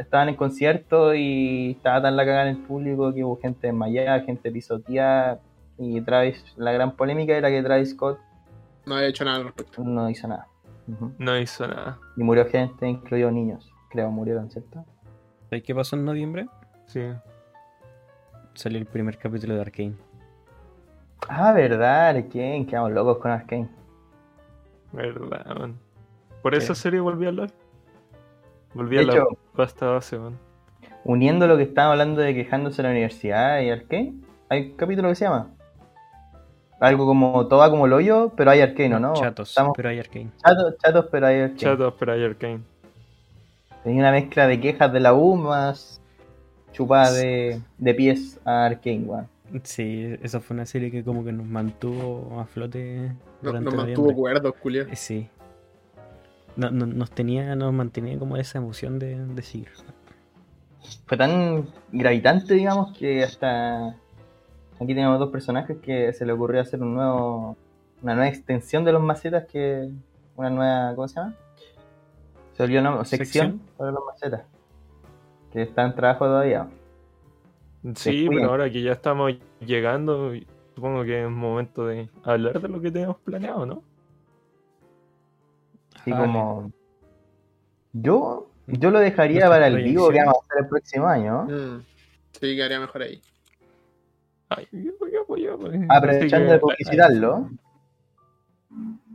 [0.00, 4.20] estaban en concierto y estaba tan la cagada en el público que hubo gente desmayada,
[4.20, 5.40] gente pisoteada.
[5.78, 8.18] Y Travis, la gran polémica era que Travis Scott
[8.86, 9.82] No había hecho nada al respecto.
[9.84, 10.46] no hizo nada.
[11.18, 11.98] No hizo nada.
[12.16, 13.72] Y murió gente, incluidos niños.
[13.90, 14.84] Creo, murieron, ¿cierto?
[15.48, 16.46] ¿Sabes qué pasó en noviembre?
[16.86, 17.00] Sí.
[18.54, 19.94] Salió el primer capítulo de Arkane.
[21.28, 23.68] Ah, verdad, Arkane, quedamos locos con Arkane.
[24.92, 25.78] Verdad, man.
[26.42, 26.62] Por Sí.
[26.64, 27.50] esa serie volví a hablar.
[28.74, 30.38] Volví De a la hecho- pasta base, man.
[31.04, 34.14] Uniendo lo que estábamos hablando de quejándose de la universidad y Arkane,
[34.48, 35.50] hay un capítulo que se llama.
[36.78, 39.14] Algo como todo va como el hoyo, pero hay Arkane, ¿o ¿no?
[39.14, 40.30] Chatos, Estamos pero hay Arkane.
[40.42, 41.58] chatos, chatos, pero hay Arkane.
[41.58, 42.60] Chatos, pero hay Arcane.
[43.84, 46.00] Tenía una mezcla de quejas de la U más
[46.72, 49.28] chupada de, de pies a Arkane, weón.
[49.64, 53.74] Sí, esa fue una serie que como que nos mantuvo a flote No- durante nos
[53.74, 54.86] mantuvo cuerdos, culiao.
[54.86, 55.28] Eh, Sí.
[56.56, 59.68] No- no- nos tenía, nos mantenía como esa emoción de, de seguir.
[61.06, 63.88] Fue tan gravitante, digamos, que hasta
[64.80, 67.56] aquí tenemos dos personajes que se le ocurrió hacer un nuevo,
[68.02, 69.88] una nueva extensión de los macetas que
[70.36, 71.34] una nueva, ¿cómo se llama?
[72.56, 73.60] Se olvidó el nombre, sección, Sección.
[73.76, 74.42] para los macetas.
[75.52, 76.68] Que está en trabajo todavía.
[77.94, 80.32] Sí, pero ahora que ya estamos llegando,
[80.74, 83.82] supongo que es momento de hablar de lo que tenemos planeado, ¿no?
[86.00, 86.26] Así Vale.
[86.26, 86.72] como.
[87.92, 91.42] Yo, yo lo dejaría para el vivo que vamos a hacer el próximo año.
[91.44, 91.84] Mm.
[92.32, 93.20] Sí, quedaría mejor ahí.
[94.48, 95.80] Ay, yo, yo, yo, pues.
[95.88, 97.50] Aprovechando Así de que- publicitarlo.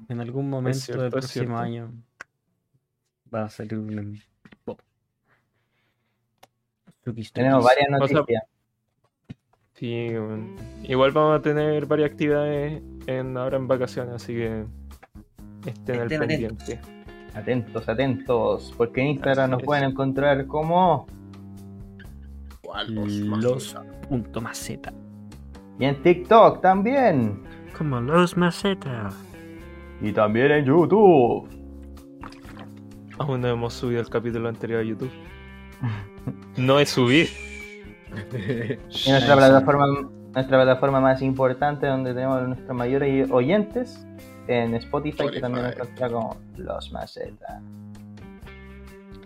[0.10, 1.92] En algún momento cierto, del próximo año
[3.34, 4.22] va a salir un...
[7.04, 8.44] Tukis, Tenemos varias O sea, noticias.
[9.74, 10.56] Sí, bueno.
[10.84, 14.66] igual vamos a tener varias actividades en, ahora en vacaciones, así que
[15.66, 16.80] estén al Estén pendiente.
[17.34, 18.74] Atentos, atentos.
[18.78, 19.66] Porque en Instagram Así nos es.
[19.66, 21.08] pueden encontrar como.
[22.88, 23.76] Los
[24.10, 24.94] punto maceta.
[25.80, 27.44] Y en TikTok también.
[27.78, 29.16] Como los macetas.
[30.02, 31.48] Y también en YouTube.
[33.18, 35.12] Aún no hemos subido el capítulo anterior a YouTube.
[36.58, 37.28] No es subir.
[39.06, 39.86] Y nuestra plataforma,
[40.34, 44.08] nuestra plataforma más importante donde tenemos nuestros mayores oyentes
[44.48, 47.62] en Spotify, que también encuentra como Los Macetas.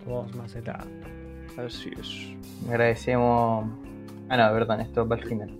[0.06, 0.84] Los macetas.
[1.58, 2.68] Así es.
[2.68, 3.66] Agradecemos.
[4.28, 5.50] Ah, no, perdón, esto va al final.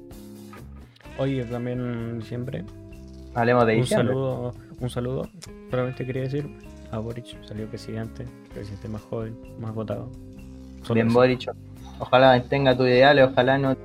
[1.19, 2.65] Oye, también diciembre.
[3.35, 4.09] Hablemos de Un diciembre.
[4.09, 5.29] saludo, un saludo.
[5.71, 6.49] Solamente quería decir
[6.91, 10.11] a Boric, salió presidente, presidente más joven, más votado.
[10.83, 11.19] Solo Bien, eso.
[11.19, 11.51] Boric.
[11.99, 13.77] Ojalá mantenga tus ideales, ojalá no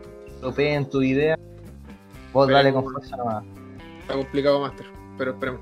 [0.41, 1.37] topeen tu idea.
[2.31, 3.43] Vos dale con fuerza nomás.
[4.01, 4.85] Está complicado, Master.
[5.17, 5.61] Pero esperemos.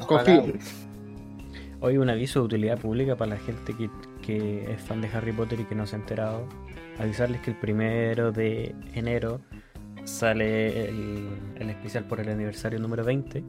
[0.00, 0.24] Ojalá.
[0.24, 0.54] Confío.
[1.82, 3.88] Hoy un aviso de utilidad pública para la gente que,
[4.20, 6.46] que es fan de Harry Potter y que no se ha enterado.
[6.98, 9.40] Avisarles que el primero de enero
[10.04, 13.42] sale el, el especial por el aniversario número 20,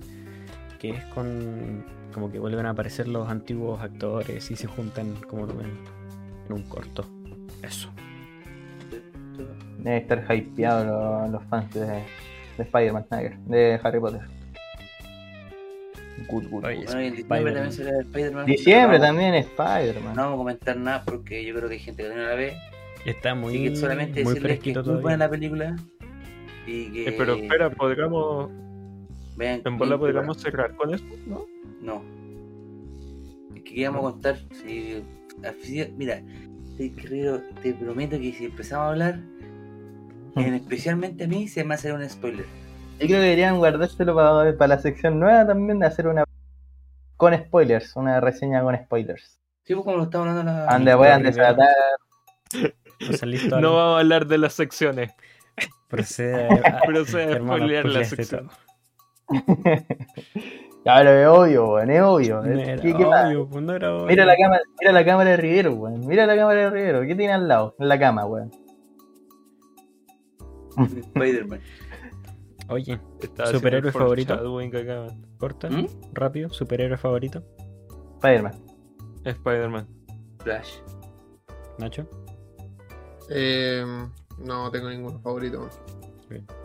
[0.80, 1.84] que es con
[2.14, 5.80] como que vuelven a aparecer los antiguos actores y se juntan como en,
[6.48, 7.06] en un corto.
[7.62, 7.90] Eso.
[9.80, 10.86] Debe estar hypeado
[11.24, 12.04] los, los fans de, de
[12.64, 13.06] Spider-Man,
[13.46, 14.22] de Harry Potter.
[16.28, 16.86] Good, good, Oye, good.
[16.86, 17.54] Bueno, y en diciembre Spider-Man.
[17.54, 18.46] también Spider-Man.
[18.46, 20.16] Diciembre No, también Spider-Man.
[20.16, 22.54] No vamos a comentar nada porque yo creo que hay gente que no la ve.
[23.06, 25.02] Está Así muy, que solamente muy decirles que es muy todavía.
[25.02, 25.76] buena la película.
[26.68, 28.50] Y que Eh, pero espera, podríamos.
[29.36, 31.46] vean En bola podríamos cerrar con eso, ¿no?
[31.82, 32.04] No.
[33.56, 34.38] Es que queríamos contar.
[34.64, 35.02] Si,
[35.44, 36.22] así- mira,
[36.78, 39.20] te, creo- te prometo que si empezamos a hablar,
[40.36, 42.46] en especialmente a mí, se me hace un spoiler.
[43.02, 46.24] Yo creo que deberían guardárselo para, para la sección nueva también de hacer una
[47.18, 49.40] con spoilers, una reseña con spoilers.
[49.64, 50.66] Sí, pues como lo estamos hablando la.
[50.72, 51.68] Donde puedan desatar.
[52.52, 53.68] No Ale.
[53.68, 55.12] vamos a hablar de las secciones,
[55.88, 58.50] Procede a- pero se va a spoilear la sección.
[60.84, 62.42] pero es obvio, weón, es obvio.
[62.42, 63.26] No Es- era ¿qué- qué más?
[63.28, 64.06] obvio, pues no era obvio.
[64.08, 66.06] Mira la cámara, mira la cámara de Rivero, weón.
[66.08, 67.02] Mira la cámara de Rivero.
[67.02, 67.76] ¿Qué tiene al lado?
[67.80, 68.52] En la cama, weón.
[70.78, 71.60] Spider-Man.
[72.72, 73.00] Oye,
[73.52, 74.34] ¿Superhéroe favorito?
[74.34, 75.08] acá.
[75.38, 75.88] corta, ¿Mm?
[76.14, 77.44] rápido, superhéroe favorito,
[78.16, 78.54] Spider-Man.
[79.26, 79.88] Spider-Man.
[80.40, 80.78] Flash.
[81.78, 82.08] Nacho.
[83.30, 83.84] Eh,
[84.40, 85.70] no tengo ninguno favorito.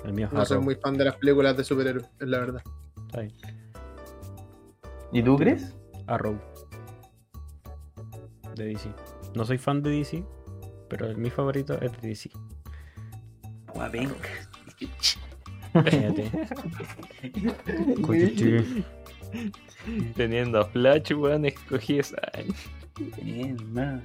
[0.04, 2.62] El mío es No soy muy fan de las películas de superhéroes, es la verdad.
[3.06, 3.32] Está bien.
[5.12, 5.74] ¿Y tú, Chris?
[6.06, 6.38] Arrow.
[8.54, 8.90] De DC.
[9.34, 10.24] No soy fan de DC,
[10.88, 12.30] pero el- mi favorito es de DC.
[13.74, 14.28] Guapenca.
[20.16, 22.16] Teniendo a Flash, weón, escogí esa.
[23.22, 24.02] Bien, man.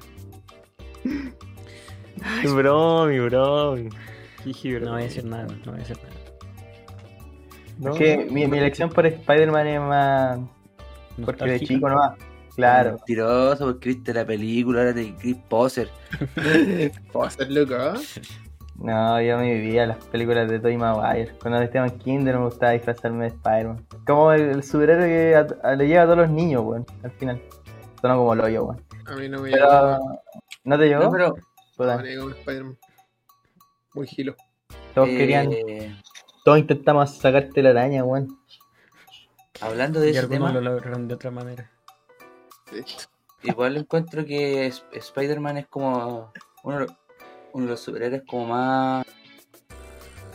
[2.53, 3.89] Bromi, bromi.
[4.43, 5.03] Jiji, No voy a bromi.
[5.03, 6.15] decir nada, no voy a decir nada.
[7.80, 10.39] No, Es que mi, mi elección por Spider-Man es más.
[11.26, 12.18] Porque de chico nomás.
[12.56, 12.93] Claro.
[12.95, 15.89] Mentiroso porque viste la película, ahora te Chris Poser.
[17.23, 17.93] Hacer loco, ¿ah?
[18.84, 21.38] No, yo me vivía las películas de Tobey Maguire.
[21.40, 23.86] Cuando estaba en Kinder me gustaba disfrazarme de Spider-Man.
[24.08, 26.86] Como el, el superhéroe que a- a- le llega a todos los niños, weón.
[27.03, 27.41] Al final.
[28.02, 28.84] Sonó como lo yo, weón.
[29.06, 29.99] A mí no me Pero.
[30.64, 31.03] ¿No te llegó?
[31.03, 31.36] No, pero
[31.78, 32.78] No, Spider-Man.
[33.94, 34.36] Muy gilo.
[34.95, 35.49] todos eh, querían.
[36.44, 38.36] Todos intentamos sacarte la araña, weón.
[39.62, 41.70] hablando de Y ese algunos tema, lo lograron de otra manera.
[43.44, 46.32] Igual encuentro que Spider-Man es como
[46.64, 46.95] uno, de los-
[47.53, 49.06] uno de los superhéroes como más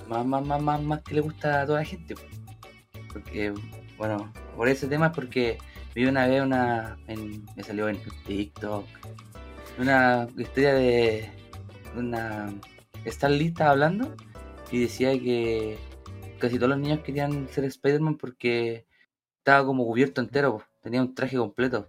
[0.08, 2.14] más, más, más, más, más que le gusta a toda la gente.
[3.12, 3.52] Porque,
[3.98, 5.58] bueno, por ese tema es porque
[5.94, 6.98] vi una vez una,
[7.56, 8.86] me salió en TikTok,
[9.78, 11.30] una historia de
[11.96, 12.52] una,
[13.04, 14.14] Stan Lee estaba hablando
[14.70, 15.78] y decía que
[16.38, 18.86] casi todos los niños querían ser Spider-Man porque
[19.38, 21.88] estaba como cubierto entero, tenía un traje completo.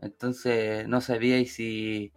[0.00, 2.12] Entonces no sabía y si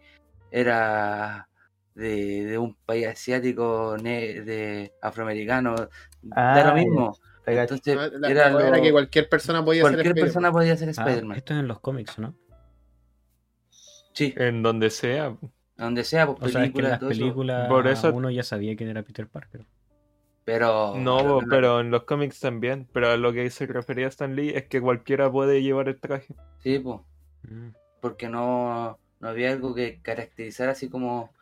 [0.50, 1.48] era
[1.94, 5.74] de, de un país asiático, ne- de afroamericano,
[6.22, 7.16] da Ah, lo mismo.
[7.44, 7.74] Te cacho.
[7.74, 10.26] Entonces Ah, La, era, lo- que cualquier persona podía ser cualquier Spider-Man.
[10.26, 11.36] persona podía ser Ah, Spider-Man.
[11.36, 12.34] esto es en los cómics, ¿no?
[14.12, 15.36] Sí, En donde sea.
[15.76, 17.20] donde sea, pues O sea, es que en películas, las todo eso.
[17.20, 19.64] películas Por eso- uno ya sabía quién era Peter Parker.
[20.44, 20.94] Pero.
[20.96, 22.86] No, pero en los cómics también.
[22.92, 26.34] Pero a lo que se refería Stan Lee es que cualquiera puede llevar el traje.
[26.58, 27.00] Sí, pues.
[27.50, 27.68] Mm.
[28.00, 31.32] Porque no, no había algo que caracterizara así como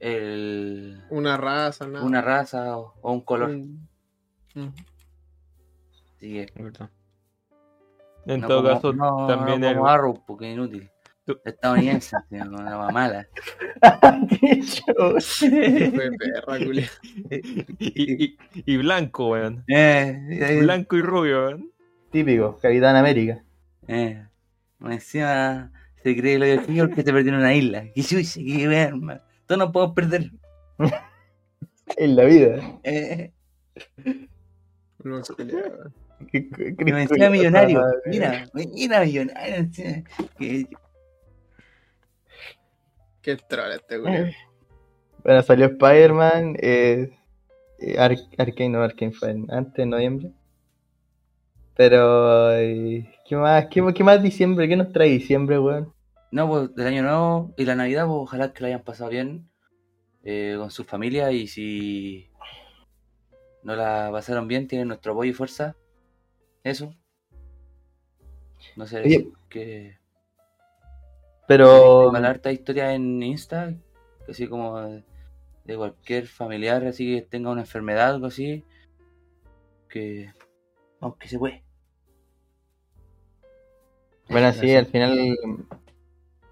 [0.00, 2.04] el, Una raza, nada.
[2.04, 3.50] una raza o, o un color.
[4.54, 4.68] Mm.
[6.16, 6.90] Así que, Es verdad.
[8.26, 10.90] En no todo como- caso, no- también no el, como Arrow, porque es inútil.
[11.44, 13.26] estadounidense, tío, con una hueá mala.
[14.28, 14.60] Qué.
[17.78, 19.64] Y, y- y blanco, weón.
[19.68, 21.70] Eh, eh, Blanco y rubio, weón.
[22.10, 23.42] Típico, Capitán América.
[23.88, 24.26] eh.
[24.82, 25.70] Encima
[26.02, 27.84] se cree lo del señor que se perdió en una isla.
[27.94, 28.92] Que chucha, que weá,
[29.50, 30.30] Todos nos podemos perder.
[31.96, 32.78] En la vida.
[32.84, 33.32] Eh,
[35.02, 35.20] No.
[36.30, 37.80] Qué- qué- qué me encima curioso, millonario.
[37.80, 37.98] madre.
[38.06, 39.68] Mira, mira millonario.
[40.38, 40.66] Que
[43.22, 44.26] Qué troll este, culiao.
[45.24, 46.56] Bueno, salió Spider-Man.
[46.60, 47.10] Eh,
[47.98, 50.30] Ar- Arkane, no, Arkane fue en- antes, en noviembre.
[51.74, 53.66] Pero, eh, ¿qué más?
[53.66, 54.68] ¿Qué, qué más diciembre?
[54.68, 55.92] ¿Qué nos trae diciembre, weón?
[56.32, 59.50] No, pues del año nuevo y la Navidad, pues ojalá que lo hayan pasado bien
[60.22, 62.30] eh, con sus familias y si
[63.62, 65.76] no la pasaron bien, tienen nuestro apoyo y fuerza.
[66.62, 66.94] Eso.
[68.76, 69.28] No sé, Oye.
[69.48, 69.98] que
[71.48, 73.74] Pero, mandar harta historia en Insta,
[74.28, 78.64] así como de, cualquier familiar, así que tenga una enfermedad, algo así,
[79.88, 80.32] que
[81.00, 81.62] vamos que se puede.
[84.28, 85.36] bueno, sí, al final,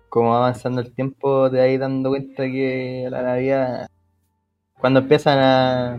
[0.09, 3.89] como va avanzando el tiempo, te vas dando cuenta que la Navidad,
[4.80, 5.94] cuando empiezan a,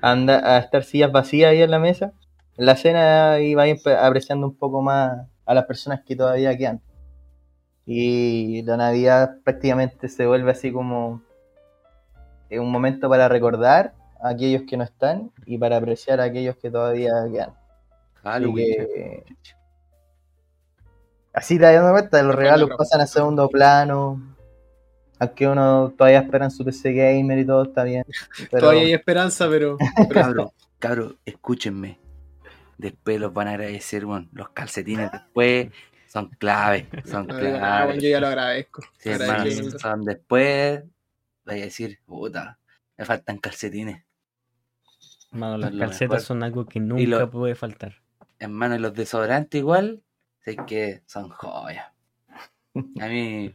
[0.00, 2.12] a, andar, a estar sillas vacías ahí en la mesa,
[2.56, 6.80] en la cena, y empe- apreciando un poco más a las personas que todavía quedan.
[7.86, 11.22] Y la Navidad prácticamente se vuelve así como
[12.50, 16.70] un momento para recordar a aquellos que no están y para apreciar a aquellos que
[16.70, 17.54] todavía quedan.
[18.22, 18.86] Halloween.
[18.86, 19.24] que-
[21.32, 22.78] así te das dando cuenta, los regalos Claro.
[22.78, 24.36] pasan a segundo plano.
[25.18, 28.04] Aunque uno todavía espera en su PC gamer y todo está bien.
[28.50, 29.76] Pero Todavía hay esperanza, pero.
[29.96, 31.98] pero Cabro, cabro, escúchenme.
[32.78, 34.04] Después los van a agradecer.
[34.04, 35.68] Los calcetines después
[36.08, 36.88] son clave.
[37.04, 37.88] Son no digo nada, clave.
[37.90, 38.82] weón, yo ya lo agradezco.
[38.98, 39.44] Sí, hermano,
[39.78, 40.84] son después.
[41.44, 42.58] Voy a decir, puta,
[42.96, 44.02] me faltan calcetines.
[45.32, 46.20] Mano, las calcetas mejor.
[46.22, 47.96] son algo que nunca puede faltar.
[48.38, 50.02] Hermano, y los desodorantes igual,
[50.40, 51.86] sé que son joyas.
[53.00, 53.54] A mí,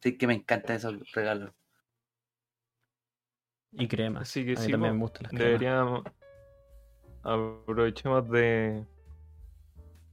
[0.00, 1.52] sí que me encantan esos regalos.
[3.72, 4.20] Y crema.
[4.20, 5.46] Así que a mí sí, también me gustan las cremas.
[5.46, 6.04] Deberíamos.
[7.22, 8.84] Aprovechemos de.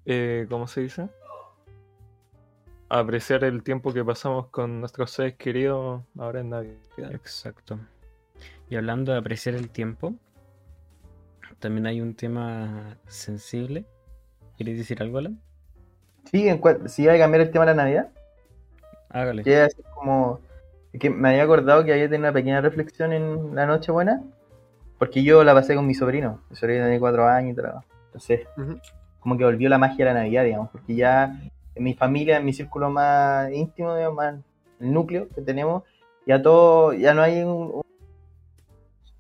[0.06, 1.10] eh, ¿Cómo se dice?
[2.90, 7.12] Apreciar el tiempo que pasamos con nuestros seres queridos ahora en Navidad.
[7.14, 7.80] Exacto.
[8.70, 10.14] Y hablando de apreciar el tiempo,
[11.60, 13.86] también hay un tema sensible.
[14.58, 15.42] ¿Quieres decir algo, Alan?
[16.32, 18.10] Sí, en si iba a cambiar el tema de la Navidad,
[19.10, 19.44] Hágale.
[19.44, 20.40] que así como
[20.94, 24.22] es que me había acordado que había tenido una pequeña reflexión en la Nochebuena,
[24.98, 26.42] porque yo la pasé con mi sobrino.
[26.50, 27.84] Mi sobrino tiene cuatro años y todo.
[28.08, 28.48] Entonces,
[29.20, 31.38] como que volvió la magia de la Navidad, digamos, porque ya
[31.76, 34.36] en mi familia, en mi círculo más íntimo, digamos, más
[34.80, 35.84] el núcleo que tenemos,
[36.26, 37.82] ya todo, ya no hay un, un-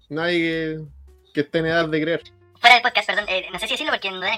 [0.09, 0.85] Nadie que,
[1.33, 2.21] que esté en edad de creer.
[2.59, 4.37] Fuera del podcast, perdón, eh, no sé si decirlo porque no es-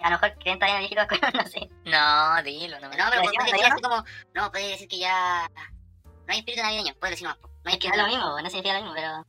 [0.00, 1.68] a lo mejor creen todavía en viejitos, no sé.
[1.84, 4.04] No, dilo, no me No, pero ¿Lo decimos, puedes decir así como.
[4.34, 5.48] No, puedes decir que ya.
[6.26, 7.38] No hay espíritu navideño, puedes decir más.
[7.40, 9.26] No hay Es que es lo mismo, no significa lo mismo, pero...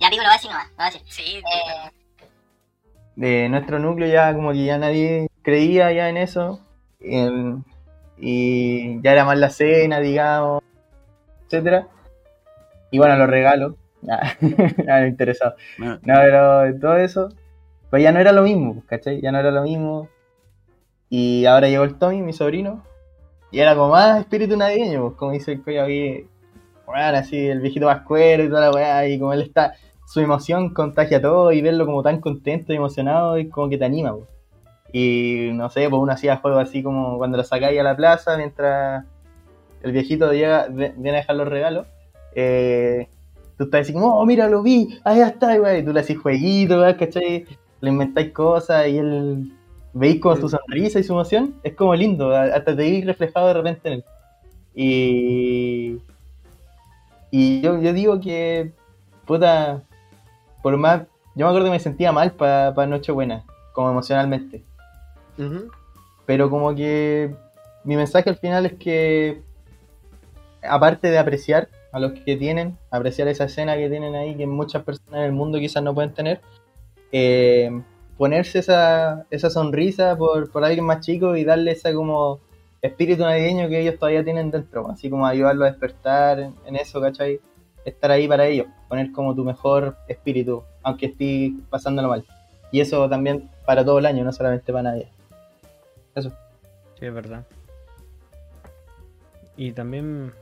[0.00, 1.02] Ya pico lo va a decir nomás, lo va a decir.
[1.08, 1.90] Sí, Eh,
[3.14, 6.60] de nuestro núcleo ya como que ya nadie creía ya en eso
[7.00, 7.64] en-
[8.18, 10.62] y ya era más la cena digamos
[11.44, 11.88] etcétera
[12.90, 14.34] y bueno los regalos nada
[14.84, 17.28] nada interesado no pero todo eso
[17.92, 19.20] pues ya no era lo mismo ¿cachai?
[19.20, 20.08] ya no era lo mismo
[21.08, 22.82] y ahora llegó el Tommy mi sobrino
[23.52, 26.26] y era como más espíritu navideño pues, como dice el coño aquí
[26.86, 29.74] bueno, así el viejito vascuero y toda la weá y como él está
[30.06, 33.86] su emoción contagia todo y verlo como tan contento y emocionado y como que te
[33.86, 34.12] anima.
[34.12, 34.26] po.
[34.92, 38.36] Y no sé, pues uno hacía juegos así como cuando lo sacáis a la plaza
[38.36, 39.06] mientras
[39.82, 41.86] el viejito llega, viene a dejar los regalos.
[42.34, 43.08] eh,
[43.56, 45.80] tú estás así como, oh, mira, lo vi, allá está, güey.
[45.80, 47.46] Y tú le haces jueguitos, güey, ¿cachai?
[47.82, 49.52] Le inventáis cosas y él
[49.92, 51.54] veis como su sonrisa y su emoción.
[51.62, 54.04] Es como lindo, hasta te veis reflejado de repente en él.
[54.74, 55.98] Y.
[57.30, 58.72] Y yo, yo digo que,
[59.26, 59.82] puta,
[60.62, 61.02] por más.
[61.34, 64.62] Yo me acuerdo que me sentía mal para Nochebuena, como emocionalmente.
[66.26, 67.34] Pero como que
[67.84, 69.42] mi mensaje al final es que,
[70.62, 74.82] aparte de apreciar a los que tienen, apreciar esa escena que tienen ahí, que muchas
[74.82, 76.40] personas en el mundo quizás no pueden tener,
[77.12, 77.70] eh,
[78.16, 82.40] ponerse esa, esa sonrisa por, por alguien más chico y darle esa como
[82.82, 87.40] espíritu navideño que ellos todavía tienen dentro, así como ayudarlo a despertar en, eso, ¿cachai?
[87.84, 92.24] Estar ahí para ellos, poner como tu mejor espíritu, aunque estés pasándolo mal.
[92.72, 95.08] Y eso también para todo el año, no solamente para nadie.
[96.16, 96.28] Sí,
[97.06, 97.44] es verdad.
[99.56, 100.32] y también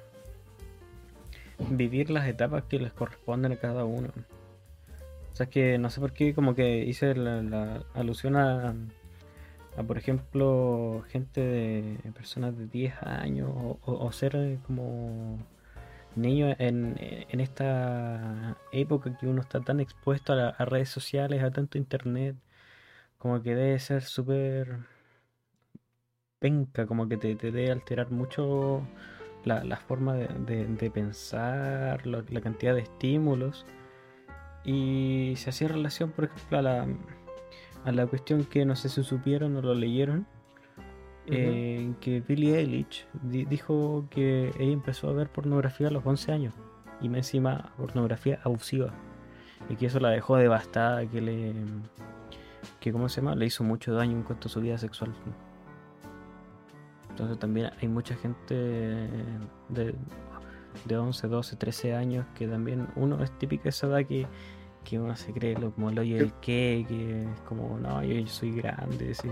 [1.58, 4.08] vivir las etapas que les corresponden a cada uno.
[5.40, 8.74] Sea, es que no sé por qué como que hice la, alusión a,
[9.74, 15.38] a, por ejemplo, gente de personas de 10 años o, ser eh, como
[16.14, 21.78] niños en, en esta época que uno está tan expuesto a, redes sociales, a tanto
[21.78, 22.36] internet,
[23.18, 24.80] como que debe ser súper
[26.38, 28.82] penca, como que te, te debe alterar mucho
[29.46, 30.28] la, la forma de,
[30.66, 33.64] de- pensar, la cantidad de estímulos.
[34.64, 36.86] Y se hacía relación, por ejemplo, a la,
[37.84, 40.26] a la cuestión que no sé si supieron o lo leyeron,
[41.26, 46.32] eh, que Billie Eilish di- dijo que ella empezó a ver pornografía a los 11
[46.32, 46.54] años,
[47.00, 48.92] y más encima pornografía abusiva,
[49.68, 51.54] y que eso la dejó devastada, que le...
[52.80, 53.34] que ¿cómo se llama?
[53.36, 55.14] Le hizo mucho daño en cuanto a su vida sexual.
[57.10, 59.94] Entonces también hay mucha gente de,
[60.84, 64.26] de 11, 12, 13 años que también uno es típica esa edad que,
[64.84, 68.14] que uno se cree lo, como lo y el qué, que es como, no, yo,
[68.14, 69.28] yo soy grande, así,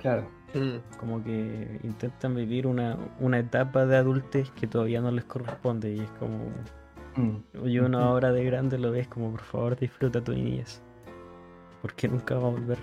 [0.00, 0.28] Claro.
[0.54, 0.96] Mm.
[0.98, 6.00] como que intentan vivir una, una etapa de adultez que todavía no les corresponde y
[6.00, 6.38] es como,
[7.16, 7.66] Mm.
[7.66, 10.80] y uno ahora de grande lo ves como, por favor, disfruta tu niñez,
[11.82, 12.78] porque nunca va a volver.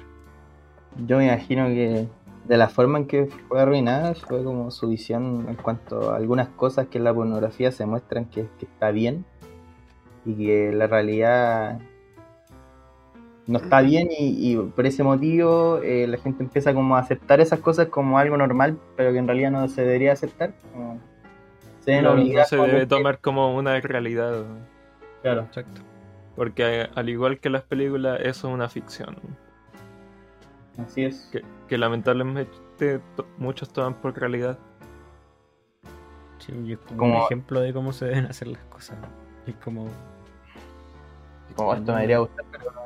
[1.06, 2.08] Yo me imagino que
[2.48, 6.48] de la forma en que fue arruinada fue como su visión en cuanto a algunas
[6.50, 9.26] cosas que en la pornografía se muestran que, que está bien
[10.26, 11.80] y que la realidad
[13.48, 17.40] no está bien y, y por ese motivo eh, la gente empieza como a aceptar
[17.40, 20.54] esas cosas como algo normal pero que en realidad no se debería aceptar.
[20.74, 21.00] como
[21.82, 24.44] se Claro, no se debe tomar como una realidad.
[25.22, 25.44] Claro.
[25.44, 25.82] Exacto.
[26.36, 29.16] Porque al igual que las películas, eso es una ficción.
[30.78, 31.30] Así es.
[31.32, 34.58] Que, que lamentablemente to- muchos toman por realidad.
[36.40, 38.98] Sí, y es como, Como- un ejemplo de cómo se deben hacer las cosas.
[39.48, 39.88] Es como,
[41.56, 42.82] Como esto me debería gustar, pero no.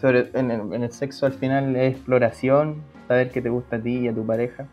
[0.00, 3.80] Sobre, en, el, en el sexo al final es exploración, saber qué te gusta a
[3.80, 4.66] ti y a tu pareja,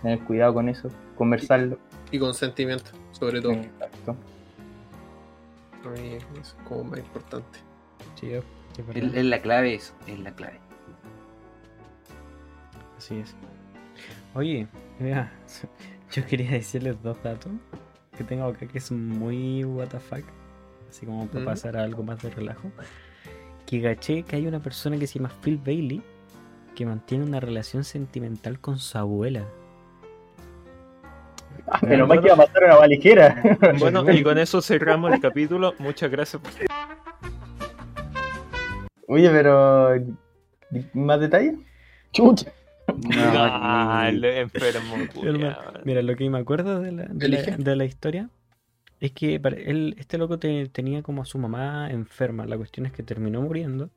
[0.00, 1.78] tener cuidado con eso, conversarlo.
[2.10, 3.52] Y consentimiento, sobre todo.
[3.52, 4.16] Exacto.
[5.82, 7.58] Para mí eso es como más importante.
[8.18, 8.30] sí,
[8.82, 8.96] es es.
[9.04, 10.58] Es, es la clave eso, es la clave.
[12.96, 13.34] Así es.
[14.34, 14.66] Oye,
[14.98, 15.32] mira,
[16.12, 17.52] yo quería decirles dos datos
[18.16, 20.12] que tengo acá que son muy WTF,
[20.88, 21.44] así como para Mm.
[21.44, 22.70] pasar a algo más de relajo.
[23.66, 26.02] Que caché que hay una persona que se llama Phil Bailey
[26.74, 29.44] que mantiene una relación sentimental con su abuela.
[31.66, 33.42] Ah, pero más que iba a pasar una ligera.
[33.78, 35.74] Bueno, y con eso cerramos el capítulo.
[35.78, 36.40] Muchas gracias.
[36.40, 36.52] por-
[39.08, 39.90] Oye, pero.
[40.94, 41.54] ¿Más detalles?
[42.12, 42.50] Chucha.
[43.18, 44.94] Ah, el enfermo.
[45.14, 45.56] Culiao.
[45.84, 47.56] Mira, lo que me acuerdo de la, de la, Elige.
[47.58, 48.30] de la historia
[49.00, 52.46] es que para él, este loco te- tenía como a su mamá enferma.
[52.46, 53.90] La cuestión es que terminó muriendo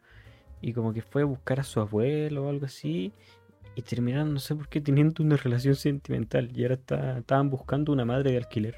[0.61, 3.13] y como que fue a buscar a su abuelo o algo así
[3.75, 7.91] y terminaron, no sé por qué, teniendo una relación sentimental y ahora está- estaban buscando
[7.93, 8.75] una madre de alquiler.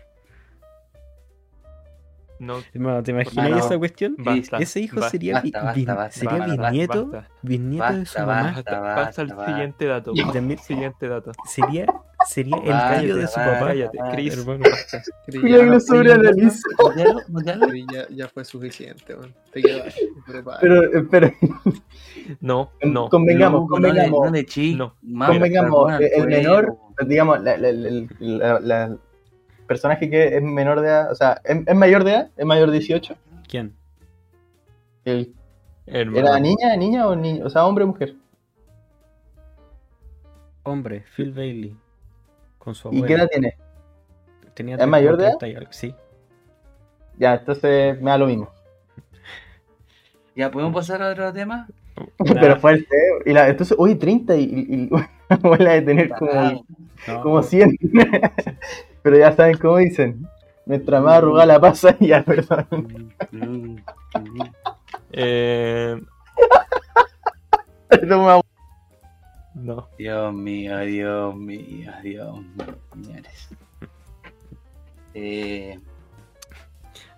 [2.41, 4.15] No, Hermano, ¿te imaginas esa cuestión?
[4.17, 4.57] basta.
[4.57, 7.29] Ese hijo basta, sería, bi- basta, basta, bin- basta, sería basta, bisnieto, basta.
[7.43, 8.33] bisnieto de su mamá.
[8.55, 8.79] basta.
[8.79, 9.45] Basta, pasa al basta.
[9.45, 10.11] siguiente dato.
[10.15, 11.31] Y también Siguiente dato.
[11.45, 11.85] sería,
[12.27, 13.67] sería el tío de su basta, papá.
[13.67, 14.37] Cállate, Chris.
[14.37, 14.63] Hermano.
[15.27, 16.59] Ya, lo sobreanalizo.
[17.93, 19.15] Ya, ya fue suficiente.
[19.53, 19.95] Te quedas.
[20.61, 21.31] Pero, espera,
[22.39, 23.07] No, no.
[23.09, 24.31] convengamos, convengamos.
[24.75, 24.95] No
[25.27, 28.97] Convengamos, el menor, digamos, la,
[29.71, 32.29] personaje que es menor de edad, o sea, ¿es, es mayor de edad?
[32.35, 33.15] ¿Es mayor de 18?
[33.47, 33.73] ¿Quién?
[35.05, 35.33] El,
[35.85, 36.27] Hermano.
[36.27, 37.45] ¿Era niña, niña o niño?
[37.45, 38.15] O sea, hombre o mujer.
[40.63, 41.77] Hombre, Phil Bailey.
[42.57, 43.07] Con su ¿Y abuela.
[43.07, 43.57] qué edad tiene?
[44.53, 45.37] Tenía ¿Es mayor de edad?
[45.37, 45.95] 30 y algo, Sí.
[47.17, 48.49] Ya, entonces me da lo mismo.
[50.35, 51.67] Ya, ¿podemos pasar a otro tema?
[52.17, 52.95] Pero fuerte.
[53.25, 54.89] Y la, entonces, uy, 30 y, y, y
[55.29, 56.65] la abuela de tener como,
[57.07, 57.77] No, como 100.
[59.01, 60.27] Pero ya saben cómo dicen.
[60.65, 63.13] Mientras más arrugada la pasa, ya, perdón.
[65.11, 66.01] Eh,
[69.53, 69.87] no.
[69.97, 72.39] Dios mío, Dios mío, Dios
[72.95, 73.21] mío.
[75.13, 75.77] Eh,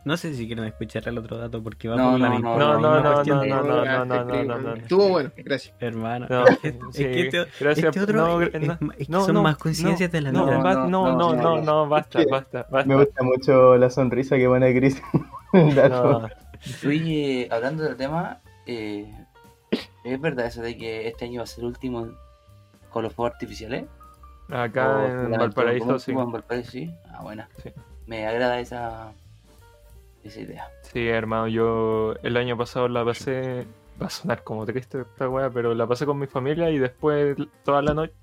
[0.06, 2.50] no sé si quieren escuchar el otro dato porque va No, por la no, misma,
[2.58, 4.74] no, No, no, no, no, no, no, no, no, no, no, no.
[4.76, 5.76] Estuvo bueno, gracias.
[5.80, 6.58] Hermano, No, es,
[6.92, 7.86] sí, que este, gracias.
[7.88, 10.46] este otro no, es, no, es que no, son no, más coincidencias de la no,
[10.46, 10.58] vida.
[10.58, 11.62] No, no, no, no, no, no, no.
[11.64, 12.96] no, basta, Es que basta, me basta.
[12.96, 15.02] gusta mucho la sonrisa que pone Chris.
[15.76, 16.20] Dato.
[16.22, 16.30] No,
[16.90, 19.10] oye, hablando del tema, eh,
[20.04, 22.08] ¿es verdad eso de que este año va a ser el último
[22.90, 23.86] con los fuegos artificiales?
[24.50, 26.12] Acá O en Valparaíso ¿cómo sí.
[26.12, 26.94] En Valparaíso sí.
[27.12, 27.48] Ah, buena.
[27.64, 27.72] Sí.
[28.06, 29.14] Me agrada esa,
[30.24, 30.68] esa idea.
[30.82, 33.66] Sí, hermano, yo el año pasado la pasé.
[34.02, 37.38] Va a sonar como triste esta weá, pero la pasé con mi familia y después
[37.64, 38.14] toda la noche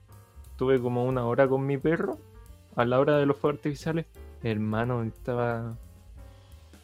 [0.57, 2.19] tuve como una hora con mi perro
[2.75, 4.07] a la hora de los fuegos artificiales.
[4.43, 5.77] Hermano, estaba.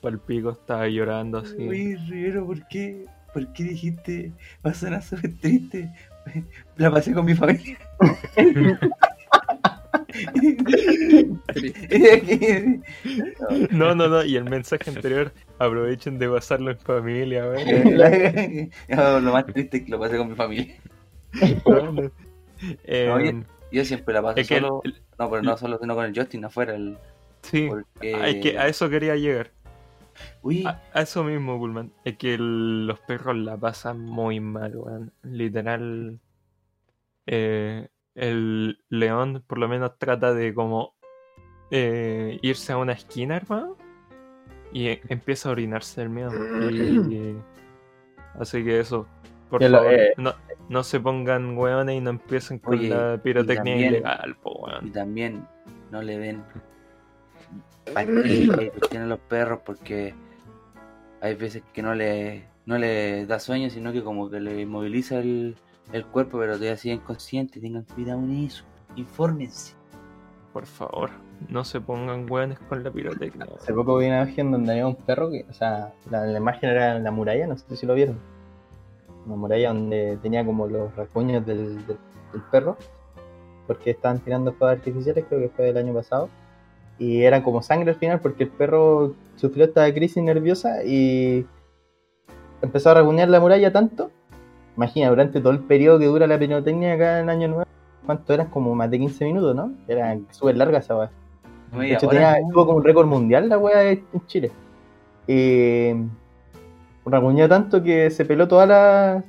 [0.00, 1.56] Pal pico, estaba llorando así.
[1.58, 3.06] Uy, Rivero, ¿por qué?
[3.32, 4.32] ¿Por qué dijiste?
[4.64, 5.92] Va a sonar súper triste.
[6.76, 7.78] La pasé con mi familia.
[13.70, 17.44] No, no, no, y el mensaje anterior, aprovechen de pasarlo en familia.
[18.88, 20.74] No, lo más triste es que lo pasé con mi familia.
[21.66, 22.10] No.
[22.84, 24.80] Eh, Yo siempre la paso el- solo.
[24.84, 26.74] el- No, pero no solo, sino con el Justin afuera.
[26.74, 26.96] El,
[27.42, 28.40] sí, porque...
[28.42, 29.50] que a eso quería llegar.
[30.42, 31.92] Uy, A, a eso mismo, Pullman.
[32.04, 35.12] Es que el- los perros la pasan muy mal, weón.
[35.22, 36.18] Literal.
[37.26, 40.94] eh, el león por lo menos trata de como
[41.70, 43.76] eh, irse a una esquina, hermano.
[44.72, 46.32] Y e- empieza a orinarse el miedo.
[46.70, 47.36] Y- y-
[48.40, 49.06] así que eso.
[49.50, 50.12] Por Que favor, eh.
[50.16, 50.34] no,
[50.68, 54.90] no se pongan weones y no empiecen con Oye, la pirotecnia también- ilegal, po, y
[54.90, 55.46] también
[55.92, 56.42] no le den
[58.24, 60.14] y cuestiones a los perros porque
[61.20, 65.18] hay veces que no le, no le da sueño, sino que como que le inmoviliza
[65.20, 65.56] el,
[65.92, 67.60] el cuerpo, pero todavía siguen conscientes.
[67.62, 68.64] Tengan cuidado en eso.
[68.96, 69.74] Infórmense.
[70.52, 71.10] Por favor,
[71.48, 73.46] no se pongan weones con la pirotecnia.
[73.58, 76.70] Hace poco vi una imagen donde había un perro que, o sea, la, la imagen
[76.70, 78.18] era la muralla, no sé si lo vieron.
[79.26, 81.98] Una muralla donde tenía como los rasguños del, del,
[82.32, 82.78] del perro,
[83.66, 86.30] porque estaban tirando fuegos artificiales, creo que fue del año pasado.
[86.98, 91.46] Y era como sangre al final porque el perro sufrió esta crisis nerviosa y
[92.62, 94.10] empezó a rasguñar la muralla tanto.
[94.76, 97.64] Imagina, durante todo el periodo que dura la pirotecnia acá en el año nuevo,
[98.04, 98.48] ¿cuánto eran?
[98.48, 99.72] Como más de 15 minutos, ¿no?
[99.88, 101.10] Era súper larga esa weá.
[101.72, 104.52] De hecho, tenía, tuvo como un récord mundial la wea en Chile.
[105.26, 105.92] Y
[107.04, 109.24] rasguñó tanto que se peló toda la.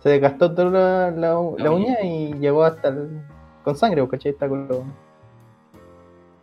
[0.00, 1.70] Se desgastó toda la, la- la uña.
[1.70, 3.20] uña y llegó hasta el.
[3.64, 4.32] con sangre, ¿cachai?
[4.32, 4.80] Está con los-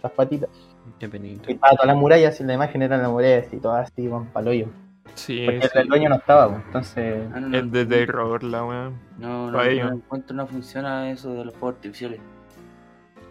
[0.01, 0.49] las patitas.
[0.97, 1.51] Qué penita.
[1.51, 4.25] Y para todas las murallas, y la imagen era la muralla así, todas así, con
[4.27, 4.67] paloyo.
[5.15, 5.77] Sí, Porque sí.
[5.79, 7.27] el dueño no estaba, pues, entonces.
[7.33, 8.93] Ah, no, no, Es de terror la weón.
[9.17, 12.19] no, no, pa' no encuentro no funciona eso de los fuegos artificiales.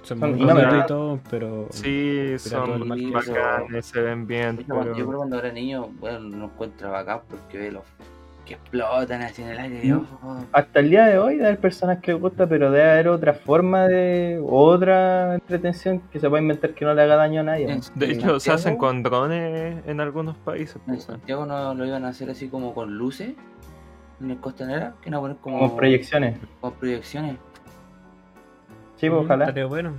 [0.03, 1.67] Son Son- muy y bonitos todo, pero.
[1.71, 5.17] Sí, son que bacanes, se ven bien, Yo creo pero...
[5.19, 7.85] cuando era niño, bueno, no encuentro bacán porque ve los
[8.49, 9.95] que explotan así en el aire.
[9.95, 10.07] Mm.
[10.23, 13.09] oh, Hasta el día de hoy debe haber personas que les gusta, pero debe haber
[13.09, 14.41] otra forma de.
[14.45, 17.81] otra entretención que se pueda inventar que no le haga daño a nadie.
[17.95, 20.77] De hecho, se hacen con drones en algunos países.
[20.77, 23.35] En pues, Santiago no lo iban a hacer así como con luces
[24.21, 26.39] en el costanera, que no poner como Como proyecciones.
[26.61, 27.37] con proyecciones.
[28.97, 29.45] Sí, pues, ojalá.
[29.45, 29.93] Estaría bueno.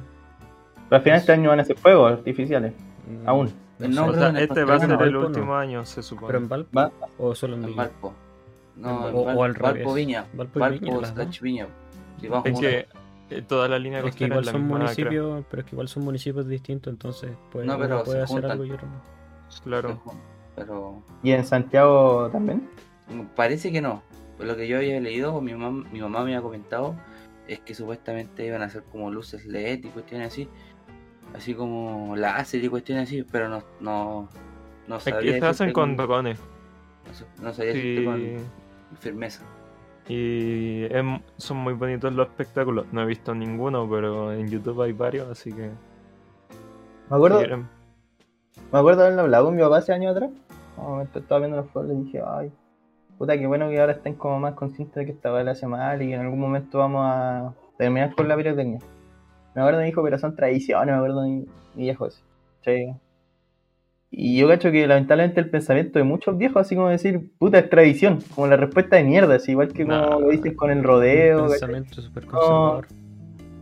[0.89, 2.73] Pero al final este año van a ser fuegos artificiales.
[3.07, 3.53] Mm, Aún.
[3.79, 4.07] no.
[4.07, 5.55] O sea, este va a ser el último no.
[5.57, 6.27] año, se supone.
[6.27, 6.77] ¿Pero en Valpo?
[6.77, 6.91] Va.
[7.17, 7.75] ¿O solo en En?
[7.75, 8.13] Valpo.
[8.79, 9.93] No, O- o Val- al Valpo.
[9.93, 10.25] Viña.
[10.33, 11.41] Valpo Viña, las slash dos.
[11.41, 11.67] Viña.
[12.19, 12.59] Sí, Es juntos.
[12.59, 12.87] que
[13.29, 16.47] eh, toda la línea Es que igual son municipios, pero es que igual son municipios
[16.47, 18.51] distintos, entonces pues, No, pero puede se hacer juntan.
[18.51, 19.01] algo y otro no.
[19.63, 20.01] Claro.
[20.55, 22.67] Pero ¿Y en Santiago también?
[23.35, 24.01] parece que no.
[24.37, 26.95] Por lo que yo había leído, o mi mamá, mi mamá me había comentado,
[27.47, 30.47] es que supuestamente iban a hacer como luces LED y cuestiones así.
[31.35, 34.29] Así como láser y cuestiones así, pero no, no,
[34.87, 36.39] no Es sabría que se hacen con drones.
[37.39, 38.05] no no decirte Sí.
[38.05, 39.43] con firmeza.
[40.07, 40.87] Y
[41.37, 42.87] son muy bonitos los espectáculos.
[42.91, 45.69] No he visto ninguno, pero en YouTube hay varios, así que.
[47.09, 47.69] Me acuerdo, si quieren-
[48.71, 50.31] me acuerdo haberlo hablado con mi papá hace años atrás.
[50.77, 52.51] Me estaba viendo los juegos le dije, ay,
[53.17, 56.01] puta, qué bueno que ahora estén como más conscientes de que esta le hace mal
[56.01, 58.79] y que en algún momento vamos a terminar con la pirotecnia.
[59.53, 61.45] Me acuerdo, me dijo, pero son tradiciones, me acuerdo mi,
[61.75, 62.21] mi viejo ese.
[62.61, 62.93] Sí.
[64.11, 67.69] Y yo cacho que lamentablemente el pensamiento de muchos viejos, así como decir, puta, es
[67.69, 70.19] tradición, como la respuesta de mierda, así, igual que como No.
[70.19, 71.47] lo dicen con el rodeo.
[71.47, 72.87] Pensamiento súper conservador.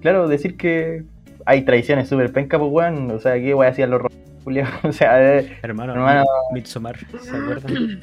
[0.02, 1.04] Claro, decir que
[1.46, 4.14] hay tradiciones súper penca, pues weón, o sea, ¿qué weón hacían los rodeos?
[4.84, 6.24] O sea, Hermano, Hermano.
[6.54, 8.00] Midsommar, ¿se acuerdan?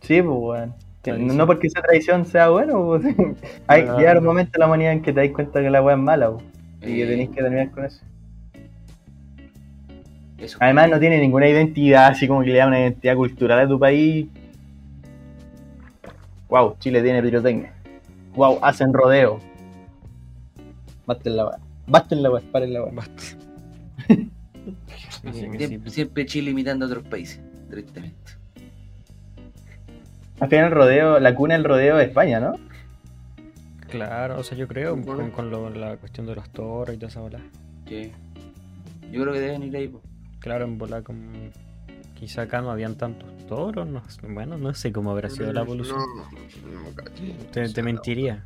[0.00, 0.74] sí, pues weón.
[1.02, 1.36] Tradición.
[1.36, 3.04] No porque esa tradición sea buena, pues,
[3.66, 3.98] hay Claro.
[3.98, 6.00] llega un momento en la humanidad en que te das cuenta que la weá es
[6.02, 6.44] mala, pues,
[6.90, 8.02] y que tenéis que terminar con eso.
[10.38, 10.58] Eso.
[10.60, 13.78] Además no tiene ninguna identidad, así como que le da una identidad cultural a tu
[13.78, 14.26] país.
[16.48, 17.72] Wow, Chile tiene pirotecnia.
[18.34, 19.40] Wow, hacen rodeo.
[21.06, 21.58] Basten la weá.
[21.86, 22.92] Basten la weá, paren la weá.
[22.92, 23.22] Basta.
[25.86, 27.40] Siempre, Chile imitando a otros países,
[27.70, 28.16] tristemente.
[30.38, 32.54] Al final el rodeo, la cuna del rodeo es España, ¿no?
[33.88, 37.08] Claro, o sea, yo creo con, con lo- la cuestión de los toros y toda
[37.08, 37.40] esa bola.
[37.88, 38.12] Sí.
[39.10, 40.02] Yo creo que deben ir ahí, po.
[40.46, 41.20] Claro, en bola como.
[42.14, 45.62] Quizá acá no habían tantos toros, no sé- bueno, no sé cómo habrá sido la
[45.62, 45.98] evolución.
[45.98, 47.10] No, no, cacho.
[47.50, 48.44] te, te mentiría.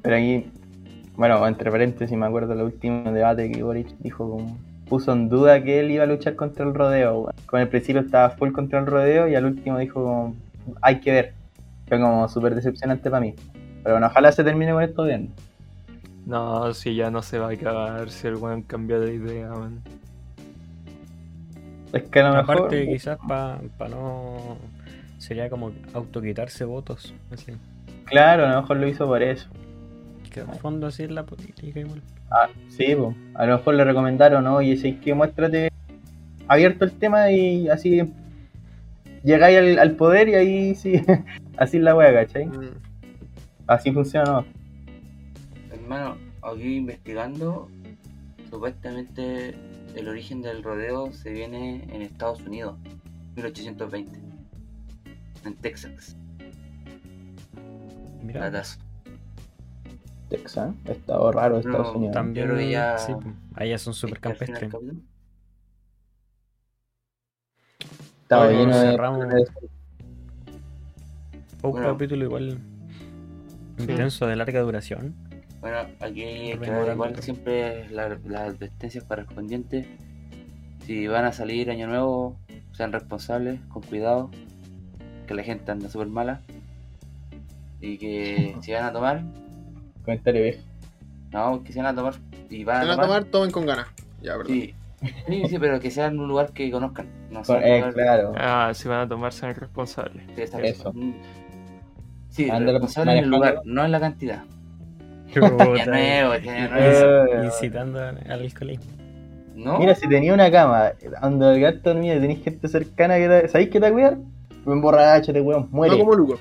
[0.00, 0.50] Pero aquí,
[1.16, 4.58] bueno, entre paréntesis, me acuerdo el último debate que Boric dijo como.
[4.88, 7.18] Puso en duda que él iba a luchar contra el rodeo.
[7.24, 7.34] weón.
[7.44, 10.34] Con el principio estaba full contra el rodeo y al último dijo como.
[10.80, 11.34] Hay que ver.
[11.88, 13.34] Fue como súper decepcionante para mí.
[13.82, 15.28] Pero bueno, ojalá se termine con esto bien.
[16.24, 19.82] No, si ya no se va a cagar, si el weón cambia de idea, man.
[21.96, 22.56] Es que a lo mejor.
[22.56, 23.58] Aparte, quizás para
[23.88, 24.58] no.
[25.18, 27.14] Sería como autoquitarse votos.
[27.32, 27.52] Así.
[28.04, 29.48] Claro, a lo mejor lo hizo por eso.
[30.30, 32.02] Que en el fondo así es la política igual.
[32.30, 33.14] Ah, sí, po.
[33.34, 35.70] a lo mejor le recomendaron, oye, si es que muéstrate
[36.48, 38.02] abierto el tema y así
[39.22, 41.00] llegáis al, al poder y ahí sí,
[41.56, 42.46] así es la wea, ¿cachai?
[42.46, 42.70] Mm.
[43.66, 44.44] Así funciona, ¿no?
[45.72, 47.68] Hermano, aquí investigando,
[48.50, 49.54] supuestamente
[49.96, 52.78] el origen del rodeo se viene en Estados Unidos,
[53.36, 54.20] 1820,
[55.44, 56.16] en Texas.
[58.22, 58.78] Mira, Datazo.
[60.28, 62.12] Texas, estado raro de No, Estados Unidos.
[62.14, 62.70] también.
[62.70, 63.12] ya- sí,
[63.54, 64.96] allá son súper ¿Viste al final campestres.
[68.22, 68.90] Estaba Oye, lleno de...
[68.90, 69.26] cerramos.
[71.60, 71.92] Fue un Bueno.
[71.92, 72.58] capítulo igual
[73.78, 75.14] intenso, de larga duración.
[75.66, 79.84] Bueno, aquí hay que dar igual siempre la- las advertencias correspondientes.
[80.86, 82.36] Si van a salir año nuevo,
[82.70, 84.30] sean responsables, con cuidado,
[85.26, 86.42] que la gente anda súper mala.
[87.80, 89.22] Y que si van a tomar,
[90.04, 90.60] Comentario viejo.
[91.32, 92.14] no, que si van a tomar
[92.48, 93.88] y van Van a a tomar, tomar, tomen con ganas.
[94.22, 94.46] Ya, perdón.
[94.52, 94.74] sí,
[95.26, 97.08] sí, sí, pero que sea en un lugar que conozcan.
[97.32, 98.32] No sea eh, lugar claro.
[98.36, 100.28] Ah, si van a tomarse responsables.
[100.30, 100.92] que está- Eso.
[100.92, 101.12] Mm.
[102.28, 104.44] Sí, Anda responsable en el lugar, no en la cantidad.
[105.40, 106.34] Puta, Ya nuevo.
[106.34, 108.84] Eh, Incitando al alcoholismo.
[109.54, 109.78] ¿No?
[109.78, 110.92] Mira, si tenía una cama
[111.22, 113.48] donde el gato dormía y tenéis gente cercana que te...
[113.48, 114.18] ¿Sabéis que te va a cuidar?
[114.66, 115.94] Emborráchate, weón, muere.
[115.96, 116.38] No como Luco.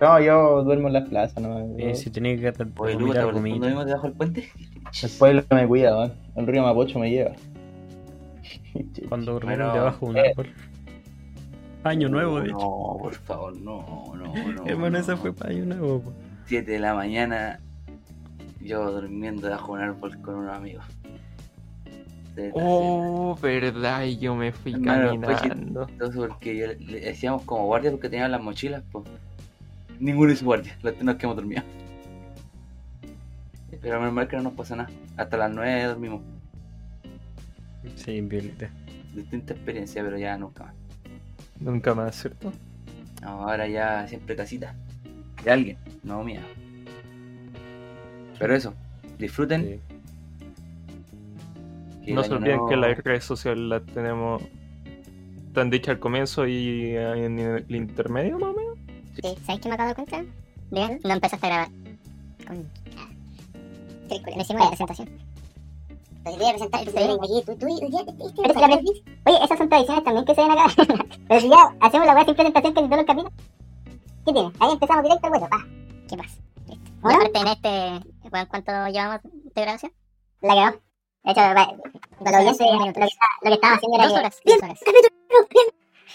[0.00, 1.78] No, yo duermo en las plazas, ¿no?
[1.78, 2.48] Y si tenéis que
[2.78, 3.66] Oye, Lucas, ¿te vomitar acuerdas cuando gomita.
[3.68, 4.48] vimos debajo del puente?
[5.02, 6.12] Después lo me cuida, weón.
[6.36, 7.32] El río Mapocho me lleva.
[9.08, 10.30] Cuando dormieron Bueno, debajo de un eh.
[10.30, 10.46] árbol.
[11.84, 12.58] Año nuevo, de hecho.
[12.58, 14.66] No, por favor, no, no, no.
[14.66, 14.98] Hermano, no.
[14.98, 16.00] esa fue para año nuevo.
[16.00, 16.12] po.
[16.46, 17.60] 7 de la mañana,
[18.60, 20.84] yo durmiendo debajo de un árbol con unos amigos.
[22.52, 25.86] Oh, verdad, y yo me fui Hermano, caminando.
[25.86, 29.04] chistoso porque yo- le decíamos como guardia porque tenían las mochilas, pues.
[29.98, 31.64] Ninguno hizo guardia, los nos quedamos dormidos.
[33.82, 34.90] Pero menos mal que no nos pasa nada.
[35.16, 36.22] Hasta las 9 dormimos.
[37.96, 38.70] Sí, violeta.
[39.14, 40.74] Distinta experiencia, pero ya nunca más.
[41.58, 42.52] Nunca más, ¿cierto?
[43.22, 44.74] No, ahora ya siempre casita.
[45.44, 46.42] De alguien, no mía.
[48.40, 48.74] Pero eso,
[49.18, 49.62] disfruten.
[49.62, 49.80] Sí.
[52.08, 54.42] el No se olviden nuevo- que las redes sociales las tenemos
[55.52, 58.78] tan dicha al comienzo y en el intermedio, más o menos.
[59.22, 60.24] Sí, ¿sabes qué me acabo de cuenta?
[60.70, 61.68] Bien, no empezaste a grabar.
[62.46, 62.66] Con...
[64.08, 65.08] Me hicimos la presentación.
[66.22, 66.90] Pues voy a presentar, tú,
[67.56, 70.66] tú, ya te Oye, esas son tradiciones también que se ven acá.
[71.28, 73.32] Pero si ya hacemos la weá sin presentación que en todos los capítulos.
[74.26, 74.50] ¿Qué tiene?
[74.60, 75.66] Ahí empezamos directo al hueso, pa.
[76.08, 76.36] ¿Qué pasa?
[76.68, 76.90] Listo.
[77.02, 79.92] Aparte en este, bueno, ¿cuánto llevamos de grabación?
[80.40, 80.80] La quedó.
[81.22, 84.62] De hecho, lo, lo, que, está- lo que estábamos haciendo era Dos que- horas, dos
[84.62, 84.80] horas.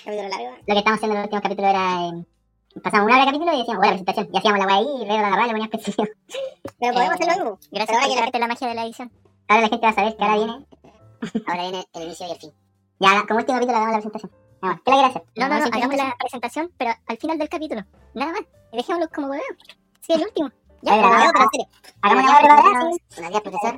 [0.03, 0.55] Capítulo largo.
[0.67, 2.07] Lo que estábamos haciendo en el último capítulo era.
[2.07, 2.25] eh,
[2.83, 4.29] pasamos una hora de capítulo y decíamos, buena presentación.
[4.33, 5.85] Y hacíamos la weá ahí y luego la agarraba y le poníamos.
[6.79, 7.59] Pero podemos hacerlo mismo.
[7.71, 9.11] Gracias por darte la magia de la edición.
[9.47, 10.65] Ahora la gente va a saber que ahora viene.
[11.47, 12.51] Ahora viene el inicio y el fin.
[12.99, 14.31] Ya, la- como último capítulo hagamos la presentación.
[14.61, 15.23] Vamos, ¿qué le quieres hacer?
[15.35, 17.81] No, no, no, hagamos la presentación, pero al final del capítulo.
[18.13, 18.41] Nada más.
[18.73, 19.43] Dejémoslo como hueveo.
[20.01, 20.49] Sí, el último.
[20.86, 21.68] Ya, pero hagamos- pero en serio.
[22.02, 23.02] Hagamos la weá no- sí.
[23.16, 23.78] Buenos días, profesor.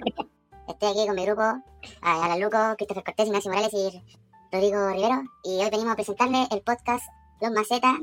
[0.68, 4.04] Estoy aquí con mi grupo, a Alan Luco, Christopher Cortés, Ignacio Morales y
[4.52, 5.22] Rodrigo Rivero.
[5.44, 7.04] Y hoy venimos a presentarles el podcast
[7.40, 7.96] Los Macetas.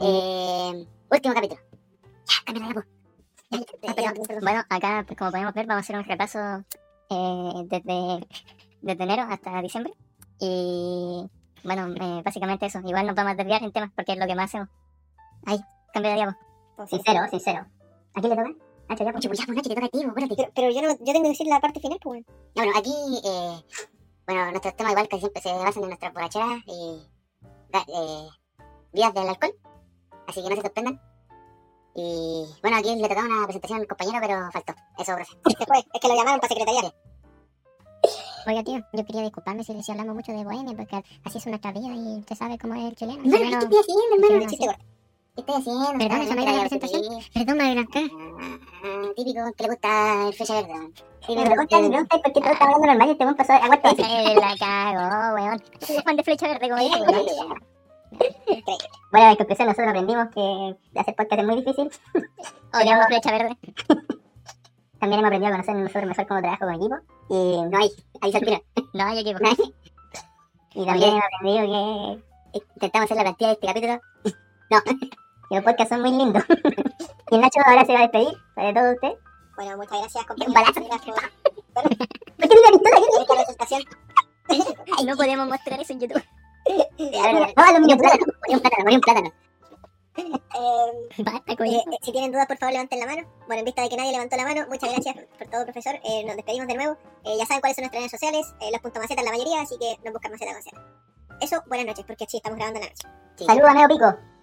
[0.00, 1.60] Eh, último capítulo.
[2.26, 2.84] Ya, cámbiala la voz.
[4.42, 6.38] Bueno, acá, pues, como podemos ver, vamos a hacer un repaso
[7.10, 8.26] eh, desde,
[8.80, 9.92] desde enero hasta diciembre.
[10.40, 11.28] Y
[11.62, 12.80] bueno, eh, básicamente eso.
[12.84, 14.68] Igual nos vamos a desviar en temas porque es lo que más hacemos.
[15.44, 15.60] Ahí,
[15.92, 16.38] cambio de diapo.
[16.88, 17.66] Sincero, sincero.
[18.14, 18.54] ¿A quién le toca?
[18.88, 19.24] Nacho, ya, pues.
[19.24, 21.28] Ya, pues Nacho, te toca a ti, pues, Pero, pero yo, no, yo tengo que
[21.28, 22.24] decir la parte final, pues.
[22.54, 23.64] Ya, bueno, aquí, eh,
[24.26, 27.02] bueno, nuestros temas igual que siempre se basan en nuestras borracheras y
[27.72, 28.28] eh,
[28.92, 29.54] vías del alcohol.
[30.26, 31.00] Así que no se sorprendan.
[31.96, 34.74] Y bueno, aquí le tocaba una presentación al compañero, pero faltó.
[34.98, 35.32] Eso, profe.
[35.94, 36.94] es que lo llamaron para secretariar.
[38.46, 41.72] Oiga, tío, yo quería disculparme si, si hablamos mucho de Bohemia, porque así es nuestra
[41.72, 43.22] vida y usted sabe cómo es el chileno.
[43.22, 44.93] Hermano, ¿qué estoy haciendo, hermano?
[45.34, 45.84] ¿Qué estoy haciendo?
[45.98, 47.22] Perdón, Estaba esa no en era la la presentación.
[47.34, 48.10] Perdón, me adelanté.
[48.84, 50.92] Ah, Típico que le gusta el flecha verde.
[51.26, 53.52] Sí, Me preguntan, me preguntan por qué todo está hablando normal y este weón pasó
[53.54, 53.90] a cuarto.
[53.96, 55.62] Se la cagó, weón.
[56.04, 57.64] Fan de flecha verde, como dije, weón.
[59.10, 61.90] Bueno, en conclusión, nosotros aprendimos que hacer podcast es muy difícil.
[62.74, 63.56] Odiamos flecha verde.
[65.00, 66.96] También hemos aprendido a conocer nosotros mejor cómo trabajo con equipo.
[67.30, 67.90] Y no hay,
[68.20, 68.60] ahí se olvida.
[68.94, 69.38] No hay equipo.
[70.76, 74.00] Y también hemos aprendido que intentamos hacer la plantilla de este capítulo.
[74.70, 74.78] No,
[75.54, 76.42] los podcasts son muy lindos.
[77.30, 79.16] y Nacho ahora se va a despedir de todos ustedes.
[79.56, 80.84] Bueno, muchas gracias, Un amigas, por
[81.74, 83.06] ¿Por qué tiene la pistola aquí?
[83.10, 83.82] por esta presentación.
[84.98, 86.22] Ay, no podemos mostrar eso en YouTube.
[86.66, 89.32] No, plátano, morí un plátano, un plátano.
[90.16, 91.90] Eh, Basta con eh, eso.
[91.90, 93.22] eh, si tienen dudas, por favor, levanten la mano.
[93.46, 95.94] Bueno, en vista de que nadie levantó la mano, muchas gracias por todo, profesor.
[96.04, 96.96] Eh, nos despedimos de nuevo.
[97.24, 99.76] Eh, ya saben cuáles son nuestras redes sociales, eh, los puntos macetas la mayoría, así
[99.78, 100.52] que nos buscan maceta.
[101.40, 103.08] Eso, buenas noches, porque sí, estamos grabando en la noche.
[103.36, 103.44] Sí.
[103.44, 104.33] Saludos a Meo Pico.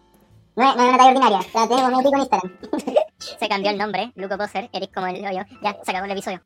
[0.55, 1.39] No es, no es una talla ordinaria.
[1.53, 2.57] La tenemos Meo Pico en Instagram.
[3.39, 4.11] se cambió el nombre.
[4.15, 4.69] Luco Poser.
[4.73, 5.43] Eres como el hoyo.
[5.61, 6.41] Ya, se acabó el episodio.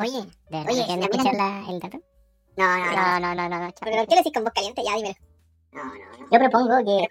[0.00, 0.20] Oye,
[0.50, 1.98] ¿de verdad Oye, no también escuchar es- la- el dato?
[2.56, 2.92] No, no, no.
[2.92, 3.66] No, no, no, no.
[3.66, 4.82] no, Pero, ¿Por qué lo decís con voz caliente?
[4.84, 5.14] Ya, dímelo.
[5.72, 6.28] No, no, no.
[6.30, 7.08] Yo propongo que eh,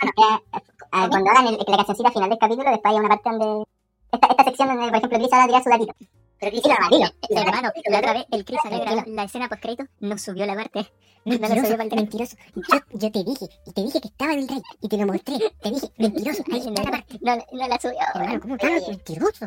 [0.93, 3.65] eh, cuando hagan el- la cancioncita final del capítulo, después haya una parte donde.
[4.11, 5.93] Esta, esta sección donde, por ejemplo, Chris va a tirar su datito.
[6.39, 7.41] Pero Dilo, dilo.
[7.41, 10.91] Hermano, la otra vez el Chris alegra la escena post crédito no subió la parte.
[11.23, 12.35] No subió para el mentiroso.
[12.55, 15.05] Yo, yo te dije, y te dije que estaba en el drive, y te lo
[15.05, 15.37] mostré.
[15.61, 17.19] Te dije, mentiroso, ahí está la parte.
[17.21, 17.97] No, no la subió.
[18.15, 19.45] Hermano, ¿cómo que hablas mentiroso?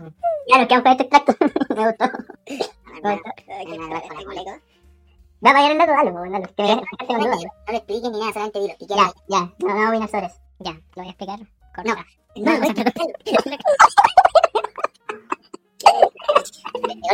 [0.48, 1.34] Ya nos quedamos con este extracto.
[1.74, 2.04] Me gustó.
[5.44, 6.46] Va a fallar el dato, dale, pues, dale.
[6.58, 7.16] Me.
[7.18, 7.42] No
[7.72, 8.74] le expliques ni nada, solamente dilo.
[8.78, 8.96] Y Ya,
[9.28, 9.40] ya.
[9.58, 10.36] No, no voy a opinar sobre eso.
[10.60, 11.40] Ya, lo voy a explicar.
[11.74, 12.06] Corta.
[12.36, 12.74] No, no, no,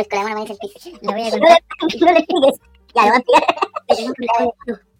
[0.09, 0.89] con la mano me dice el piso.
[1.01, 1.63] Lo voy a contar.
[1.99, 2.59] No le expliques.
[2.95, 4.53] Ya, lo voy a explicar.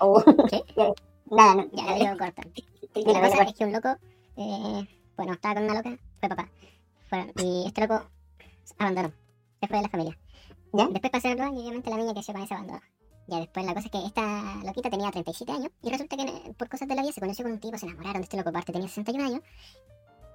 [0.00, 0.62] Oh, ¿qué?
[1.28, 2.42] Nada, no, ya, lo digo corta.
[2.94, 3.88] La cosa es que un loco,
[4.36, 4.86] eh,
[5.16, 6.48] bueno, estaba con una loca, fue papá.
[7.10, 8.04] Fueron- y este loco
[8.78, 9.12] abandonó.
[9.60, 10.16] Se fue de la familia.
[10.72, 10.86] ¿Ya?
[10.86, 12.80] Después pasó el y obviamente la niña creció con ese abandono.
[13.28, 16.54] Ya después la cosa es que esta loquita tenía 37 años y resulta que eh,
[16.56, 18.50] por cosas de la vida se conoció con un tipo, se enamoraron de este loco
[18.50, 19.40] parte, tenía 61 años.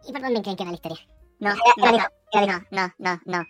[0.07, 0.99] ¿Y por dónde creen que va la historia?
[1.39, 3.45] No, no, no, no, no, no, no, no,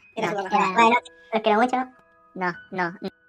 [2.36, 3.23] no, no, no.